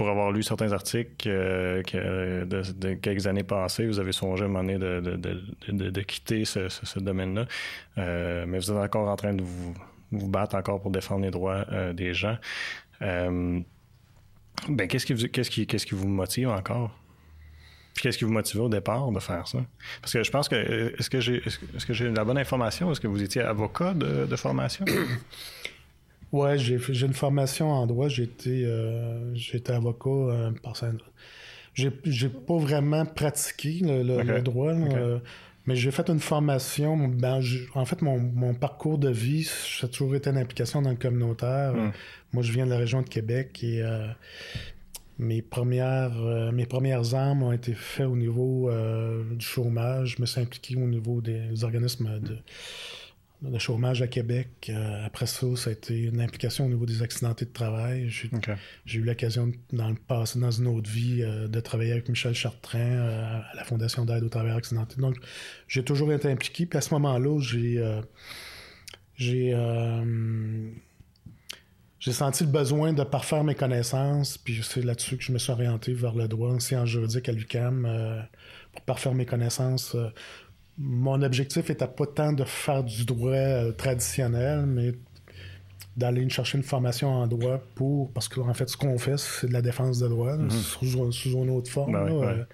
pour 0.01 0.09
avoir 0.09 0.33
lu 0.33 0.43
certains 0.43 0.73
articles 0.73 1.29
euh, 1.29 1.83
de, 2.47 2.95
quelques 2.95 3.27
années 3.27 3.43
passées, 3.43 3.87
vous 3.87 3.99
avez 3.99 4.13
songé 4.13 4.45
à 4.45 4.47
un 4.47 4.49
moment 4.49 4.65
donné 4.65 4.79
de, 4.79 6.01
quitter 6.01 6.47
ce, 6.47 6.99
domaine-là. 6.99 7.45
Euh, 7.99 8.47
mais 8.49 8.57
vous 8.57 8.71
êtes 8.71 8.79
encore 8.79 9.11
en 9.11 9.17
train 9.17 9.35
de 9.35 9.43
vous, 9.43 9.75
battre 10.11 10.57
encore 10.57 10.81
pour 10.81 10.91
défendre 10.91 11.27
les 11.27 11.31
droits 11.31 11.67
euh, 11.71 11.93
des 11.93 12.15
gens. 12.15 12.39
Ben, 14.69 14.89
qu'est-ce 14.89 15.07
qui, 15.07 15.15
qu'est-ce, 15.31 15.51
qui, 15.51 15.67
qu'est-ce 15.67 15.87
qui 15.87 15.95
vous 15.95 16.09
motive 16.09 16.49
encore? 16.49 16.97
qu'est-ce 18.01 18.17
qui 18.17 18.25
vous 18.25 18.33
motivait 18.33 18.63
au 18.63 18.69
départ 18.69 19.11
de 19.13 19.21
faire 19.21 19.47
ça? 19.47 19.59
Parce 20.01 20.13
que 20.13 20.23
je 20.23 20.31
pense 20.31 20.49
que 20.49 20.95
est-ce 20.99 21.11
que 21.11 21.21
j'ai 21.21 21.43
est-ce 21.45 21.87
que 21.87 21.93
j'ai 21.93 22.11
la 22.11 22.25
bonne 22.25 22.39
information? 22.39 22.91
Est-ce 22.91 23.01
que 23.01 23.09
vous 23.09 23.23
étiez 23.23 23.43
avocat 23.43 23.95
de, 23.95 24.27
de 24.27 24.37
formation? 24.37 24.85
Ouais, 26.33 26.59
j'ai 26.59 26.77
une 26.77 27.13
formation 27.13 27.73
en 27.73 27.87
droit. 27.87 28.09
J'ai 28.09 28.23
été, 28.23 28.63
euh, 28.65 29.35
avocat 29.67 30.11
euh, 30.11 30.51
par 30.63 30.77
J'ai 31.75 32.29
pas 32.29 32.57
vraiment 32.57 33.05
pratiqué 33.05 33.81
le, 33.83 34.41
droit, 34.41 34.73
euh, 34.73 35.19
mais 35.67 35.77
j'ai 35.77 35.91
fait 35.91 36.09
une 36.09 36.21
formation. 36.21 36.97
Ben, 37.09 37.41
en 37.75 37.85
fait, 37.85 38.03
mon, 38.03 38.55
parcours 38.55 38.99
de 38.99 39.11
vie, 39.11 39.51
j'ai 39.79 39.89
toujours 39.89 40.15
été 40.15 40.31
une 40.31 40.39
implication 40.39 40.83
dans 40.83 40.91
le 40.91 40.97
communautaire. 40.97 41.75
Hmm. 41.75 41.93
Moi, 42.33 42.43
je 42.43 42.53
viens 42.53 42.65
de 42.65 42.71
la 42.71 42.79
région 42.79 43.03
de 43.03 43.09
Québec 43.09 43.63
et 43.63 43.83
mes 45.19 45.43
premières, 45.43 46.13
mes 46.53 46.65
premières 46.65 47.15
armes 47.15 47.43
ont 47.43 47.53
été 47.53 47.75
faites 47.75 48.07
au 48.07 48.17
niveau 48.17 48.71
du 49.33 49.45
chômage. 49.45 50.15
Je 50.17 50.23
me 50.23 50.27
suis 50.27 50.41
impliqué 50.41 50.77
au 50.77 50.87
niveau 50.87 51.21
des 51.21 51.63
organismes 51.65 52.21
de 52.21 52.39
le 53.43 53.59
chômage 53.59 54.03
à 54.03 54.07
Québec. 54.07 54.69
Euh, 54.69 55.07
après 55.07 55.27
ça, 55.27 55.47
ça 55.57 55.71
a 55.71 55.73
été 55.73 56.05
une 56.05 56.21
implication 56.21 56.67
au 56.67 56.69
niveau 56.69 56.85
des 56.85 57.03
accidentés 57.03 57.47
de 57.47 57.53
travail. 57.53 58.11
J'ai 58.85 58.99
eu 58.99 59.03
l'occasion, 59.03 59.51
dans 59.73 59.89
le 59.89 59.95
passé, 59.95 60.39
dans 60.39 60.51
une 60.51 60.67
autre 60.67 60.91
vie, 60.91 61.23
euh, 61.23 61.49
de 61.49 61.61
travailler 61.61 61.93
avec 61.93 62.09
Michel 62.09 62.35
Chartrain 62.35 62.79
euh, 62.79 63.41
à 63.41 63.57
la 63.57 63.65
Fondation 63.65 64.05
d'aide 64.05 64.25
aux 64.25 64.29
travailleurs 64.29 64.59
accidentés. 64.59 65.01
Donc, 65.01 65.17
j'ai 65.69 65.83
toujours 65.85 66.13
été 66.13 66.31
impliqué. 66.31 66.67
Puis 66.67 66.77
à 66.77 66.81
ce 66.81 66.93
moment-là, 66.95 67.41
j'ai 67.41 68.01
j'ai 69.15 69.55
j'ai 71.99 72.13
senti 72.13 72.45
le 72.45 72.51
besoin 72.51 72.95
de 72.95 73.05
parfaire 73.05 73.45
mes 73.45 73.55
connaissances. 73.55 74.39
Puis 74.39 74.61
c'est 74.63 74.83
là-dessus 74.83 75.17
que 75.17 75.25
je 75.25 75.33
me 75.33 75.39
suis 75.39 75.53
orienté 75.53 75.93
vers 75.93 76.15
le 76.15 76.29
droit 76.29 76.51
en 76.51 76.61
sciences 76.61 76.89
juridiques 76.89 77.29
à 77.29 77.33
l'UQAM 77.33 78.27
pour 78.73 78.83
parfaire 78.83 79.15
mes 79.15 79.27
connaissances 79.27 79.97
mon 80.81 81.21
objectif 81.23 81.69
était 81.69 81.87
pas 81.87 82.07
tant 82.07 82.33
de 82.33 82.45
faire 82.45 82.83
du 82.83 83.05
droit 83.05 83.33
euh, 83.33 83.73
traditionnel, 83.73 84.65
mais 84.65 84.95
d'aller 85.97 86.27
chercher 86.31 86.57
une 86.57 86.65
formation 86.65 87.11
en 87.11 87.27
droit 87.27 87.61
pour. 87.75 88.11
Parce 88.13 88.29
qu'en 88.29 88.55
fait, 88.55 88.69
ce 88.69 88.77
qu'on 88.79 88.99
fait, 88.99 89.19
c'est 89.19 89.49
de 89.49 89.53
la 89.53 89.61
défense 89.61 89.99
de 89.99 90.09
droit, 90.09 90.37
mhm. 90.37 90.51
sous, 90.51 90.87
une 90.87 91.51
autre 91.51 91.71
forme. 91.71 91.93
Ben 91.93 92.09
euh. 92.09 92.45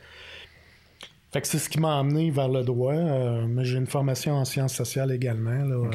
Fait 1.32 1.40
que 1.40 1.46
c'est 1.46 1.58
ce 1.58 1.68
qui 1.68 1.78
m'a 1.78 1.98
amené 1.98 2.30
vers 2.30 2.48
le 2.48 2.64
droit. 2.64 2.94
Euh, 2.94 3.46
mais 3.46 3.64
j'ai 3.64 3.78
une 3.78 3.86
formation 3.86 4.34
en 4.34 4.44
sciences 4.44 4.74
sociales 4.74 5.12
également. 5.12 5.88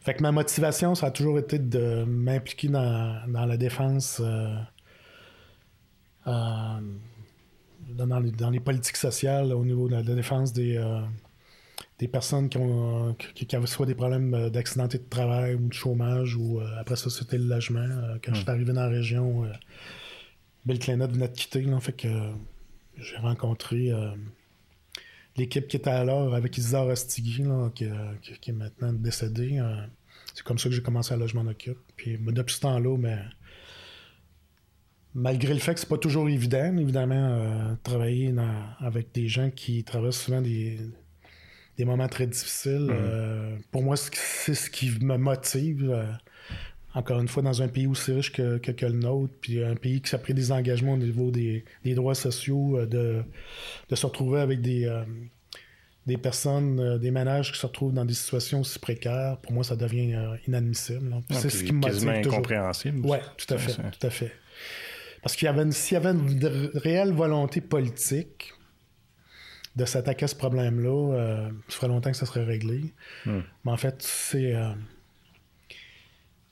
fait 0.00 0.14
que 0.14 0.22
ma 0.22 0.32
motivation, 0.32 0.96
ça 0.96 1.06
a 1.06 1.10
toujours 1.12 1.38
été 1.38 1.60
de 1.60 2.04
m'impliquer 2.04 2.68
dans, 2.68 3.22
la 3.28 3.56
défense 3.56 4.20
dans 7.88 8.18
les, 8.18 8.30
dans 8.30 8.50
les, 8.50 8.60
politiques 8.60 8.96
sociales 8.96 9.52
au 9.52 9.64
niveau 9.64 9.88
de 9.88 9.94
la, 9.94 10.02
défense 10.02 10.52
des, 10.52 10.76
euh, 10.76 11.00
des 11.98 12.08
personnes 12.08 12.48
qui, 12.48 12.58
ont, 12.58 13.14
qui, 13.14 13.54
avaient 13.54 13.66
soit 13.66 13.86
des 13.86 13.94
problèmes 13.94 14.34
euh, 14.34 14.50
d'accidenté 14.50 14.98
de 14.98 15.08
travail 15.08 15.54
ou 15.54 15.68
de 15.68 15.72
chômage 15.72 16.36
ou 16.36 16.60
euh, 16.60 16.80
après 16.80 16.96
ça 16.96 17.10
c'était 17.10 17.38
le 17.38 17.46
logement. 17.46 17.86
quand 18.24 18.34
je 18.34 18.40
suis 18.40 18.50
arrivé 18.50 18.72
dans 18.72 18.82
la 18.82 18.88
région, 18.88 19.44
Bill 20.64 20.78
Clinton 20.78 21.08
venait 21.08 21.28
de 21.28 21.34
quitter, 21.34 21.62
là, 21.62 21.78
fait 21.80 21.92
que 21.92 22.08
j'ai 22.96 23.16
rencontré 23.16 23.92
l'équipe 25.36 25.68
qui 25.68 25.76
était 25.76 25.90
alors 25.90 26.34
avec 26.34 26.58
Isaac 26.58 26.88
Ostigui, 26.88 27.44
qui, 27.74 27.86
qui, 28.40 28.50
est 28.50 28.54
maintenant 28.54 28.92
décédé. 28.92 29.62
c'est 30.34 30.42
comme 30.42 30.58
ça 30.58 30.68
que 30.68 30.74
j'ai 30.74 30.82
commencé 30.82 31.14
à 31.14 31.16
logement 31.16 31.42
occupe. 31.42 31.78
Puis 31.96 32.18
depuis 32.18 32.54
ce 32.54 32.60
temps-là, 32.62 32.96
mais 32.98 33.16
ben, 33.16 33.30
malgré 35.16 35.54
le 35.54 35.60
fait 35.60 35.74
que 35.74 35.80
c'est 35.80 35.88
pas 35.88 35.96
toujours 35.96 36.28
évident, 36.28 36.76
évidemment, 36.76 37.14
euh, 37.16 37.74
travailler 37.82 38.32
avec 38.80 39.12
des 39.12 39.28
gens 39.28 39.50
qui 39.50 39.82
traversent 39.82 40.20
souvent 40.20 40.42
des, 40.42 40.78
moments 41.80 42.06
très 42.06 42.26
difficiles. 42.26 42.88
Mm-hmm. 42.88 42.90
Euh, 42.92 43.56
pour 43.72 43.82
moi, 43.82 43.96
c'est 43.96 44.54
ce 44.54 44.70
qui 44.70 44.90
me 45.00 45.16
motive. 45.16 45.90
Euh, 45.90 46.04
encore 46.94 47.20
une 47.20 47.28
fois, 47.28 47.42
dans 47.42 47.62
un 47.62 47.68
pays 47.68 47.86
aussi 47.86 48.12
riche 48.12 48.32
que, 48.32 48.58
que, 48.58 48.86
le 48.86 48.92
nôtre, 48.92 49.32
puis 49.40 49.62
un 49.62 49.74
pays 49.74 50.00
qui 50.00 50.10
s'est 50.10 50.18
pris 50.18 50.34
des 50.34 50.52
engagements 50.52 50.94
au 50.94 50.98
niveau 50.98 51.30
des, 51.30 51.64
droits 51.84 52.14
sociaux, 52.14 52.86
de, 52.86 53.22
se 53.92 54.06
retrouver 54.06 54.40
avec 54.40 54.62
des, 54.62 54.90
des 56.06 56.16
personnes, 56.16 56.98
des 56.98 57.10
ménages 57.10 57.52
qui 57.52 57.58
se 57.58 57.66
retrouvent 57.66 57.92
dans 57.92 58.06
des 58.06 58.14
situations 58.14 58.60
aussi 58.60 58.78
précaires, 58.78 59.36
pour 59.42 59.52
moi, 59.52 59.62
ça 59.62 59.76
devient 59.76 60.16
inadmissible. 60.48 61.14
Ah, 61.28 61.34
c'est 61.34 61.50
ce 61.50 61.64
qui 61.64 61.72
me 61.74 61.80
motive. 61.80 62.08
incompréhensible. 62.08 63.00
Oui, 63.04 63.18
tout 63.36 63.52
à 63.52 63.58
fait, 63.58 63.74
tout 63.74 64.06
à 64.06 64.10
fait. 64.10 64.32
Parce 65.26 65.34
qu'il 65.34 65.46
y 65.46 65.48
avait 65.48 65.68
s'il 65.72 65.94
y 65.94 65.96
avait 65.96 66.12
une 66.12 66.70
réelle 66.74 67.12
volonté 67.12 67.60
politique 67.60 68.54
de 69.74 69.84
s'attaquer 69.84 70.26
à 70.26 70.28
ce 70.28 70.36
problème-là, 70.36 71.14
euh, 71.14 71.48
ça 71.66 71.74
ferait 71.74 71.88
longtemps 71.88 72.12
que 72.12 72.16
ça 72.16 72.26
serait 72.26 72.44
réglé. 72.44 72.94
Hmm. 73.24 73.40
Mais 73.64 73.72
en 73.72 73.76
fait, 73.76 73.96
c'est 73.98 74.54
euh, 74.54 74.70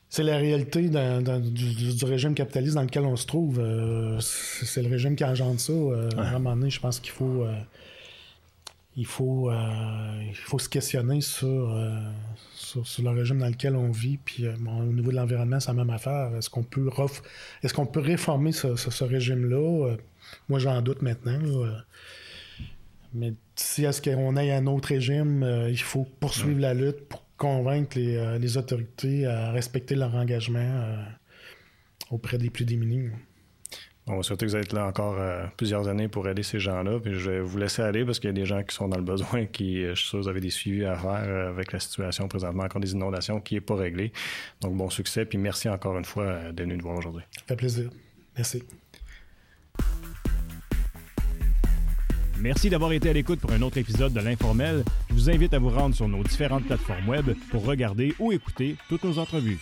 c'est 0.09 0.23
la 0.23 0.35
réalité 0.35 0.89
du, 0.89 2.03
régime 2.03 2.33
capitaliste 2.33 2.75
dans 2.75 2.81
lequel 2.81 3.05
on 3.05 3.15
se 3.15 3.25
trouve. 3.25 3.61
Euh, 3.61 4.19
c'est 4.19 4.81
le 4.81 4.89
régime 4.89 5.15
qui 5.15 5.23
engendre 5.23 5.61
ça. 5.61 5.71
À 6.17 6.27
un 6.27 6.31
moment 6.33 6.57
donné, 6.57 6.69
je 6.69 6.81
pense 6.81 6.99
qu'il 6.99 7.13
faut 7.13 7.47
il 8.97 9.05
faut, 9.05 9.51
euh, 9.51 10.23
il 10.27 10.35
faut 10.35 10.59
se 10.59 10.69
questionner 10.69 11.17
euh, 11.17 12.11
sur, 12.53 12.87
sur, 12.87 13.03
le 13.03 13.09
régime 13.09 13.39
dans 13.39 13.47
lequel 13.47 13.75
on 13.75 13.91
vit. 13.91 14.17
Puis 14.17 14.45
euh, 14.45 14.55
au 14.55 14.93
niveau 14.93 15.11
de 15.11 15.17
l'environnement, 15.17 15.59
c'est 15.59 15.67
la 15.67 15.73
même 15.73 15.89
affaire. 15.89 16.31
Est-ce 16.37 16.49
qu'on 16.49 16.63
peut, 16.63 16.89
est 17.63 17.73
qu'on 17.73 17.85
peut 17.85 17.99
réformer 17.99 18.51
ce, 18.51 19.03
régime-là? 19.03 19.95
moi, 20.47 20.59
j'en 20.59 20.81
doute 20.81 21.01
maintenant. 21.01 21.39
Mais 23.13 23.33
si 23.55 23.85
est-ce 23.85 24.01
qu'on 24.01 24.35
ait 24.37 24.51
un 24.51 24.65
autre 24.67 24.89
régime, 24.89 25.67
il 25.69 25.79
faut 25.79 26.07
poursuivre 26.19 26.59
la 26.59 26.73
lutte 26.73 27.07
pour 27.07 27.23
convaincre 27.37 27.97
les, 27.97 28.57
autorités 28.57 29.25
à 29.25 29.51
respecter 29.51 29.95
leur 29.95 30.15
engagement 30.15 30.95
auprès 32.11 32.37
des 32.37 32.49
plus 32.49 32.65
démunis. 32.65 33.09
On 34.07 34.17
va 34.17 34.23
souhaiter 34.23 34.45
que 34.45 34.51
vous 34.51 34.57
êtes 34.57 34.71
là 34.71 34.85
encore 34.85 35.15
euh, 35.17 35.45
plusieurs 35.57 35.87
années 35.87 36.07
pour 36.07 36.27
aider 36.27 36.43
ces 36.43 36.59
gens-là. 36.59 36.99
Puis 36.99 37.15
je 37.15 37.31
vais 37.31 37.39
vous 37.39 37.57
laisser 37.57 37.81
aller 37.81 38.05
parce 38.05 38.19
qu'il 38.19 38.27
y 38.27 38.29
a 38.29 38.33
des 38.33 38.45
gens 38.45 38.61
qui 38.61 38.75
sont 38.75 38.87
dans 38.87 38.97
le 38.97 39.03
besoin, 39.03 39.45
qui, 39.51 39.83
euh, 39.83 39.95
je 39.95 40.01
suis 40.01 40.09
sûr, 40.09 40.19
vous 40.19 40.27
avez 40.27 40.41
des 40.41 40.51
suivis 40.51 40.85
à 40.85 40.95
faire 40.95 41.23
euh, 41.23 41.49
avec 41.49 41.71
la 41.71 41.79
situation 41.79 42.27
présentement, 42.27 42.63
encore 42.63 42.81
des 42.81 42.91
inondations 42.91 43.41
qui 43.41 43.55
n'est 43.55 43.61
pas 43.61 43.75
réglée. 43.75 44.11
Donc, 44.61 44.75
bon 44.75 44.91
succès. 44.91 45.25
Puis 45.25 45.39
merci 45.39 45.69
encore 45.69 45.97
une 45.97 46.05
fois 46.05 46.51
d'être 46.51 46.61
venu 46.61 46.77
nous 46.77 46.83
voir 46.83 46.97
aujourd'hui. 46.97 47.23
Ça 47.35 47.41
fait 47.47 47.55
plaisir. 47.55 47.89
Merci. 48.37 48.63
Merci 52.37 52.69
d'avoir 52.69 52.91
été 52.91 53.09
à 53.09 53.13
l'écoute 53.13 53.39
pour 53.39 53.51
un 53.53 53.61
autre 53.63 53.79
épisode 53.79 54.13
de 54.13 54.19
l'Informel. 54.19 54.83
Je 55.09 55.15
vous 55.15 55.29
invite 55.31 55.53
à 55.55 55.59
vous 55.59 55.69
rendre 55.69 55.95
sur 55.95 56.07
nos 56.07 56.21
différentes 56.21 56.65
plateformes 56.65 57.09
web 57.09 57.31
pour 57.49 57.65
regarder 57.65 58.13
ou 58.19 58.31
écouter 58.31 58.75
toutes 58.87 59.03
nos 59.03 59.17
entrevues. 59.17 59.57